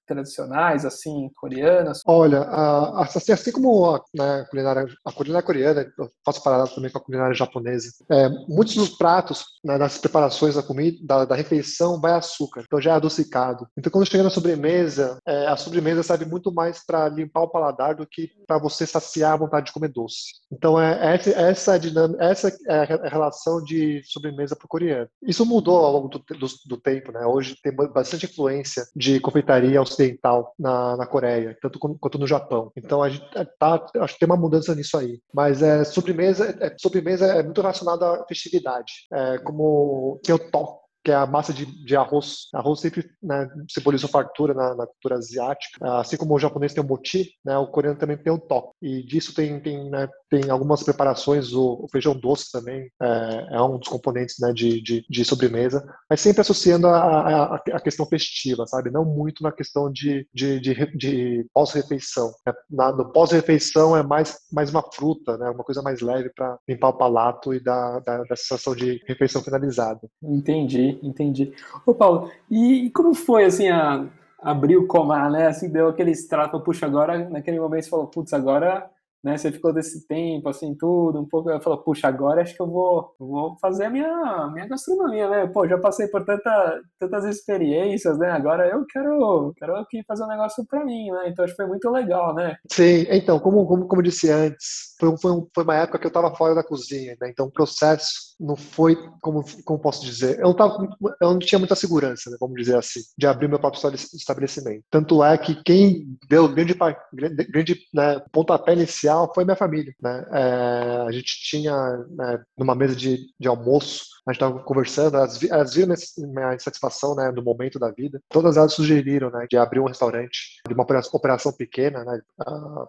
tradicionais 0.06 0.84
assim, 0.84 1.30
coreanas? 1.36 2.00
Olha, 2.06 2.42
a- 2.42 3.02
assim, 3.02 3.32
assim 3.32 3.50
como 3.52 3.86
a, 3.94 4.00
né, 4.14 4.44
culinária, 4.50 4.86
a 5.04 5.12
culinária 5.12 5.44
coreana, 5.44 5.92
eu 5.98 6.08
faço 6.24 6.42
paralelo 6.42 6.68
também 6.74 6.90
com 6.90 6.98
a 6.98 7.04
culinária 7.04 7.34
japonesa. 7.34 7.88
É, 8.10 8.28
muitos 8.48 8.74
dos 8.76 8.90
pratos, 8.96 9.44
né, 9.64 9.76
das 9.78 9.98
preparações 9.98 10.54
da 10.54 10.62
comida, 10.62 10.96
da, 11.02 11.24
da 11.24 11.34
refeição, 11.34 12.00
vai 12.00 12.12
açúcar, 12.12 12.62
então 12.64 12.80
já 12.80 12.92
é 12.92 12.94
adocicado. 12.94 13.66
Então, 13.76 13.90
quando 13.90 14.06
chega 14.08 14.22
na 14.22 14.30
sobremesa, 14.30 15.18
é, 15.26 15.46
a 15.48 15.56
sobremesa 15.56 16.02
serve 16.02 16.24
muito 16.24 16.52
mais 16.52 16.84
para 16.84 17.08
limpar 17.08 17.42
o 17.42 17.48
paladar 17.50 17.94
do 17.96 18.06
que 18.06 18.30
para 18.46 18.58
você 18.58 18.77
saciar 18.86 19.32
a 19.32 19.36
vontade 19.36 19.66
de 19.66 19.72
comer 19.72 19.88
doce. 19.88 20.32
Então, 20.52 20.80
é, 20.80 21.14
essa, 21.14 21.30
essa, 21.30 21.76
é 21.76 21.78
dinâmica, 21.78 22.22
essa 22.24 22.48
é 22.68 22.74
a 22.80 22.84
re- 22.84 23.00
a 23.06 23.08
relação 23.08 23.62
de 23.62 24.02
sobremesa 24.04 24.56
para 24.56 24.64
o 24.66 24.68
coreano. 24.68 25.08
Isso 25.22 25.44
mudou 25.44 25.76
ao 25.84 25.92
longo 25.92 26.08
do, 26.08 26.18
do, 26.18 26.46
do 26.66 26.76
tempo, 26.76 27.12
né? 27.12 27.24
Hoje 27.26 27.56
tem 27.62 27.74
bastante 27.74 28.26
influência 28.26 28.84
de 28.94 29.20
confeitaria 29.20 29.80
ocidental 29.80 30.54
na, 30.58 30.96
na 30.96 31.06
Coreia, 31.06 31.56
tanto 31.60 31.78
como- 31.78 31.98
quanto 31.98 32.18
no 32.18 32.26
Japão. 32.26 32.70
Então 32.76 33.02
a 33.02 33.08
gente 33.08 33.24
tá, 33.58 33.86
acho 34.00 34.14
que 34.14 34.20
tem 34.20 34.26
uma 34.26 34.36
mudança 34.36 34.74
nisso 34.74 34.96
aí. 34.96 35.20
Mas 35.32 35.62
é, 35.62 35.84
sobremesa, 35.84 36.56
é, 36.60 36.74
sobremesa 36.78 37.26
é 37.26 37.42
muito 37.42 37.60
relacionada 37.60 38.06
à 38.22 38.24
festividade. 38.26 38.92
É, 39.12 39.38
como 39.38 40.20
tem 40.22 40.34
o 40.34 40.38
tok, 40.38 40.80
que 41.08 41.12
é 41.12 41.14
a 41.14 41.26
massa 41.26 41.54
de, 41.54 41.64
de 41.64 41.96
arroz. 41.96 42.48
Arroz 42.52 42.80
sempre 42.80 43.08
né, 43.22 43.48
simboliza 43.70 44.06
fartura 44.06 44.52
na, 44.52 44.74
na 44.74 44.86
cultura 44.86 45.14
asiática. 45.16 45.78
Assim 45.98 46.18
como 46.18 46.34
o 46.34 46.38
japonês 46.38 46.74
tem 46.74 46.84
o 46.84 46.86
mochi, 46.86 47.30
né, 47.42 47.56
o 47.56 47.66
coreano 47.66 47.98
também 47.98 48.18
tem 48.18 48.30
o 48.30 48.38
tok. 48.38 48.72
E 48.82 49.02
disso 49.06 49.34
tem, 49.34 49.58
tem, 49.58 49.88
né, 49.88 50.06
tem 50.28 50.50
algumas 50.50 50.82
preparações, 50.82 51.54
o, 51.54 51.82
o 51.82 51.88
feijão 51.90 52.14
doce 52.14 52.52
também 52.52 52.90
é, 53.00 53.46
é 53.56 53.62
um 53.62 53.78
dos 53.78 53.88
componentes 53.88 54.36
né, 54.38 54.52
de, 54.52 54.82
de, 54.82 55.02
de 55.08 55.24
sobremesa, 55.24 55.82
mas 56.10 56.20
sempre 56.20 56.42
associando 56.42 56.86
a, 56.88 56.98
a, 56.98 57.54
a 57.56 57.80
questão 57.80 58.04
festiva, 58.04 58.66
sabe? 58.66 58.90
Não 58.90 59.06
muito 59.06 59.42
na 59.42 59.50
questão 59.50 59.90
de, 59.90 60.28
de, 60.34 60.60
de, 60.60 60.74
de 60.94 61.46
pós-refeição. 61.54 62.30
né? 62.46 62.52
Na- 62.70 62.92
No 62.92 63.10
pós-refeição 63.10 63.96
é 63.96 64.02
mais, 64.02 64.36
mais 64.52 64.68
uma 64.68 64.82
fruta, 64.92 65.38
né? 65.38 65.48
uma 65.48 65.64
coisa 65.64 65.80
mais 65.80 66.02
leve 66.02 66.30
para 66.36 66.58
limpar 66.68 66.88
o 66.90 66.98
palato 66.98 67.54
e 67.54 67.60
dar, 67.64 68.00
dar, 68.00 68.18
dar 68.24 68.34
a 68.34 68.36
sensação 68.36 68.76
de 68.76 69.02
refeição 69.06 69.42
finalizada. 69.42 70.00
Entendi, 70.22 70.97
entendi. 71.02 71.52
Ô 71.84 71.94
Paulo, 71.94 72.30
e, 72.50 72.90
como 72.90 73.14
foi 73.14 73.44
assim 73.44 73.68
a 73.68 74.06
abrir 74.40 74.76
o 74.76 74.86
comar, 74.86 75.30
né? 75.30 75.48
Assim, 75.48 75.68
deu 75.68 75.88
aquele 75.88 76.10
extrato, 76.12 76.60
puxa, 76.60 76.86
agora, 76.86 77.28
naquele 77.28 77.58
momento 77.58 77.84
você 77.84 77.90
falou, 77.90 78.06
putz, 78.06 78.32
agora, 78.32 78.88
né? 79.22 79.36
Você 79.36 79.50
ficou 79.52 79.72
desse 79.72 80.06
tempo, 80.06 80.48
assim, 80.48 80.74
tudo, 80.74 81.20
um 81.20 81.26
pouco, 81.28 81.50
eu 81.50 81.60
falou, 81.60 81.78
puxa, 81.82 82.08
agora 82.08 82.42
acho 82.42 82.54
que 82.54 82.62
eu 82.62 82.66
vou, 82.68 83.14
vou 83.18 83.56
fazer 83.60 83.84
a 83.86 83.90
minha, 83.90 84.50
minha 84.52 84.66
gastronomia, 84.68 85.28
né? 85.28 85.46
Pô, 85.46 85.66
já 85.68 85.78
passei 85.78 86.06
por 86.08 86.24
tanta, 86.24 86.80
tantas 86.98 87.24
experiências, 87.24 88.18
né? 88.18 88.30
Agora 88.30 88.66
eu 88.68 88.84
quero, 88.86 89.52
quero 89.56 89.76
aqui 89.76 90.02
fazer 90.06 90.24
um 90.24 90.28
negócio 90.28 90.64
pra 90.66 90.84
mim, 90.84 91.10
né? 91.10 91.28
Então 91.28 91.44
acho 91.44 91.54
que 91.54 91.62
foi 91.62 91.66
muito 91.66 91.90
legal, 91.90 92.34
né? 92.34 92.56
Sim, 92.70 93.06
então, 93.10 93.38
como, 93.40 93.66
como, 93.66 93.86
como 93.86 94.00
eu 94.00 94.04
disse 94.04 94.30
antes, 94.30 94.94
foi, 95.00 95.08
um- 95.08 95.16
foi, 95.18 95.32
foi 95.54 95.64
uma 95.64 95.76
época 95.76 95.98
que 95.98 96.06
eu 96.06 96.08
estava 96.08 96.34
fora 96.34 96.54
da 96.54 96.62
cozinha, 96.64 97.16
né? 97.20 97.28
Então 97.30 97.46
o 97.46 97.50
processo 97.52 98.36
não 98.38 98.54
foi, 98.56 98.96
como, 99.20 99.44
como 99.64 99.78
posso 99.80 100.04
dizer, 100.04 100.38
eu 100.38 100.44
não, 100.44 100.54
tava, 100.54 100.76
eu 101.20 101.30
não 101.32 101.38
tinha 101.40 101.58
muita 101.58 101.74
segurança, 101.74 102.30
né, 102.30 102.36
vamos 102.40 102.54
dizer 102.56 102.76
assim, 102.76 103.00
de 103.16 103.26
abrir 103.26 103.48
meu 103.48 103.58
próprio 103.58 103.78
estabelec- 103.78 104.14
estabelecimento. 104.14 104.84
Tanto 104.90 105.24
é 105.24 105.36
que 105.36 105.60
quem 105.64 106.06
deu 106.28 106.46
grande, 106.48 106.76
grande, 107.12 107.44
grande 107.50 107.76
né, 107.92 108.22
pontapé 108.32 108.74
inicial 108.74 109.07
foi 109.34 109.44
minha 109.44 109.56
família, 109.56 109.94
né? 110.02 110.24
É, 110.32 111.06
a 111.08 111.12
gente 111.12 111.42
tinha, 111.42 111.74
né, 112.10 112.42
numa 112.56 112.74
mesa 112.74 112.94
de, 112.96 113.18
de 113.38 113.48
almoço, 113.48 114.06
a 114.28 114.32
gente 114.32 114.42
estava 114.42 114.58
conversando, 114.60 115.16
elas, 115.16 115.42
elas 115.42 115.74
viram 115.74 115.94
minha 116.18 116.54
insatisfação, 116.54 117.14
né, 117.14 117.30
no 117.30 117.42
momento 117.42 117.78
da 117.78 117.90
vida. 117.90 118.20
Todas 118.28 118.56
elas 118.56 118.74
sugeriram, 118.74 119.30
né, 119.30 119.46
de 119.48 119.56
abrir 119.56 119.80
um 119.80 119.86
restaurante, 119.86 120.60
de 120.66 120.74
uma 120.74 120.82
opera- 120.82 121.00
operação 121.12 121.52
pequena, 121.52 122.04
né, 122.04 122.20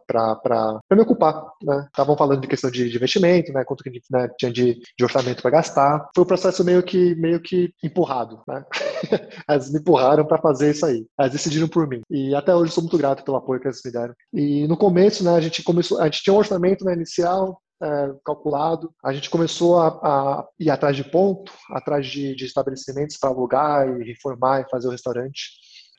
para 0.08 0.80
me 0.92 1.02
ocupar, 1.02 1.44
né. 1.64 1.86
Estavam 1.88 2.18
falando 2.18 2.42
de 2.42 2.48
questão 2.48 2.70
de, 2.70 2.90
de 2.90 2.96
investimento, 2.96 3.54
né, 3.54 3.64
quanto 3.64 3.84
que 3.84 4.02
né, 4.12 4.30
tinha 4.38 4.52
de, 4.52 4.80
de 4.98 5.04
orçamento 5.04 5.42
para 5.42 5.52
gastar. 5.52 6.10
Foi 6.14 6.24
um 6.24 6.28
processo 6.28 6.64
meio 6.64 6.84
que 6.84 7.16
meio 7.16 7.42
que 7.42 7.74
empurrado, 7.84 8.42
né. 8.48 8.66
Elas 9.48 9.72
me 9.72 9.80
empurraram 9.80 10.26
para 10.26 10.42
fazer 10.42 10.72
isso 10.72 10.86
aí. 10.86 11.06
Elas 11.18 11.32
decidiram 11.32 11.68
por 11.68 11.88
mim. 11.88 12.02
E 12.10 12.36
até 12.36 12.54
hoje 12.54 12.72
sou 12.72 12.84
muito 12.84 12.98
grato 12.98 13.24
pelo 13.24 13.38
apoio 13.38 13.60
que 13.60 13.68
elas 13.68 13.82
me 13.84 13.92
deram. 13.92 14.14
E 14.34 14.68
no 14.68 14.78
começo, 14.78 15.24
né, 15.24 15.36
a 15.36 15.42
gente 15.42 15.64
começou, 15.64 16.00
a 16.00 16.06
gente 16.06 16.22
tinha 16.22 16.34
um 16.34 16.38
orçamento 16.38 16.84
né, 16.84 16.94
inicial, 16.94 17.62
é, 17.82 18.14
calculado. 18.26 18.94
A 19.04 19.14
gente 19.14 19.30
começou 19.30 19.80
a, 19.80 19.88
a 19.88 20.48
ir 20.60 20.70
atrás 20.70 20.96
de 20.96 21.04
ponto, 21.04 21.52
atrás 21.72 22.06
de, 22.06 22.36
de 22.36 22.46
estabelecimentos 22.46 23.18
para 23.18 23.30
alugar 23.30 23.88
e 23.88 24.04
reformar 24.04 24.62
e 24.62 24.70
fazer 24.70 24.88
o 24.88 24.92
restaurante. 24.92 25.52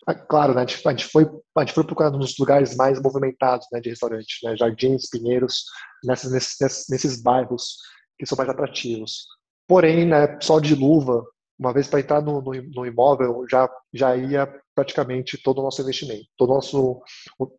Ah, 0.06 0.14
Claro, 0.14 0.54
né, 0.54 0.62
a, 0.62 0.66
gente, 0.66 1.06
foi, 1.06 1.28
a 1.56 1.60
gente 1.60 1.74
foi 1.74 1.84
procurando 1.84 2.18
nos 2.18 2.36
lugares 2.38 2.76
mais 2.76 3.00
movimentados 3.00 3.66
né, 3.72 3.80
de 3.80 3.90
restaurante, 3.90 4.38
né, 4.44 4.56
Jardins, 4.56 5.08
Pinheiros, 5.08 5.64
nesses, 6.04 6.56
nesses 6.88 7.22
bairros 7.22 7.76
que 8.18 8.26
são 8.26 8.36
mais 8.36 8.48
atrativos. 8.48 9.26
Porém, 9.66 10.06
né, 10.06 10.38
só 10.40 10.58
de 10.58 10.74
luva, 10.74 11.24
uma 11.60 11.74
vez 11.74 11.86
para 11.86 12.00
entrar 12.00 12.22
no, 12.22 12.40
no, 12.40 12.52
no 12.52 12.86
imóvel, 12.86 13.44
já, 13.48 13.68
já 13.92 14.16
ia 14.16 14.50
praticamente 14.74 15.36
todo 15.36 15.58
o 15.58 15.62
nosso 15.62 15.82
investimento, 15.82 16.24
todo 16.38 16.50
o 16.50 16.54
nosso 16.54 17.02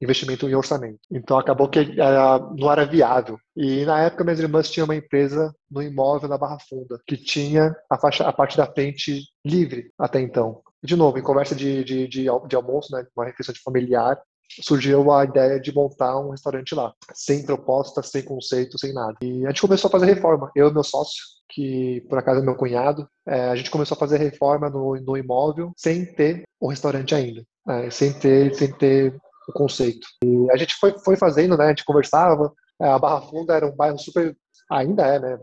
investimento 0.02 0.50
em 0.50 0.56
orçamento. 0.56 1.00
Então 1.12 1.38
acabou 1.38 1.70
que 1.70 1.80
era, 1.80 2.40
não 2.58 2.72
era 2.72 2.84
viável. 2.84 3.38
E 3.56 3.86
na 3.86 4.02
época 4.02 4.24
minhas 4.24 4.40
irmãs 4.40 4.72
tinham 4.72 4.86
uma 4.86 4.96
empresa 4.96 5.54
no 5.70 5.84
imóvel 5.84 6.28
na 6.28 6.38
Barra 6.38 6.58
Funda, 6.68 7.00
que 7.06 7.16
tinha 7.16 7.76
a, 7.90 7.98
faixa, 8.00 8.28
a 8.28 8.34
parte 8.34 8.58
da 8.58 8.66
frente 8.66 9.22
livre 9.46 9.92
até 10.00 10.20
então. 10.20 10.64
De 10.84 10.96
novo, 10.96 11.20
em 11.20 11.24
conversa 11.24 11.54
de, 11.54 11.84
de, 11.84 12.08
de, 12.08 12.26
de 12.48 12.56
almoço, 12.56 12.92
né, 12.92 13.06
uma 13.16 13.26
refeição 13.26 13.54
familiar, 13.64 14.20
surgiu 14.62 15.12
a 15.12 15.24
ideia 15.24 15.60
de 15.60 15.74
montar 15.74 16.18
um 16.20 16.32
restaurante 16.32 16.76
lá, 16.76 16.94
sem 17.14 17.46
proposta, 17.46 18.02
sem 18.04 18.24
conceito, 18.24 18.78
sem 18.78 18.94
nada. 18.94 19.16
E 19.22 19.46
a 19.46 19.50
gente 19.50 19.62
começou 19.62 19.88
a 19.88 19.92
fazer 19.92 20.06
reforma, 20.06 20.52
eu 20.56 20.70
e 20.70 20.74
meu 20.74 20.84
sócio, 20.84 21.24
que 21.50 22.02
por 22.10 22.18
acaso 22.18 22.40
é 22.40 22.44
meu 22.44 22.56
cunhado, 22.56 23.08
é, 23.28 23.50
a 23.50 23.56
gente 23.56 23.72
começou 23.72 23.96
a 23.96 24.00
fazer 24.00 24.18
reforma 24.18 24.70
no, 24.70 24.96
no 24.96 25.18
imóvel 25.18 25.72
sem 25.76 26.06
ter 26.06 26.44
o 26.60 26.70
restaurante 26.70 27.14
ainda, 27.14 27.44
né, 27.66 27.90
sem 27.90 28.14
ter 28.14 28.54
sem 28.56 28.72
ter 28.72 29.16
o 29.48 29.54
conceito. 29.54 30.08
E 30.24 30.50
a 30.52 30.58
gente 30.58 30.76
foi, 30.80 30.98
foi 31.00 31.16
fazendo, 31.16 31.58
né, 31.58 31.66
a 31.66 31.70
gente 31.70 31.86
conversava, 31.86 32.52
é, 32.82 32.88
a 32.88 33.00
Barra 33.00 33.22
Funda 33.22 33.54
era 33.54 33.68
um 33.68 33.76
bairro 33.76 33.98
super, 34.00 34.36
ainda 34.70 35.06
é, 35.06 35.20
né, 35.20 35.40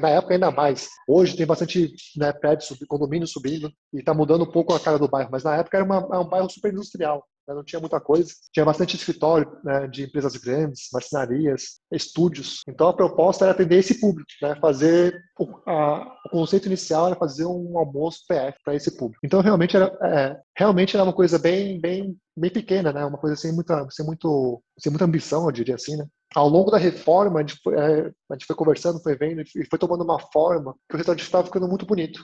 na, 0.00 0.10
época 0.10 0.34
ainda 0.34 0.50
mais. 0.50 0.88
Hoje 1.08 1.36
tem 1.36 1.46
bastante 1.46 1.92
né, 2.16 2.32
prédios, 2.32 2.68
sub- 2.68 2.86
condomínios 2.86 3.32
subindo 3.32 3.70
e 3.92 3.98
está 3.98 4.14
mudando 4.14 4.44
um 4.44 4.50
pouco 4.50 4.74
a 4.74 4.80
cara 4.80 4.98
do 4.98 5.08
bairro, 5.08 5.30
mas 5.30 5.44
na 5.44 5.56
época 5.56 5.76
era 5.76 5.84
uma, 5.84 5.96
era 5.96 6.20
um 6.20 6.28
bairro 6.28 6.50
super 6.50 6.72
industrial 6.72 7.24
não 7.54 7.64
tinha 7.64 7.80
muita 7.80 8.00
coisa. 8.00 8.30
Tinha 8.52 8.64
bastante 8.64 8.96
escritório 8.96 9.50
né, 9.64 9.86
de 9.88 10.04
empresas 10.04 10.36
grandes, 10.36 10.88
marcenarias, 10.92 11.80
estúdios. 11.92 12.60
Então 12.68 12.88
a 12.88 12.94
proposta 12.94 13.44
era 13.44 13.52
atender 13.52 13.78
esse 13.78 14.00
público, 14.00 14.28
né, 14.42 14.54
fazer 14.60 15.18
o, 15.38 15.46
a- 15.68 16.14
o 16.26 16.30
conceito 16.30 16.66
inicial 16.66 17.06
era 17.06 17.16
fazer 17.16 17.46
um 17.46 17.78
almoço 17.78 18.24
PF 18.28 18.58
para 18.64 18.74
esse 18.74 18.96
público. 18.96 19.20
Então 19.24 19.40
realmente 19.40 19.76
era 19.76 19.86
é, 20.02 20.36
realmente 20.56 20.94
era 20.96 21.04
uma 21.04 21.12
coisa 21.12 21.38
bem 21.38 21.80
bem 21.80 22.16
bem 22.36 22.50
pequena, 22.50 22.92
né, 22.92 23.04
uma 23.04 23.18
coisa 23.18 23.34
sem 23.36 23.52
muita 23.52 23.86
sem 23.90 24.04
muito 24.06 24.62
sem 24.78 24.90
muita 24.92 25.04
ambição, 25.04 25.44
eu 25.46 25.52
diria 25.52 25.74
assim, 25.74 25.96
né. 25.96 26.06
Ao 26.34 26.46
longo 26.48 26.70
da 26.70 26.76
reforma, 26.76 27.38
a 27.38 27.42
gente, 27.42 27.58
foi, 27.64 27.74
é, 27.74 28.00
a 28.30 28.34
gente 28.34 28.44
foi 28.46 28.54
conversando, 28.54 29.00
foi 29.02 29.16
vendo 29.16 29.40
e 29.40 29.64
foi 29.68 29.78
tomando 29.78 30.04
uma 30.04 30.18
forma 30.30 30.74
que 30.88 30.94
o 30.94 30.98
restaurante 30.98 31.22
estava 31.22 31.46
ficando 31.46 31.66
muito 31.66 31.86
bonito. 31.86 32.20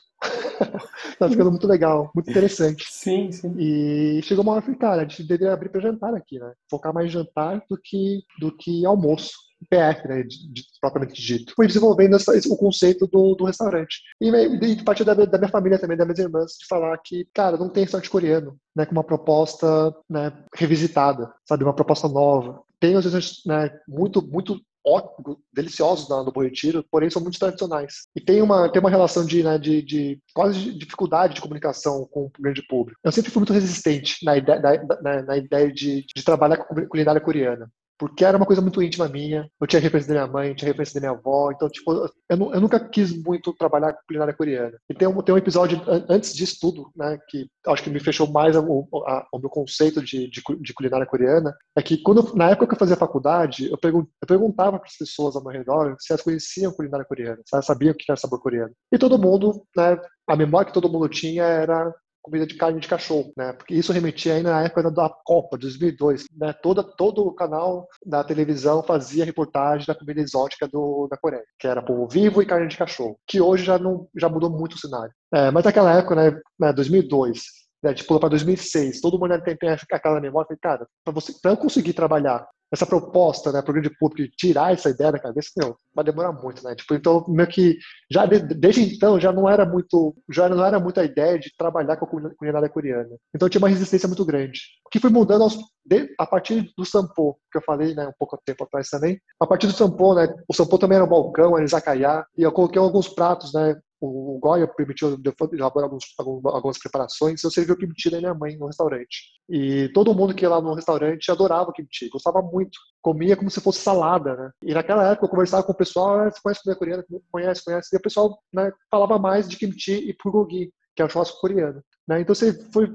Estava 1.10 1.30
ficando 1.32 1.50
muito 1.50 1.66
legal, 1.66 2.10
muito 2.14 2.30
interessante. 2.30 2.84
Sim, 2.88 3.30
sim. 3.32 3.54
E 3.58 4.20
chegou 4.22 4.42
uma 4.44 4.52
hora 4.54 4.62
que, 4.62 4.74
cara, 4.76 5.02
a 5.02 5.04
gente 5.04 5.22
deveria 5.22 5.52
abrir 5.52 5.68
para 5.70 5.80
jantar 5.80 6.14
aqui, 6.14 6.38
né? 6.38 6.52
Focar 6.70 6.92
mais 6.94 7.06
em 7.08 7.10
jantar 7.10 7.62
do 7.68 7.78
que, 7.82 8.22
do 8.38 8.54
que 8.56 8.84
almoço. 8.86 9.32
PF, 9.70 10.06
né, 10.06 10.22
de, 10.22 10.52
de- 10.52 10.62
propriamente 10.78 11.22
dito. 11.22 11.54
Fui 11.56 11.66
desenvolvendo 11.66 12.16
essa- 12.16 12.36
esse- 12.36 12.52
o 12.52 12.56
conceito 12.56 13.06
do, 13.06 13.34
do 13.34 13.44
restaurante. 13.46 14.02
E, 14.20 14.30
me- 14.30 14.58
e 14.58 14.84
parte 14.84 15.02
da, 15.02 15.14
minha- 15.14 15.26
da 15.26 15.38
minha 15.38 15.50
família 15.50 15.78
também, 15.78 15.96
das 15.96 16.06
minhas 16.06 16.18
irmãs, 16.18 16.52
de 16.60 16.66
falar 16.68 16.98
que, 16.98 17.26
cara, 17.32 17.56
não 17.56 17.70
tem 17.70 17.84
restaurante 17.84 18.10
coreano, 18.10 18.58
né, 18.76 18.84
com 18.84 18.92
uma 18.92 19.04
proposta, 19.04 19.94
né, 20.10 20.32
revisitada, 20.54 21.32
sabe, 21.48 21.64
uma 21.64 21.72
proposta 21.74 22.06
nova. 22.08 22.60
Tem, 22.78 22.94
às 22.94 23.04
vezes, 23.10 23.40
né, 23.46 23.70
muito, 23.88 24.20
muito 24.20 24.60
ótimos, 24.86 25.38
deliciosos 25.52 26.08
no 26.08 26.32
Bom 26.32 26.42
Retiro, 26.42 26.84
porém 26.90 27.10
são 27.10 27.22
muito 27.22 27.38
tradicionais. 27.38 28.06
E 28.14 28.20
tem 28.20 28.42
uma, 28.42 28.70
tem 28.70 28.80
uma 28.80 28.90
relação 28.90 29.24
de, 29.24 29.42
né, 29.42 29.58
de, 29.58 29.82
de 29.82 30.20
quase 30.34 30.58
de 30.58 30.78
dificuldade 30.78 31.34
de 31.34 31.40
comunicação 31.40 32.06
com 32.10 32.24
o 32.26 32.32
grande 32.38 32.62
público. 32.66 33.00
Eu 33.02 33.12
sempre 33.12 33.30
fui 33.30 33.40
muito 33.40 33.52
resistente 33.52 34.24
na 34.24 34.36
ideia, 34.36 34.60
na, 35.02 35.22
na 35.22 35.36
ideia 35.36 35.72
de, 35.72 36.04
de 36.14 36.24
trabalhar 36.24 36.58
com 36.58 36.74
culinária 36.86 37.20
coreana 37.20 37.68
porque 38.04 38.22
era 38.22 38.36
uma 38.36 38.44
coisa 38.44 38.60
muito 38.60 38.82
íntima 38.82 39.08
minha. 39.08 39.48
Eu 39.58 39.66
tinha 39.66 39.80
referência 39.80 40.12
da 40.12 40.20
minha 40.20 40.32
mãe, 40.32 40.54
tinha 40.54 40.68
referência 40.68 41.00
da 41.00 41.08
minha 41.08 41.18
avó, 41.18 41.50
então, 41.50 41.70
tipo, 41.70 41.90
eu, 41.90 42.10
eu 42.28 42.60
nunca 42.60 42.78
quis 42.78 43.16
muito 43.22 43.50
trabalhar 43.54 43.94
com 43.94 44.00
culinária 44.06 44.34
coreana. 44.34 44.78
E 44.90 44.94
tem 44.94 45.08
um, 45.08 45.22
tem 45.22 45.34
um 45.34 45.38
episódio 45.38 45.80
antes 46.06 46.34
disso 46.34 46.58
tudo, 46.60 46.90
né, 46.94 47.18
que 47.28 47.46
acho 47.66 47.82
que 47.82 47.88
me 47.88 47.98
fechou 47.98 48.30
mais 48.30 48.56
o, 48.56 48.86
a, 49.06 49.26
o 49.32 49.38
meu 49.38 49.48
conceito 49.48 50.02
de, 50.02 50.28
de, 50.28 50.42
de, 50.60 50.74
culinária 50.74 51.06
coreana, 51.06 51.56
é 51.74 51.82
que 51.82 51.96
quando, 51.96 52.34
na 52.34 52.50
época 52.50 52.66
que 52.66 52.74
eu 52.74 52.78
fazia 52.78 52.94
faculdade, 52.94 53.70
eu, 53.70 53.78
pergun 53.78 54.04
eu 54.20 54.28
perguntava 54.28 54.78
para 54.78 54.86
as 54.86 54.98
pessoas 54.98 55.34
ao 55.34 55.42
meu 55.42 55.52
redor 55.52 55.96
se 55.98 56.12
elas 56.12 56.22
conheciam 56.22 56.72
culinária 56.72 57.06
coreana, 57.06 57.38
se 57.38 57.54
elas 57.54 57.64
sabiam 57.64 57.92
o 57.92 57.94
que 57.94 58.04
era 58.06 58.20
sabor 58.20 58.40
coreano. 58.42 58.72
E 58.92 58.98
todo 58.98 59.18
mundo, 59.18 59.64
né, 59.74 59.98
a 60.28 60.36
memória 60.36 60.66
que 60.66 60.74
todo 60.74 60.90
mundo 60.90 61.08
tinha 61.08 61.44
era 61.44 61.94
comida 62.24 62.46
de 62.46 62.54
carne 62.54 62.80
de 62.80 62.88
cachorro, 62.88 63.30
né? 63.36 63.52
Porque 63.52 63.74
isso 63.74 63.92
remetia 63.92 64.34
ainda 64.34 64.50
na 64.50 64.62
época 64.62 64.90
da 64.90 65.10
Copa, 65.24 65.58
2002, 65.58 66.24
né? 66.36 66.52
Toda, 66.54 66.82
todo 66.82 67.26
o 67.26 67.34
canal 67.34 67.86
da 68.04 68.24
televisão 68.24 68.82
fazia 68.82 69.26
reportagem 69.26 69.86
da 69.86 69.94
comida 69.94 70.20
exótica 70.20 70.66
do, 70.66 71.06
da 71.08 71.18
Coreia, 71.18 71.44
que 71.58 71.66
era 71.66 71.82
povo 71.82 72.08
vivo 72.08 72.40
e 72.42 72.46
carne 72.46 72.66
de 72.66 72.78
cachorro, 72.78 73.18
que 73.26 73.40
hoje 73.40 73.64
já 73.64 73.78
não 73.78 74.08
já 74.16 74.28
mudou 74.28 74.50
muito 74.50 74.74
o 74.74 74.78
cenário. 74.78 75.12
É, 75.32 75.50
mas 75.50 75.64
naquela 75.64 75.92
época, 75.96 76.14
né, 76.14 76.40
né 76.58 76.72
2002, 76.72 77.42
né, 77.82 77.92
tipo, 77.92 78.18
para 78.18 78.30
2006, 78.30 79.00
todo 79.02 79.18
mundo 79.18 79.38
tem, 79.42 79.56
tem 79.56 79.76
aquela 79.92 80.20
memória, 80.20 80.56
cara, 80.62 80.86
para 81.04 81.50
eu 81.50 81.56
conseguir 81.56 81.92
trabalhar 81.92 82.46
essa 82.74 82.86
proposta, 82.86 83.52
né, 83.52 83.62
para 83.62 83.70
o 83.70 83.74
grande 83.74 83.90
público 83.98 84.34
tirar 84.36 84.72
essa 84.72 84.90
ideia 84.90 85.12
da 85.12 85.18
cabeça, 85.18 85.50
meu, 85.56 85.76
vai 85.94 86.04
demorar 86.04 86.32
muito, 86.32 86.62
né? 86.62 86.74
Tipo, 86.74 86.94
então, 86.94 87.24
meio 87.28 87.48
que 87.48 87.78
já 88.10 88.26
de, 88.26 88.40
desde 88.40 88.94
então 88.94 89.18
já 89.18 89.32
não 89.32 89.48
era 89.48 89.64
muito, 89.64 90.14
já 90.30 90.48
não 90.48 90.64
era 90.64 90.78
muito 90.78 91.00
a 91.00 91.04
ideia 91.04 91.38
de 91.38 91.50
trabalhar 91.56 91.96
com 91.96 92.04
a 92.04 92.08
culinária 92.36 92.68
coreana. 92.68 93.16
Então 93.34 93.48
tinha 93.48 93.60
uma 93.60 93.68
resistência 93.68 94.08
muito 94.08 94.24
grande. 94.24 94.60
O 94.86 94.90
que 94.90 95.00
foi 95.00 95.10
mudando 95.10 95.42
aos, 95.42 95.56
de, 95.84 96.14
a 96.18 96.26
partir 96.26 96.70
do 96.76 96.84
sampo, 96.84 97.38
que 97.50 97.58
eu 97.58 97.62
falei, 97.62 97.94
né, 97.94 98.06
um 98.06 98.14
pouco 98.18 98.38
tempo 98.44 98.64
atrás 98.64 98.88
também. 98.88 99.18
A 99.40 99.46
partir 99.46 99.66
do 99.66 99.72
sampo, 99.72 100.14
né, 100.14 100.28
o 100.48 100.54
sampo 100.54 100.78
também 100.78 100.96
era 100.96 101.04
um 101.04 101.08
balcão, 101.08 101.56
era 101.56 101.64
izakaya, 101.64 102.24
e 102.36 102.42
eu 102.42 102.52
coloquei 102.52 102.80
alguns 102.80 103.08
pratos, 103.08 103.52
né, 103.52 103.76
o 104.04 104.38
Goya 104.38 104.66
permitiu 104.66 105.18
elaborar 105.52 105.84
alguns, 105.84 106.04
algumas 106.18 106.78
preparações, 106.78 107.42
eu 107.42 107.50
servi 107.50 107.72
o 107.72 107.76
kimchi 107.76 108.10
da 108.10 108.18
minha 108.18 108.34
mãe 108.34 108.56
no 108.56 108.66
restaurante. 108.66 109.32
E 109.48 109.88
todo 109.94 110.14
mundo 110.14 110.34
que 110.34 110.44
ia 110.44 110.50
lá 110.50 110.60
no 110.60 110.74
restaurante 110.74 111.30
adorava 111.30 111.70
o 111.70 111.72
kimchi, 111.72 112.08
gostava 112.08 112.42
muito. 112.42 112.78
Comia 113.02 113.36
como 113.36 113.50
se 113.50 113.60
fosse 113.60 113.80
salada, 113.80 114.34
né? 114.36 114.50
E 114.62 114.74
naquela 114.74 115.10
época 115.10 115.26
eu 115.26 115.30
conversava 115.30 115.62
com 115.62 115.72
o 115.72 115.76
pessoal, 115.76 116.20
ah, 116.20 116.30
você 116.30 116.40
conhece 116.42 116.62
comida 116.62 116.78
coreana? 116.78 117.04
Conhece, 117.30 117.64
conhece. 117.64 117.94
E 117.94 117.98
o 117.98 118.02
pessoal 118.02 118.38
né, 118.52 118.72
falava 118.90 119.18
mais 119.18 119.48
de 119.48 119.56
kimchi 119.56 120.08
e 120.08 120.16
bulgogi, 120.22 120.72
que 120.94 121.02
é 121.02 121.04
o 121.04 121.08
churrasco 121.08 121.40
coreano. 121.40 121.82
Né? 122.06 122.20
Então 122.20 122.34
você 122.34 122.52
foi, 122.70 122.86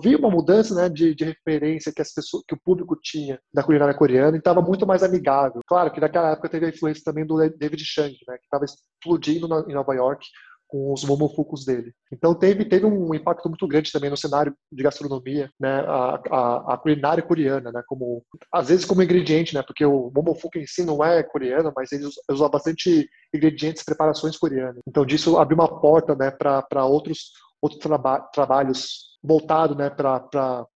vi 0.00 0.14
uma 0.14 0.30
mudança 0.30 0.74
né, 0.74 0.88
de, 0.88 1.14
de, 1.14 1.24
referência 1.24 1.92
que 1.92 2.00
as 2.00 2.12
pessoas, 2.12 2.44
que 2.46 2.54
o 2.54 2.60
público 2.62 2.96
tinha 3.02 3.40
da 3.52 3.62
culinária 3.62 3.94
coreana 3.94 4.36
e 4.36 4.38
estava 4.38 4.62
muito 4.62 4.86
mais 4.86 5.02
amigável. 5.02 5.60
Claro 5.66 5.90
que 5.92 6.00
naquela 6.00 6.30
época 6.30 6.48
teve 6.48 6.66
a 6.66 6.68
influência 6.68 7.02
também 7.04 7.26
do 7.26 7.36
David 7.36 7.84
Chang, 7.84 8.16
né, 8.28 8.36
que 8.38 8.44
estava 8.44 8.64
explodindo 8.64 9.48
na, 9.48 9.64
em 9.68 9.74
Nova 9.74 9.94
York 9.94 10.24
com 10.68 10.92
os 10.92 11.04
momofucos 11.04 11.64
dele. 11.64 11.92
Então 12.12 12.34
teve, 12.34 12.64
teve 12.64 12.86
um 12.86 13.14
impacto 13.14 13.48
muito 13.48 13.66
grande 13.66 13.92
também 13.92 14.10
no 14.10 14.16
cenário 14.16 14.54
de 14.72 14.82
gastronomia, 14.82 15.50
né, 15.60 15.80
a, 15.86 16.20
a, 16.30 16.74
a 16.74 16.78
culinária 16.78 17.22
coreana, 17.22 17.70
né, 17.70 17.82
como 17.86 18.24
às 18.52 18.68
vezes 18.68 18.84
como 18.84 19.02
ingrediente, 19.02 19.54
né, 19.54 19.62
porque 19.62 19.84
o 19.84 20.10
momofuku 20.14 20.58
em 20.58 20.66
si 20.66 20.84
não 20.84 21.04
é 21.04 21.22
coreano, 21.22 21.72
mas 21.76 21.92
ele 21.92 22.06
usa 22.28 22.48
bastante 22.48 23.08
ingredientes, 23.32 23.84
preparações 23.84 24.36
coreanas. 24.36 24.80
Então 24.86 25.04
disso 25.04 25.38
abriu 25.38 25.58
uma 25.58 25.80
porta, 25.80 26.14
né, 26.14 26.30
para 26.30 26.84
outros 26.84 27.30
outros 27.64 27.80
traba 27.80 28.20
trabalhos 28.20 29.14
voltado 29.22 29.74
né, 29.74 29.88
para 29.88 30.16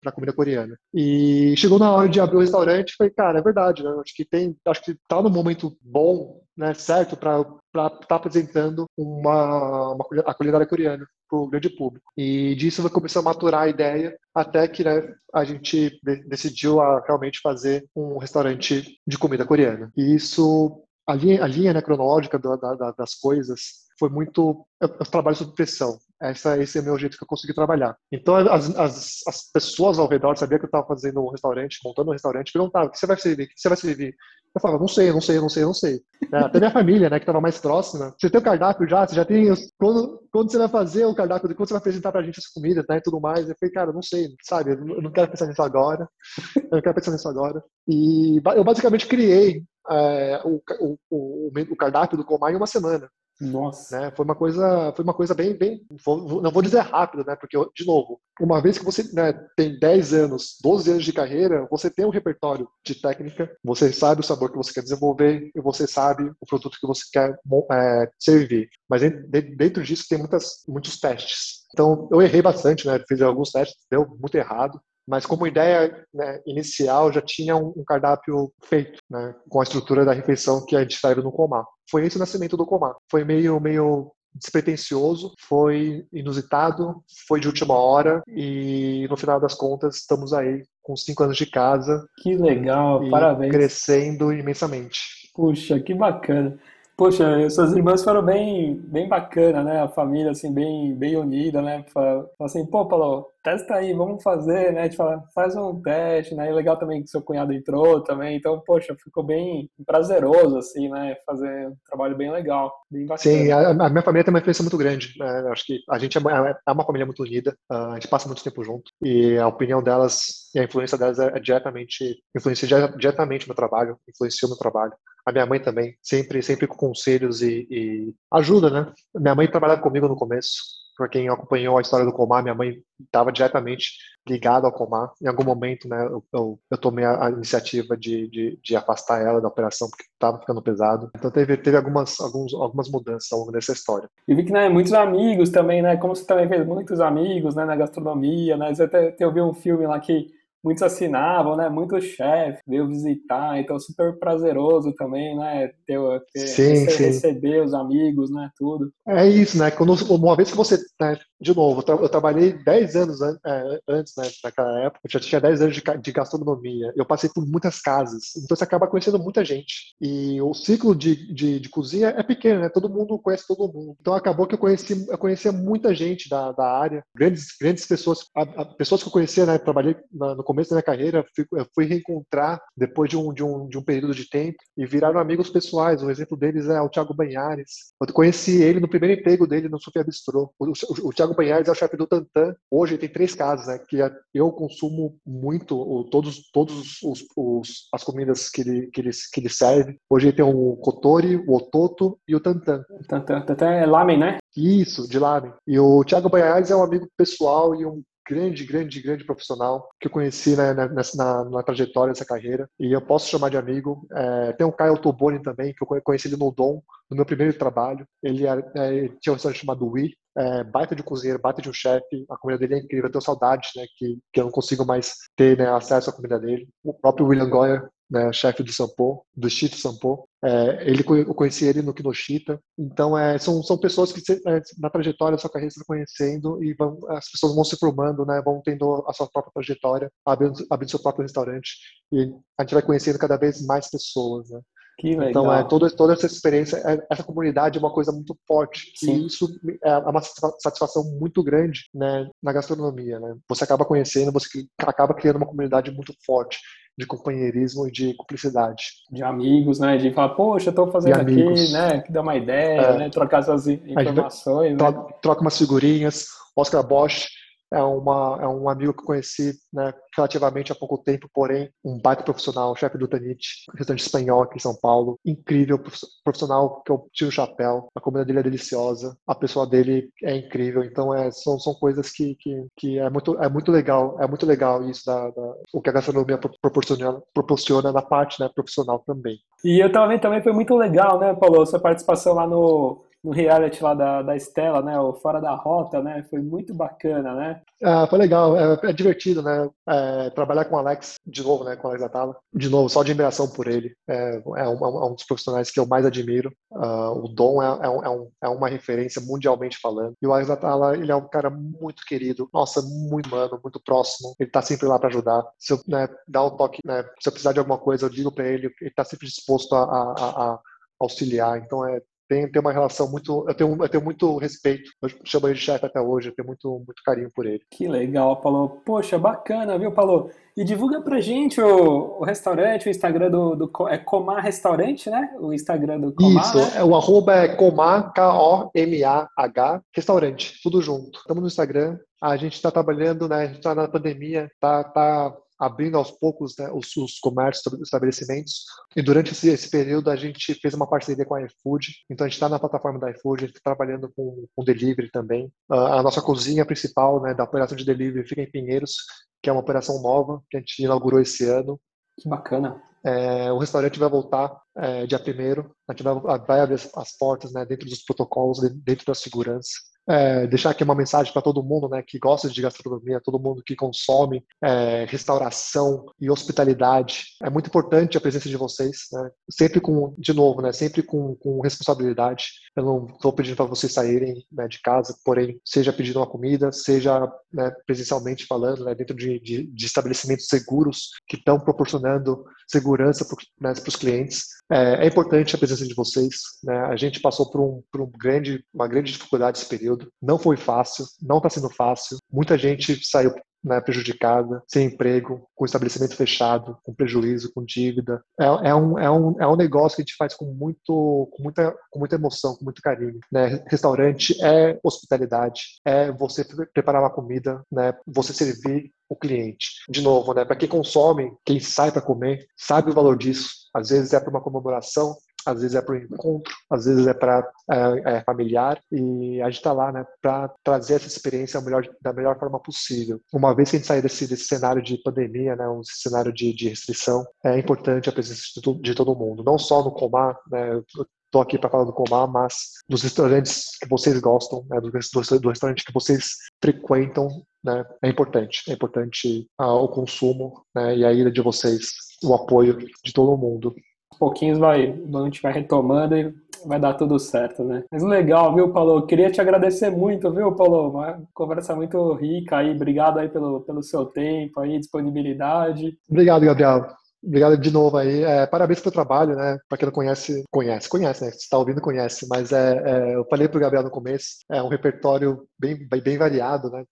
a 0.06 0.12
comida 0.14 0.32
coreana. 0.32 0.80
E 0.94 1.54
chegou 1.58 1.78
na 1.78 1.92
hora 1.92 2.08
de 2.08 2.22
abrir 2.22 2.38
o 2.38 2.40
restaurante, 2.40 2.96
falei, 2.98 3.12
cara, 3.12 3.40
é 3.40 3.42
verdade, 3.42 3.84
né? 3.84 3.90
acho 4.02 4.16
que 4.16 4.24
tem, 4.24 4.56
acho 4.66 4.82
que 4.82 4.92
está 4.92 5.22
no 5.22 5.30
momento 5.30 5.78
bom, 5.82 6.42
né, 6.56 6.74
certo, 6.74 7.18
para 7.18 7.42
estar 7.42 7.90
tá 7.90 8.16
apresentando 8.16 8.86
uma, 8.98 9.92
uma 9.94 10.06
a 10.26 10.34
culinária 10.34 10.66
coreana 10.66 11.06
para 11.30 11.38
o 11.38 11.50
grande 11.50 11.70
público. 11.70 12.10
E 12.16 12.56
disso 12.56 12.82
vai 12.82 12.90
começar 12.90 13.20
a 13.20 13.24
maturar 13.24 13.64
a 13.64 13.68
ideia 13.68 14.18
até 14.34 14.66
que 14.66 14.82
né, 14.82 15.14
a 15.34 15.44
gente 15.44 16.00
decidiu 16.26 16.80
a, 16.80 17.04
realmente 17.06 17.42
fazer 17.42 17.86
um 17.94 18.18
restaurante 18.18 18.98
de 19.06 19.18
comida 19.18 19.46
coreana. 19.46 19.92
E 19.98 20.16
isso 20.16 20.82
a 21.06 21.14
linha, 21.14 21.44
a 21.44 21.48
linha 21.48 21.74
né, 21.74 21.82
cronológica 21.82 22.40
da, 22.40 22.56
da, 22.56 22.92
das 22.92 23.14
coisas 23.14 23.87
foi 24.00 24.10
muito. 24.10 24.66
Eu, 24.80 24.90
eu 25.00 25.06
trabalho 25.06 25.36
sob 25.36 25.54
pressão. 25.54 25.98
Essa, 26.20 26.58
esse 26.58 26.78
é 26.78 26.82
o 26.82 26.84
meu 26.84 26.98
jeito 26.98 27.16
que 27.16 27.24
eu 27.24 27.28
consegui 27.28 27.54
trabalhar. 27.54 27.96
Então, 28.12 28.36
as, 28.36 28.76
as, 28.76 29.20
as 29.28 29.52
pessoas 29.52 30.00
ao 30.00 30.08
redor 30.08 30.36
sabiam 30.36 30.58
que 30.58 30.66
eu 30.66 30.68
estava 30.68 30.88
fazendo 30.88 31.24
um 31.24 31.30
restaurante, 31.30 31.80
montando 31.86 32.10
um 32.10 32.14
restaurante, 32.14 32.52
perguntavam: 32.52 32.88
o 32.88 32.92
que 32.92 32.98
você 32.98 33.06
vai 33.06 33.18
servir? 33.18 33.44
O 33.44 33.48
que 33.48 33.54
você 33.56 33.70
vai 33.70 33.78
servir? 33.78 34.16
Eu 34.56 34.62
falava: 34.62 34.80
não 34.80 34.88
sei, 34.88 35.12
não 35.12 35.22
sei, 35.22 35.40
não 35.40 35.50
sei, 35.50 35.64
não 35.64 35.74
sei. 35.74 36.02
É, 36.34 36.38
até 36.40 36.58
minha 36.58 36.72
família, 36.72 37.10
né, 37.10 37.20
que 37.20 37.24
estava 37.24 37.40
mais 37.40 37.60
próxima. 37.60 38.16
Você 38.18 38.30
tem 38.30 38.42
o 38.42 38.44
cardápio 38.44 38.90
já? 38.90 39.06
Você 39.06 39.16
já 39.16 39.26
tem. 39.26 39.54
Quando, 39.78 40.28
quando 40.32 40.52
você 40.52 40.58
vai 40.58 40.68
fazer 40.68 41.06
o 41.06 41.14
cardápio, 41.14 41.54
quando 41.56 41.68
você 41.68 41.74
vai 41.74 41.82
apresentar 41.82 42.12
pra 42.12 42.24
gente 42.24 42.40
as 42.40 42.48
comidas, 42.48 42.84
né, 42.90 42.98
e 42.98 43.02
tudo 43.02 43.22
mais? 43.22 43.48
Eu 43.48 43.56
falei: 43.60 43.74
cara, 43.74 43.94
não 43.94 44.02
sei, 44.02 44.30
sabe? 44.44 44.72
Eu 44.72 45.02
não 45.02 45.12
quero 45.12 45.30
pensar 45.30 45.46
nisso 45.46 45.62
agora. 45.62 46.10
Eu 46.58 46.78
não 46.78 46.82
quero 46.82 46.96
pensar 46.96 47.12
nisso 47.12 47.30
agora. 47.30 47.64
E 47.88 48.42
eu 48.56 48.64
basicamente 48.64 49.08
criei 49.08 49.64
é, 49.90 50.42
o, 50.44 50.62
o, 50.82 50.98
o, 51.10 51.52
o 51.72 51.76
cardápio 51.76 52.18
do 52.18 52.26
Comar 52.26 52.52
em 52.52 52.58
uma 52.58 52.68
semana. 52.68 53.10
Nossa. 53.40 54.00
Né? 54.00 54.12
Foi 54.16 54.26
uma 54.26 54.36
coisa, 54.36 54.94
foi 54.96 55.04
uma 55.04 55.14
coisa 55.14 55.34
bem, 55.34 55.56
bem, 55.56 55.86
não 56.06 56.52
vou 56.52 56.62
dizer 56.62 56.80
rápido, 56.80 57.24
né? 57.26 57.36
Porque 57.36 57.58
de 57.76 57.86
novo, 57.86 58.20
uma 58.40 58.62
vez 58.62 58.78
que 58.78 58.86
você 58.86 59.04
né, 59.14 59.34
tem 59.56 59.78
10 59.80 60.14
anos, 60.14 60.58
12 60.62 60.92
anos 60.92 61.06
de 61.06 61.14
carreira, 61.14 61.68
você 61.70 61.90
tem 61.90 62.06
um 62.06 62.12
repertório 62.12 62.68
de 62.86 62.96
técnica, 62.96 63.52
você 63.64 63.92
sabe 63.92 64.22
o 64.22 64.24
sabor 64.24 64.52
que 64.52 64.58
você 64.58 64.74
quer 64.74 64.82
desenvolver 64.82 65.52
e 65.56 65.62
você 65.62 65.88
sabe 65.88 66.32
o 66.40 66.46
produto 66.46 66.78
que 66.80 66.88
você 66.88 67.04
quer 67.12 67.38
é, 67.72 68.10
servir. 68.20 68.70
Mas 68.90 69.02
dentro 69.30 69.84
disso 69.84 70.06
tem 70.10 70.18
muitas, 70.18 70.64
muitos 70.68 71.00
testes. 71.00 71.66
Então 71.74 72.08
eu 72.12 72.22
errei 72.22 72.42
bastante, 72.42 72.88
né? 72.88 73.00
Fiz 73.08 73.22
alguns 73.22 73.52
testes, 73.52 73.86
deu 73.90 74.08
muito 74.20 74.36
errado 74.36 74.82
mas 75.08 75.26
como 75.26 75.48
ideia 75.48 76.06
né, 76.14 76.42
inicial 76.46 77.12
já 77.12 77.22
tinha 77.22 77.56
um, 77.56 77.84
cardápio 77.86 78.52
feito, 78.66 79.00
né, 79.10 79.34
com 79.50 79.60
a 79.60 79.64
estrutura 79.64 80.04
da 80.04 80.14
refeição 80.14 80.66
que 80.66 80.76
a 80.76 80.82
gente 80.82 80.98
serve 80.98 81.22
no 81.22 81.32
Comar. 81.32 81.66
Foi 81.90 82.06
esse 82.06 82.18
o 82.18 82.20
nascimento 82.20 82.58
do 82.58 82.66
Comar. 82.66 82.96
Foi 83.10 83.24
meio, 83.24 83.60
meio 83.60 84.12
despretensioso, 84.36 85.34
foi 85.40 86.06
inusitado, 86.12 87.04
foi 87.28 87.40
de 87.40 87.48
última 87.48 87.74
hora 87.76 88.22
e 88.28 89.08
no 89.10 89.18
final 89.18 89.40
das 89.40 89.54
contas 89.54 89.98
estamos 89.98 90.34
aí 90.34 90.64
com 90.84 90.96
cinco 90.96 91.24
anos 91.24 91.38
de 91.38 91.46
casa. 91.46 92.06
Que 92.22 92.36
legal, 92.36 93.10
parabéns. 93.10 93.52
Crescendo 93.52 94.32
imensamente. 94.34 95.00
Puxa, 95.34 95.80
que 95.80 95.94
bacana. 95.94 96.58
Poxa, 96.98 97.48
suas 97.52 97.74
irmãs 97.74 98.04
foram 98.04 98.24
bem, 98.26 98.76
bem 98.76 99.08
bacana, 99.08 99.64
né? 99.64 99.82
A 99.82 99.88
família, 99.88 100.32
assim, 100.32 100.52
bem, 100.52 100.96
bem 100.96 101.16
unida, 101.16 101.62
né? 101.62 101.86
Fala 101.94 102.28
assim, 102.42 102.66
pô, 102.66 102.88
Paulo, 102.88 103.28
testa 103.44 103.76
aí, 103.76 103.94
vamos 103.94 104.24
fazer, 104.24 104.74
né? 104.74 104.86
Gente 104.86 104.96
fala, 104.96 105.24
faz 105.36 105.56
um 105.56 105.80
teste, 105.80 106.34
né? 106.34 106.50
E 106.50 106.54
legal 106.54 106.76
também 106.76 107.04
que 107.04 107.08
seu 107.08 107.22
cunhado 107.22 107.54
entrou 107.54 108.02
também. 108.04 108.36
Então, 108.36 108.60
poxa, 108.66 108.96
ficou 109.00 109.24
bem 109.24 109.70
prazeroso, 109.86 110.58
assim, 110.58 110.90
né? 110.90 111.16
Fazer 111.24 111.68
um 111.68 111.76
trabalho 111.88 112.18
bem 112.18 112.32
legal, 112.32 112.74
bem 112.90 113.06
bacana. 113.06 113.20
Sim, 113.20 113.52
a, 113.52 113.70
a 113.70 113.90
minha 113.90 114.02
família 114.02 114.24
tem 114.24 114.34
uma 114.34 114.40
influência 114.40 114.64
muito 114.64 114.78
grande. 114.78 115.14
Né? 115.20 115.50
Acho 115.52 115.68
que 115.68 115.80
a 115.92 116.00
gente 116.00 116.18
é, 116.18 116.22
é 116.68 116.72
uma 116.72 116.84
família 116.84 117.06
muito 117.06 117.22
unida, 117.22 117.56
a 117.70 117.94
gente 117.94 118.08
passa 118.08 118.28
muito 118.28 118.44
tempo 118.44 118.64
junto. 118.64 118.92
E 119.04 119.38
a 119.38 119.48
opinião 119.48 119.84
delas 119.84 120.50
e 120.56 120.60
a 120.60 120.64
influência 120.64 120.98
delas 120.98 121.20
é, 121.20 121.28
é 121.28 121.40
diretamente, 121.40 122.24
influencia 122.36 122.68
diretamente 122.98 123.48
meu 123.48 123.56
trabalho, 123.56 124.00
influencia 124.10 124.48
o 124.48 124.50
meu 124.50 124.58
trabalho. 124.58 124.94
A 125.28 125.32
minha 125.34 125.46
mãe 125.46 125.60
também, 125.60 125.94
sempre, 126.02 126.42
sempre 126.42 126.68
com 126.68 126.78
conselhos 126.78 127.42
e, 127.42 127.68
e 127.70 128.14
ajuda, 128.32 128.70
né? 128.70 128.94
Minha 129.14 129.36
mãe 129.36 129.46
trabalhava 129.46 129.82
comigo 129.82 130.08
no 130.08 130.16
começo, 130.16 130.56
para 130.98 131.10
quem 131.10 131.28
acompanhou 131.28 131.78
a 131.78 131.82
história 131.82 132.06
do 132.06 132.14
Comar, 132.14 132.42
minha 132.42 132.56
mãe 132.56 132.82
estava 133.04 133.30
diretamente 133.30 133.92
ligada 134.26 134.66
ao 134.66 134.72
Comar. 134.72 135.12
Em 135.22 135.28
algum 135.28 135.44
momento, 135.44 135.90
né, 135.90 136.02
eu, 136.06 136.24
eu, 136.34 136.60
eu 136.72 136.78
tomei 136.78 137.04
a, 137.04 137.30
iniciativa 137.30 137.98
de, 137.98 138.30
de, 138.30 138.60
de, 138.64 138.76
afastar 138.78 139.22
ela 139.22 139.42
da 139.42 139.50
operação 139.50 139.90
porque 139.90 140.06
estava 140.06 140.40
ficando 140.40 140.62
pesado. 140.62 141.12
Então 141.14 141.30
teve, 141.30 141.58
teve 141.58 141.76
algumas, 141.76 142.22
alguns, 142.22 142.54
algumas 142.54 142.90
mudanças 142.90 143.30
ao 143.34 143.40
longo 143.40 143.52
dessa 143.52 143.74
história. 143.74 144.10
E 144.26 144.34
vi 144.34 144.46
que 144.46 144.54
né, 144.54 144.70
muitos 144.70 144.94
amigos 144.94 145.50
também, 145.50 145.82
né? 145.82 145.98
Como 145.98 146.16
você 146.16 146.26
também 146.26 146.48
fez 146.48 146.66
muitos 146.66 147.02
amigos 147.02 147.54
né, 147.54 147.66
na 147.66 147.76
gastronomia, 147.76 148.56
né? 148.56 148.74
Você 148.74 148.84
até, 148.84 149.10
até 149.10 149.28
ouviu 149.28 149.44
um 149.46 149.54
filme 149.54 149.86
lá 149.86 150.00
que 150.00 150.32
muitos 150.68 150.84
assinavam, 150.84 151.56
né? 151.56 151.70
Muito 151.70 152.00
chefe 152.02 152.62
veio 152.68 152.88
visitar, 152.88 153.58
então 153.58 153.80
super 153.80 154.20
prazeroso 154.20 154.94
também, 154.94 155.36
né? 155.38 155.72
Ter, 155.86 156.00
ter 156.34 156.48
sim, 156.48 156.90
sim. 156.90 157.04
receber 157.06 157.64
os 157.64 157.74
amigos, 157.74 158.30
né? 158.30 158.50
Tudo. 158.58 158.92
É 159.08 159.28
isso, 159.28 159.58
né? 159.58 159.72
Quando, 159.72 159.94
uma 160.14 160.36
vez 160.36 160.52
que 160.52 160.58
você, 160.58 160.78
né? 161.00 161.18
de 161.40 161.56
novo, 161.56 161.84
eu 161.88 162.10
trabalhei 162.10 162.52
10 162.52 162.96
anos 162.96 163.22
é, 163.22 163.80
antes, 163.88 164.14
né? 164.18 164.28
Naquela 164.44 164.80
época, 164.82 165.02
eu 165.06 165.10
já 165.12 165.20
tinha 165.20 165.40
10 165.40 165.62
anos 165.62 165.76
de, 165.76 165.84
de 166.02 166.12
gastronomia. 166.12 166.92
Eu 166.96 167.06
passei 167.06 167.30
por 167.30 167.46
muitas 167.46 167.80
casas, 167.80 168.36
então 168.36 168.58
você 168.58 168.64
acaba 168.64 168.88
conhecendo 168.88 169.20
muita 169.20 169.46
gente. 169.46 169.96
E 170.02 170.42
o 170.42 170.54
ciclo 170.56 170.96
de, 170.96 171.32
de, 171.34 171.60
de 171.60 171.70
cozinha 171.70 172.10
é 172.10 172.24
pequeno, 172.24 172.62
né? 172.62 172.70
Todo 172.70 172.90
mundo 172.90 173.20
conhece 173.20 173.46
todo 173.48 173.72
mundo. 173.72 173.96
Então 174.02 174.14
acabou 174.14 174.48
que 174.48 174.56
eu 174.56 174.60
conheci, 174.60 175.06
eu 175.08 175.18
conhecia 175.18 175.52
muita 175.52 175.94
gente 175.94 176.28
da, 176.28 176.52
da 176.52 176.66
área, 176.66 177.04
grandes, 177.16 177.56
grandes 177.62 177.86
pessoas, 177.86 178.20
a, 178.36 178.42
a, 178.42 178.66
pessoas 178.66 179.04
que 179.04 179.08
eu 179.08 179.14
conhecia, 179.14 179.46
né? 179.46 179.60
Trabalhei 179.60 179.96
na, 180.12 180.34
no 180.34 180.44
começo 180.44 180.57
da 180.66 180.76
minha 180.76 180.84
carreira, 180.84 181.26
fui, 181.74 181.86
reencontrar 181.86 182.62
depois 182.76 183.10
de 183.10 183.18
um, 183.18 183.34
de, 183.34 183.44
um, 183.44 183.68
de 183.68 183.78
um 183.78 183.84
período 183.84 184.14
de 184.14 184.30
tempo 184.30 184.58
e 184.78 184.86
viraram 184.86 185.20
amigos 185.20 185.50
pessoais. 185.50 186.02
Um 186.02 186.10
exemplo 186.10 186.38
deles 186.38 186.68
é 186.68 186.82
o 186.82 186.90
Thiago 186.90 187.14
Banhares. 187.14 187.94
Eu 188.02 188.14
conheci 188.14 188.62
ele 188.62 188.80
no 188.80 188.90
primeiro 188.90 189.20
emprego 189.20 189.48
dele 189.48 189.70
no 189.70 189.80
Sofia 189.80 190.04
Bistrô. 190.04 190.52
O, 190.60 190.68
o, 190.68 191.10
o 191.10 191.14
Thiago 191.14 191.36
Banhares 191.36 191.68
é 191.68 191.72
o 191.72 191.76
chefe 191.76 191.98
do 191.98 192.08
Tantan. 192.08 192.56
Hoje 192.72 192.94
ele 192.94 193.02
tem 193.02 193.10
três 193.10 193.36
casas, 193.36 193.68
né? 193.68 193.80
Que 193.88 194.02
é, 194.02 194.12
eu 194.34 194.52
consumo 194.52 195.18
muito 195.26 196.08
todos, 196.12 196.50
todos 196.52 197.02
os, 197.04 197.26
os, 197.36 197.88
as 197.94 198.04
comidas 198.04 198.50
que 198.50 198.62
ele, 198.62 198.88
que, 198.88 199.02
ele, 199.02 199.12
que 199.34 199.40
ele 199.40 199.50
serve. 199.50 199.98
Hoje 200.10 200.28
ele 200.28 200.36
tem 200.36 200.46
o 200.46 200.76
Kotori, 200.78 201.36
o 201.36 201.56
Ototo 201.56 202.20
e 202.28 202.36
o 202.36 202.40
Tantan. 202.40 202.84
Tantan, 203.08 203.42
Tantan 203.42 203.72
é 203.72 203.86
lamen, 203.86 204.18
né? 204.18 204.38
Isso, 204.56 205.08
de 205.08 205.20
lamen. 205.20 205.54
E 205.68 205.80
o 205.80 206.04
Thiago 206.04 206.30
Banhares 206.30 206.72
é 206.72 206.76
um 206.76 206.84
amigo 206.84 207.08
pessoal 207.16 207.76
e 207.76 207.86
um 207.86 208.02
grande, 208.28 208.66
grande, 208.66 209.02
grande 209.02 209.24
profissional 209.24 209.90
que 210.00 210.08
eu 210.08 210.12
conheci 210.12 210.56
né, 210.56 210.74
nessa, 210.74 211.18
na, 211.18 211.46
na, 211.50 211.64
trajetória 211.64 212.14
dessa 212.14 212.26
carreira 212.26 212.70
e 212.80 212.92
eu 212.92 213.02
posso 213.02 213.30
chamar 213.30 213.50
de 213.50 213.58
amigo. 213.58 214.06
É, 214.14 214.54
tem 214.54 214.68
o 214.68 214.72
Caio 214.72 214.98
Toboni 214.98 215.42
também, 215.42 215.74
que 215.74 215.84
eu 215.84 216.02
conheci 216.02 216.28
ele 216.28 216.38
no 216.38 216.52
Dom, 216.52 216.82
no 217.10 217.16
meu 217.16 217.26
primeiro 217.26 217.58
trabalho. 217.58 218.06
Ele, 218.22 218.46
é, 218.46 218.52
é, 218.76 219.08
tinha 219.20 219.32
um 219.32 219.34
restaurante 219.34 219.60
chamado 219.60 219.88
Wii, 219.88 220.14
é, 220.38 220.64
baita 220.64 220.96
de 220.96 221.04
cozinheiro, 221.04 221.42
baita 221.42 221.62
de 221.62 221.70
um 221.70 221.74
chefe, 221.74 222.26
a 222.30 222.38
comida 222.38 222.60
dele 222.60 222.76
é 222.76 222.78
incrível, 222.80 223.08
eu 223.08 223.12
tenho 223.12 223.22
saudades, 223.24 223.72
né, 223.76 223.86
que, 223.98 224.20
que 224.32 224.40
eu 224.40 224.46
não 224.46 224.52
consigo 224.52 224.86
mais 224.86 225.16
ter 225.36 225.58
né, 225.58 225.68
acesso 225.70 226.10
à 226.10 226.14
comida 226.14 226.40
dele. 226.40 226.68
O 226.84 226.94
próprio 226.94 227.26
William 227.26 227.50
Goyer, 227.50 227.90
né, 228.10 228.32
chefe 228.32 228.64
do 228.64 228.72
Sampo, 228.72 229.26
do 229.36 229.50
Chito 229.50 229.76
Sampo. 229.76 230.28
É, 230.44 230.90
ele, 230.90 231.04
eu 231.08 231.34
conheci 231.34 231.66
ele 231.66 231.82
no 231.82 231.94
Kinoshita. 231.94 232.60
Então, 232.78 233.18
é, 233.18 233.38
são, 233.38 233.62
são 233.64 233.78
pessoas 233.78 234.14
que 234.14 234.22
é, 234.32 234.62
na 234.78 234.90
trajetória 234.90 235.36
da 235.36 235.42
sua 235.42 235.50
carreira 235.50 235.70
estão 235.70 235.84
conhecendo 235.86 236.64
e 236.64 236.74
vão, 236.74 237.00
as 237.10 237.30
pessoas 237.30 237.56
vão 237.56 237.64
se 237.64 237.76
formando, 237.78 238.26
né, 238.26 238.42
vão 238.44 238.62
tendo 238.64 239.04
a 239.08 239.14
sua 239.14 239.28
própria 239.28 239.52
trajetória, 239.54 240.12
abrindo, 240.26 240.66
abrindo 240.70 240.92
seu 240.92 241.02
próprio 241.02 241.24
restaurante. 241.24 241.72
E 242.12 242.32
a 242.58 242.64
gente 242.64 242.74
vai 242.74 242.84
conhecendo 242.84 243.20
cada 243.20 243.38
vez 243.38 243.66
mais 243.66 243.90
pessoas. 243.90 244.50
Né? 244.50 244.60
Que 244.98 245.10
legal. 245.10 245.30
Então, 245.30 245.54
é, 245.54 245.64
toda, 245.64 245.90
toda 245.92 246.14
essa 246.14 246.26
experiência, 246.26 246.78
é, 246.78 247.06
essa 247.12 247.24
comunidade 247.24 247.78
é 247.78 247.80
uma 247.80 247.94
coisa 247.94 248.12
muito 248.12 248.36
forte. 248.48 248.92
Sim. 248.96 249.14
E 249.14 249.28
isso 249.28 249.48
é 249.84 249.98
uma 249.98 250.22
satisfação 250.60 251.04
muito 251.20 251.44
grande 251.44 251.82
né, 251.94 252.28
na 252.42 252.52
gastronomia. 252.52 253.20
Né? 253.20 253.36
Você 253.48 253.64
acaba 253.64 253.86
conhecendo, 253.86 254.32
você 254.32 254.66
acaba 254.80 255.14
criando 255.14 255.38
uma 255.38 255.46
comunidade 255.46 255.92
muito 255.92 256.14
forte 256.26 256.58
de 256.98 257.06
companheirismo 257.06 257.88
e 257.88 257.92
de 257.92 258.16
cumplicidade. 258.16 258.86
De 259.12 259.24
amigos, 259.24 259.80
né? 259.80 259.98
De 259.98 260.12
falar, 260.12 260.30
poxa, 260.30 260.72
estou 260.72 260.92
fazendo 260.92 261.22
aqui, 261.22 261.72
né? 261.72 262.02
Que 262.02 262.12
dá 262.12 262.22
uma 262.22 262.36
ideia, 262.36 262.82
é. 262.82 262.98
né? 262.98 263.10
Trocar 263.10 263.42
essas 263.42 263.68
informações. 263.68 264.76
Né? 264.76 265.06
Troca 265.22 265.42
umas 265.42 265.58
figurinhas. 265.58 266.26
Oscar 266.56 266.84
Bosch 266.84 267.28
é, 267.72 267.82
uma, 267.82 268.40
é 268.42 268.48
um 268.48 268.70
amigo 268.70 268.94
que 268.94 269.04
conheci 269.04 269.54
né, 269.74 269.94
relativamente 270.16 270.72
há 270.72 270.76
pouco 270.76 270.98
tempo, 270.98 271.30
porém, 271.34 271.70
um 271.84 272.00
baita 272.00 272.24
profissional, 272.24 272.76
chefe 272.76 272.98
do 272.98 273.08
Tanit, 273.08 273.66
restaurante 273.76 274.02
espanhol 274.02 274.44
aqui 274.44 274.58
em 274.58 274.62
São 274.62 274.76
Paulo, 274.76 275.20
incrível 275.26 275.82
profissional 276.24 276.82
que 276.84 276.92
eu 276.92 277.08
tiro 277.14 277.30
o 277.30 277.34
chapéu, 277.34 277.88
a 277.96 278.02
comida 278.02 278.26
dele 278.26 278.40
é 278.40 278.44
deliciosa, 278.44 279.18
a 279.28 279.36
pessoa 279.36 279.68
dele 279.68 280.10
é 280.24 280.36
incrível, 280.36 280.84
então 280.84 281.14
é, 281.14 281.32
são, 281.32 281.60
são 281.60 281.74
coisas 281.74 282.12
que, 282.12 282.36
que, 282.36 282.68
que 282.76 283.00
é, 283.00 283.10
muito, 283.10 283.38
é 283.42 283.50
muito 283.50 283.72
legal, 283.72 284.18
é 284.20 284.28
muito 284.28 284.46
legal 284.46 284.84
isso, 284.84 285.06
da, 285.06 285.30
da 285.30 285.54
o 285.74 285.82
que 285.82 285.90
a 285.90 285.94
gastronomia 285.94 286.40
proporciona, 286.62 287.22
proporciona 287.34 287.92
na 287.92 288.02
parte 288.02 288.40
né, 288.40 288.50
profissional 288.54 289.04
também. 289.06 289.38
E 289.64 289.84
eu 289.84 289.92
também, 289.92 290.20
também 290.20 290.42
foi 290.42 290.54
muito 290.54 290.76
legal, 290.76 291.20
né, 291.20 291.34
Paulo, 291.34 291.66
sua 291.66 291.80
participação 291.80 292.34
lá 292.34 292.48
no 292.48 293.04
no 293.28 293.34
reality 293.34 293.84
lá 293.84 293.94
da, 293.94 294.22
da 294.22 294.36
Estela, 294.38 294.82
né? 294.82 294.98
O 294.98 295.14
Fora 295.14 295.42
da 295.42 295.54
Rota, 295.54 296.02
né? 296.02 296.26
Foi 296.30 296.40
muito 296.40 296.74
bacana, 296.74 297.34
né? 297.34 297.62
Ah, 297.84 298.08
foi 298.08 298.20
legal, 298.20 298.58
é, 298.58 298.90
é 298.90 298.94
divertido, 298.94 299.44
né? 299.44 299.70
É, 299.88 300.30
trabalhar 300.30 300.66
com 300.66 300.76
o 300.76 300.80
Alex, 300.80 301.16
de 301.26 301.44
novo, 301.44 301.66
né? 301.66 301.76
Com 301.76 301.88
o 301.88 301.90
Alex 301.90 302.04
Atala. 302.04 302.38
De 302.54 302.70
novo, 302.70 302.88
só 302.88 303.04
de 303.04 303.12
admiração 303.12 303.50
por 303.50 303.68
ele. 303.68 303.94
É, 304.08 304.36
é, 304.38 304.68
um, 304.70 304.78
é 304.86 305.06
um 305.06 305.14
dos 305.14 305.26
profissionais 305.26 305.70
que 305.70 305.80
eu 305.80 305.86
mais 305.86 306.06
admiro. 306.06 306.54
Uh, 306.72 307.26
o 307.26 307.28
Dom 307.28 307.62
é, 307.62 307.66
é, 307.86 307.90
um, 307.90 308.32
é, 308.44 308.48
uma 308.48 308.70
referência 308.70 309.22
mundialmente 309.22 309.78
falando. 309.78 310.14
E 310.22 310.26
o 310.26 310.34
Alex 310.34 310.50
Atala, 310.50 310.96
ele 310.96 311.12
é 311.12 311.16
um 311.16 311.28
cara 311.28 311.50
muito 311.50 312.04
querido. 312.06 312.50
Nossa, 312.54 312.82
muito 312.82 313.28
humano, 313.28 313.60
muito 313.62 313.82
próximo. 313.84 314.36
Ele 314.40 314.50
tá 314.50 314.62
sempre 314.62 314.88
lá 314.88 314.98
para 314.98 315.10
ajudar. 315.10 315.44
Se 315.60 315.74
eu 315.74 315.82
né, 315.86 316.08
dar 316.28 316.46
um 316.46 316.56
toque, 316.56 316.80
né? 316.86 317.04
Se 317.20 317.28
eu 317.28 317.34
precisar 317.34 317.52
de 317.52 317.60
alguma 317.60 317.78
coisa, 317.78 318.06
eu 318.06 318.10
digo 318.10 318.32
para 318.32 318.48
ele. 318.48 318.72
Ele 318.82 318.92
tá 318.92 319.04
sempre 319.04 319.28
disposto 319.28 319.76
a, 319.76 319.84
a, 319.84 320.54
a 320.54 320.60
auxiliar. 321.00 321.58
Então 321.58 321.86
é 321.86 322.02
tem, 322.28 322.50
tem 322.52 322.62
uma 322.62 322.72
relação 322.72 323.10
muito. 323.10 323.46
Eu 323.48 323.54
tenho, 323.56 323.78
eu 323.80 323.90
tenho 323.90 324.04
muito 324.04 324.38
respeito. 324.38 324.92
Eu 325.02 325.10
chamo 325.24 325.48
ele 325.48 325.56
de 325.56 325.62
chefe 325.62 325.86
até 325.86 326.00
hoje, 326.00 326.30
eu 326.30 326.36
tenho 326.36 326.48
muito, 326.48 326.70
muito 326.86 327.02
carinho 327.06 327.30
por 327.34 327.46
ele. 327.46 327.62
Que 327.72 327.88
legal, 327.88 328.42
Paulo. 328.42 328.82
Poxa, 328.86 329.18
bacana, 329.18 329.78
viu, 329.78 329.92
Paulo? 329.92 330.30
E 330.56 330.64
divulga 330.64 331.02
pra 331.02 331.22
gente 331.22 331.62
o, 331.62 332.20
o 332.20 332.24
restaurante, 332.24 332.88
o 332.88 332.90
Instagram 332.90 333.30
do, 333.30 333.56
do. 333.56 333.88
É 333.88 333.98
Comar 333.98 334.44
Restaurante, 334.44 335.10
né? 335.10 335.36
O 335.40 335.54
Instagram 335.54 336.00
do 336.00 336.14
Comar. 336.14 336.44
Isso, 336.44 336.58
né? 336.58 336.78
é, 336.78 336.84
o 336.84 336.96
arroba 336.96 337.36
é 337.36 337.56
Comar, 337.56 338.12
K-O-M-A-H, 338.12 339.82
restaurante, 339.96 340.60
tudo 340.64 340.82
junto. 340.82 341.20
Estamos 341.20 341.42
no 341.42 341.48
Instagram. 341.48 341.98
A 342.22 342.36
gente 342.36 342.54
está 342.54 342.72
trabalhando, 342.72 343.28
né? 343.30 343.36
A 343.36 343.46
gente 343.46 343.58
está 343.58 343.76
na 343.76 343.88
pandemia, 343.88 344.50
tá, 344.60 344.84
tá 344.84 345.38
abrindo 345.60 345.98
aos 345.98 346.12
poucos 346.12 346.56
né, 346.58 346.70
os, 346.72 346.96
os, 346.98 347.20
comércios, 347.20 347.66
os 347.74 347.82
estabelecimentos. 347.82 348.66
E 348.96 349.02
durante 349.02 349.32
esse, 349.32 349.50
esse, 349.50 349.70
período 349.70 350.10
a 350.10 350.16
gente 350.16 350.54
fez 350.56 350.74
uma 350.74 350.88
parceria 350.88 351.26
com 351.26 351.36
a 351.36 351.44
iFood. 351.44 351.94
Então 352.10 352.26
a 352.26 352.28
gente 352.28 352.36
está 352.36 352.48
na 352.48 352.60
plataforma 352.60 353.00
da 353.00 353.12
iFood, 353.12 353.44
a 353.44 353.48
gente 353.48 353.58
está 353.58 353.72
trabalhando 353.76 354.12
com, 354.16 354.46
com 354.56 354.64
delivery 354.64 355.10
também. 355.12 355.46
Uh, 355.70 355.76
a 355.76 356.04
nossa 356.04 356.22
cozinha 356.22 356.66
principal 356.66 357.22
né, 357.22 357.34
da 357.34 357.44
operação 357.44 357.76
de 357.76 357.86
delivery 357.86 358.28
fica 358.28 358.42
em 358.42 358.52
Pinheiros, 358.52 358.96
que 359.42 359.50
é 359.50 359.54
uma 359.54 359.62
operação 359.62 360.02
nova 360.02 360.42
que 360.50 360.58
a 360.58 360.60
gente 360.60 360.84
inaugurou 360.84 361.20
esse 361.20 361.46
ano. 361.46 361.80
Que 362.20 362.28
bacana. 362.28 362.82
É, 363.04 363.52
o 363.52 363.60
restaurante 363.60 364.00
vai 364.00 364.10
voltar 364.10 364.60
é, 364.76 365.06
dia 365.06 365.20
primeiro. 365.20 365.72
A 365.88 365.94
gente 365.94 366.04
vai, 366.04 366.40
vai 366.40 366.60
abrir 366.60 366.76
as, 366.76 366.90
as 366.96 367.16
portas 367.18 367.54
né, 367.54 367.66
dentro 367.66 367.88
dos 367.88 368.04
protocolos, 368.04 368.60
dentro 368.84 369.06
da 369.06 369.16
segurança 369.16 369.70
é, 370.10 370.48
deixar 370.48 370.72
aqui 370.72 370.84
uma 370.84 370.96
mensagem 370.96 371.32
para 371.34 371.42
todo 371.42 371.64
mundo 371.64 371.90
né, 371.90 372.02
que 372.06 372.18
gosta 372.18 372.50
de 372.50 372.62
gastronomia, 372.62 373.22
todo 373.24 373.40
mundo 373.40 373.62
que 373.66 373.76
consome 373.76 374.44
é, 374.64 375.06
restauração 375.10 376.06
e 376.20 376.30
hospitalidade. 376.30 377.26
É 377.44 377.50
muito 377.50 377.68
importante 377.68 378.18
a 378.18 378.22
presença 378.22 378.48
de 378.48 378.58
vocês, 378.58 379.08
né? 379.12 379.30
sempre 379.50 379.82
com, 379.82 380.16
de 380.18 380.34
novo, 380.34 380.62
né, 380.62 380.72
sempre 380.72 381.04
com, 381.04 381.36
com 381.36 381.62
responsabilidade. 381.62 382.46
Eu 382.76 382.84
não 382.84 383.06
estou 383.08 383.34
pedindo 383.34 383.56
para 383.56 383.66
vocês 383.66 383.94
saírem 383.94 384.36
né, 384.52 384.68
de 384.68 384.80
casa, 384.82 385.16
porém, 385.26 385.60
seja 385.66 385.92
pedindo 385.92 386.20
uma 386.20 386.28
comida, 386.28 386.72
seja 386.72 387.20
né, 387.52 387.72
presencialmente 387.86 388.46
falando, 388.46 388.86
né, 388.86 388.96
dentro 388.96 389.16
de, 389.16 389.40
de, 389.40 389.68
de, 389.68 389.86
estabelecimentos 389.86 390.48
seguros 390.48 391.10
que 391.28 391.38
estão 391.38 391.60
proporcionando 391.60 392.46
segurança 392.68 393.26
para 393.26 393.38
né, 393.60 393.74
os 393.88 393.96
clientes. 393.96 394.58
É, 394.70 395.06
é, 395.06 395.08
importante 395.08 395.56
a 395.56 395.58
presença 395.58 395.86
de 395.88 395.94
vocês. 395.94 396.36
Né? 396.64 396.78
A 396.78 396.96
gente 396.98 397.22
passou 397.22 397.50
por, 397.50 397.62
um, 397.62 397.82
por 397.92 398.02
um 398.02 398.12
grande, 398.12 398.64
uma 398.74 398.88
grande 398.88 399.14
dificuldade 399.14 399.58
esse 399.58 399.68
período. 399.68 399.97
Não 400.22 400.38
foi 400.38 400.58
fácil, 400.58 401.06
não 401.22 401.38
está 401.38 401.50
sendo 401.50 401.70
fácil. 401.70 402.18
Muita 402.32 402.58
gente 402.58 403.00
saiu 403.06 403.34
né, 403.64 403.82
prejudicada, 403.82 404.64
sem 404.68 404.88
emprego, 404.88 405.48
com 405.56 405.66
estabelecimento 405.66 406.16
fechado, 406.16 406.78
com 406.84 406.94
prejuízo, 406.94 407.52
com 407.54 407.64
dívida. 407.64 408.22
É, 408.40 408.46
é, 408.46 408.76
um, 408.76 408.98
é, 408.98 409.12
um, 409.12 409.42
é 409.42 409.48
um 409.48 409.56
negócio 409.56 409.96
que 409.96 410.02
a 410.02 410.06
gente 410.06 410.16
faz 410.16 410.34
com, 410.34 410.46
muito, 410.46 411.30
com, 411.32 411.44
muita, 411.44 411.76
com 411.92 412.00
muita 412.00 412.16
emoção, 412.16 412.56
com 412.56 412.64
muito 412.64 412.82
carinho. 412.82 413.20
Né? 413.32 413.64
Restaurante 413.68 414.36
é 414.44 414.80
hospitalidade, 414.84 415.64
é 415.86 416.12
você 416.12 416.46
preparar 416.74 417.02
uma 417.02 417.14
comida, 417.14 417.62
né? 417.72 417.94
você 418.06 418.34
servir 418.34 418.92
o 419.10 419.16
cliente. 419.16 419.68
De 419.90 420.02
novo, 420.02 420.34
né? 420.34 420.46
para 420.46 420.56
quem 420.56 420.70
consome, 420.70 421.32
quem 421.46 421.60
sai 421.60 421.92
para 421.92 422.02
comer, 422.02 422.46
sabe 422.58 422.92
o 422.92 422.94
valor 422.94 423.18
disso. 423.18 423.50
Às 423.74 423.90
vezes 423.90 424.14
é 424.14 424.20
para 424.20 424.30
uma 424.30 424.42
comemoração, 424.42 425.16
às 425.48 425.62
vezes 425.62 425.76
é 425.76 425.82
para 425.82 425.98
encontro, 425.98 426.54
às 426.70 426.86
vezes 426.86 427.08
é 427.08 427.14
para 427.14 427.50
é, 427.72 428.18
é, 428.18 428.24
familiar 428.24 428.80
e 428.92 429.42
a 429.42 429.46
gente 429.46 429.58
está 429.58 429.72
lá, 429.72 429.92
né, 429.92 430.06
para 430.22 430.50
trazer 430.64 430.96
essa 430.96 431.08
experiência 431.08 431.62
melhor, 431.62 431.88
da 432.02 432.12
melhor 432.12 432.38
forma 432.38 432.60
possível. 432.60 433.22
Uma 433.34 433.56
vez 433.56 433.70
que 433.70 433.78
a 433.78 433.80
gente 433.80 433.88
sair 433.88 434.02
desse, 434.02 434.28
desse 434.28 434.46
cenário 434.46 434.82
de 434.82 435.02
pandemia, 435.02 435.56
né, 435.56 435.68
um 435.68 435.82
cenário 435.84 436.34
de, 436.34 436.54
de 436.54 436.70
restrição, 436.70 437.26
é 437.44 437.58
importante 437.58 438.10
a 438.10 438.14
presença 438.14 438.42
de, 438.62 438.82
de 438.82 438.96
todo 438.96 439.16
mundo, 439.16 439.44
não 439.44 439.58
só 439.58 439.84
no 439.84 439.92
Comar, 439.92 440.38
né, 440.52 440.82
estou 441.26 441.42
aqui 441.42 441.58
para 441.58 441.70
falar 441.70 441.84
do 441.84 441.94
Comar, 441.94 442.28
mas 442.28 442.74
dos 442.90 443.04
restaurantes 443.04 443.78
que 443.80 443.88
vocês 443.88 444.20
gostam, 444.20 444.66
né, 444.70 444.80
do, 444.82 444.90
do, 444.90 445.40
do 445.40 445.50
restaurante 445.50 445.86
que 445.86 445.94
vocês 445.94 446.36
frequentam 446.62 447.28
né, 447.64 447.86
é 448.02 448.10
importante. 448.10 448.64
É 448.70 448.74
importante 448.74 449.48
ah, 449.58 449.74
o 449.74 449.88
consumo 449.88 450.66
né, 450.74 450.98
e 450.98 451.06
a 451.06 451.14
ida 451.14 451.32
de 451.32 451.42
vocês, 451.42 451.90
o 452.24 452.34
apoio 452.34 452.78
de 452.78 453.14
todo 453.14 453.38
mundo. 453.38 453.76
Pouquinhos 454.20 454.58
vai, 454.58 454.90
a 455.14 455.24
gente 455.26 455.42
vai 455.42 455.54
retomando 455.54 456.16
e 456.16 456.34
vai 456.66 456.80
dar 456.80 456.94
tudo 456.94 457.20
certo, 457.20 457.64
né? 457.64 457.84
Mas 457.92 458.04
legal, 458.04 458.54
viu, 458.54 458.72
Paulo? 458.72 459.06
Queria 459.06 459.32
te 459.32 459.40
agradecer 459.40 459.90
muito, 459.90 460.32
viu, 460.32 460.54
Paulo? 460.54 460.90
Uma 460.90 461.22
conversa 461.34 461.76
muito 461.76 462.14
rica 462.14 462.58
aí. 462.58 462.72
Obrigado 462.72 463.20
aí 463.20 463.30
pelo, 463.30 463.62
pelo 463.62 463.84
seu 463.84 464.06
tempo 464.06 464.60
aí, 464.60 464.80
disponibilidade. 464.80 465.98
Obrigado, 466.10 466.46
Gabriel. 466.46 466.88
Obrigado 467.24 467.58
de 467.58 467.72
novo 467.72 467.98
aí. 467.98 468.24
É, 468.24 468.46
parabéns 468.46 468.80
pelo 468.80 468.94
trabalho, 468.94 469.36
né? 469.36 469.58
Para 469.68 469.78
quem 469.78 469.86
não 469.88 469.94
conhece, 469.94 470.44
conhece, 470.52 470.88
conhece, 470.88 471.26
né? 471.26 471.32
Se 471.32 471.38
está 471.40 471.58
ouvindo, 471.58 471.82
conhece. 471.82 472.28
Mas 472.30 472.52
é, 472.52 472.78
é, 472.86 473.16
eu 473.16 473.26
falei 473.26 473.48
para 473.48 473.58
o 473.58 473.62
Gabriel 473.62 473.84
no 473.84 473.90
começo, 473.90 474.38
é 474.52 474.62
um 474.62 474.68
repertório 474.68 475.48
bem, 475.60 475.88
bem 475.88 476.18
variado, 476.18 476.70
né? 476.70 476.84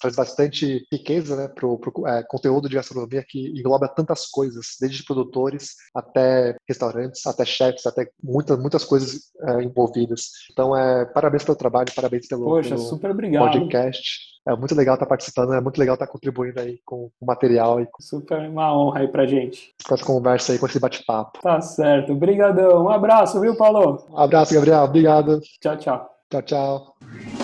Traz 0.00 0.16
bastante 0.16 0.86
riqueza, 0.92 1.36
né? 1.36 1.48
Para 1.48 1.66
o 1.66 1.80
é, 2.06 2.22
conteúdo 2.28 2.68
de 2.68 2.76
gastronomia 2.76 3.24
que 3.26 3.48
engloba 3.58 3.88
tantas 3.88 4.26
coisas, 4.26 4.76
desde 4.80 5.04
produtores 5.04 5.74
até 5.94 6.56
restaurantes, 6.68 7.26
até 7.26 7.44
chefs, 7.44 7.84
até 7.86 8.08
muitas, 8.22 8.58
muitas 8.58 8.84
coisas 8.84 9.32
é, 9.48 9.62
envolvidas. 9.62 10.28
Então, 10.52 10.76
é, 10.76 11.04
parabéns 11.06 11.44
pelo 11.44 11.56
trabalho, 11.56 11.92
parabéns 11.94 12.26
pelo, 12.26 12.44
Poxa, 12.44 12.70
pelo 12.70 12.80
super 12.80 13.10
obrigado. 13.10 13.50
podcast 13.50 14.31
é 14.46 14.56
muito 14.56 14.74
legal 14.74 14.94
estar 14.94 15.06
participando, 15.06 15.54
é 15.54 15.60
muito 15.60 15.78
legal 15.78 15.94
estar 15.94 16.06
contribuindo 16.06 16.60
aí 16.60 16.80
com 16.84 17.10
o 17.20 17.26
material. 17.26 17.80
E 17.80 17.88
Super 18.00 18.48
uma 18.48 18.76
honra 18.76 19.00
aí 19.00 19.08
pra 19.08 19.26
gente. 19.26 19.74
Com 19.86 19.94
essa 19.94 20.04
conversa 20.04 20.52
aí, 20.52 20.58
com 20.58 20.66
esse 20.66 20.80
bate-papo. 20.80 21.40
Tá 21.40 21.60
certo. 21.60 22.12
Obrigadão. 22.12 22.84
Um 22.84 22.88
abraço, 22.88 23.40
viu, 23.40 23.56
Paulo? 23.56 24.04
Um 24.10 24.18
abraço, 24.18 24.54
Gabriel. 24.54 24.82
Obrigado. 24.82 25.40
Tchau, 25.60 25.76
tchau. 25.76 26.10
Tchau, 26.30 26.42
tchau. 26.42 27.41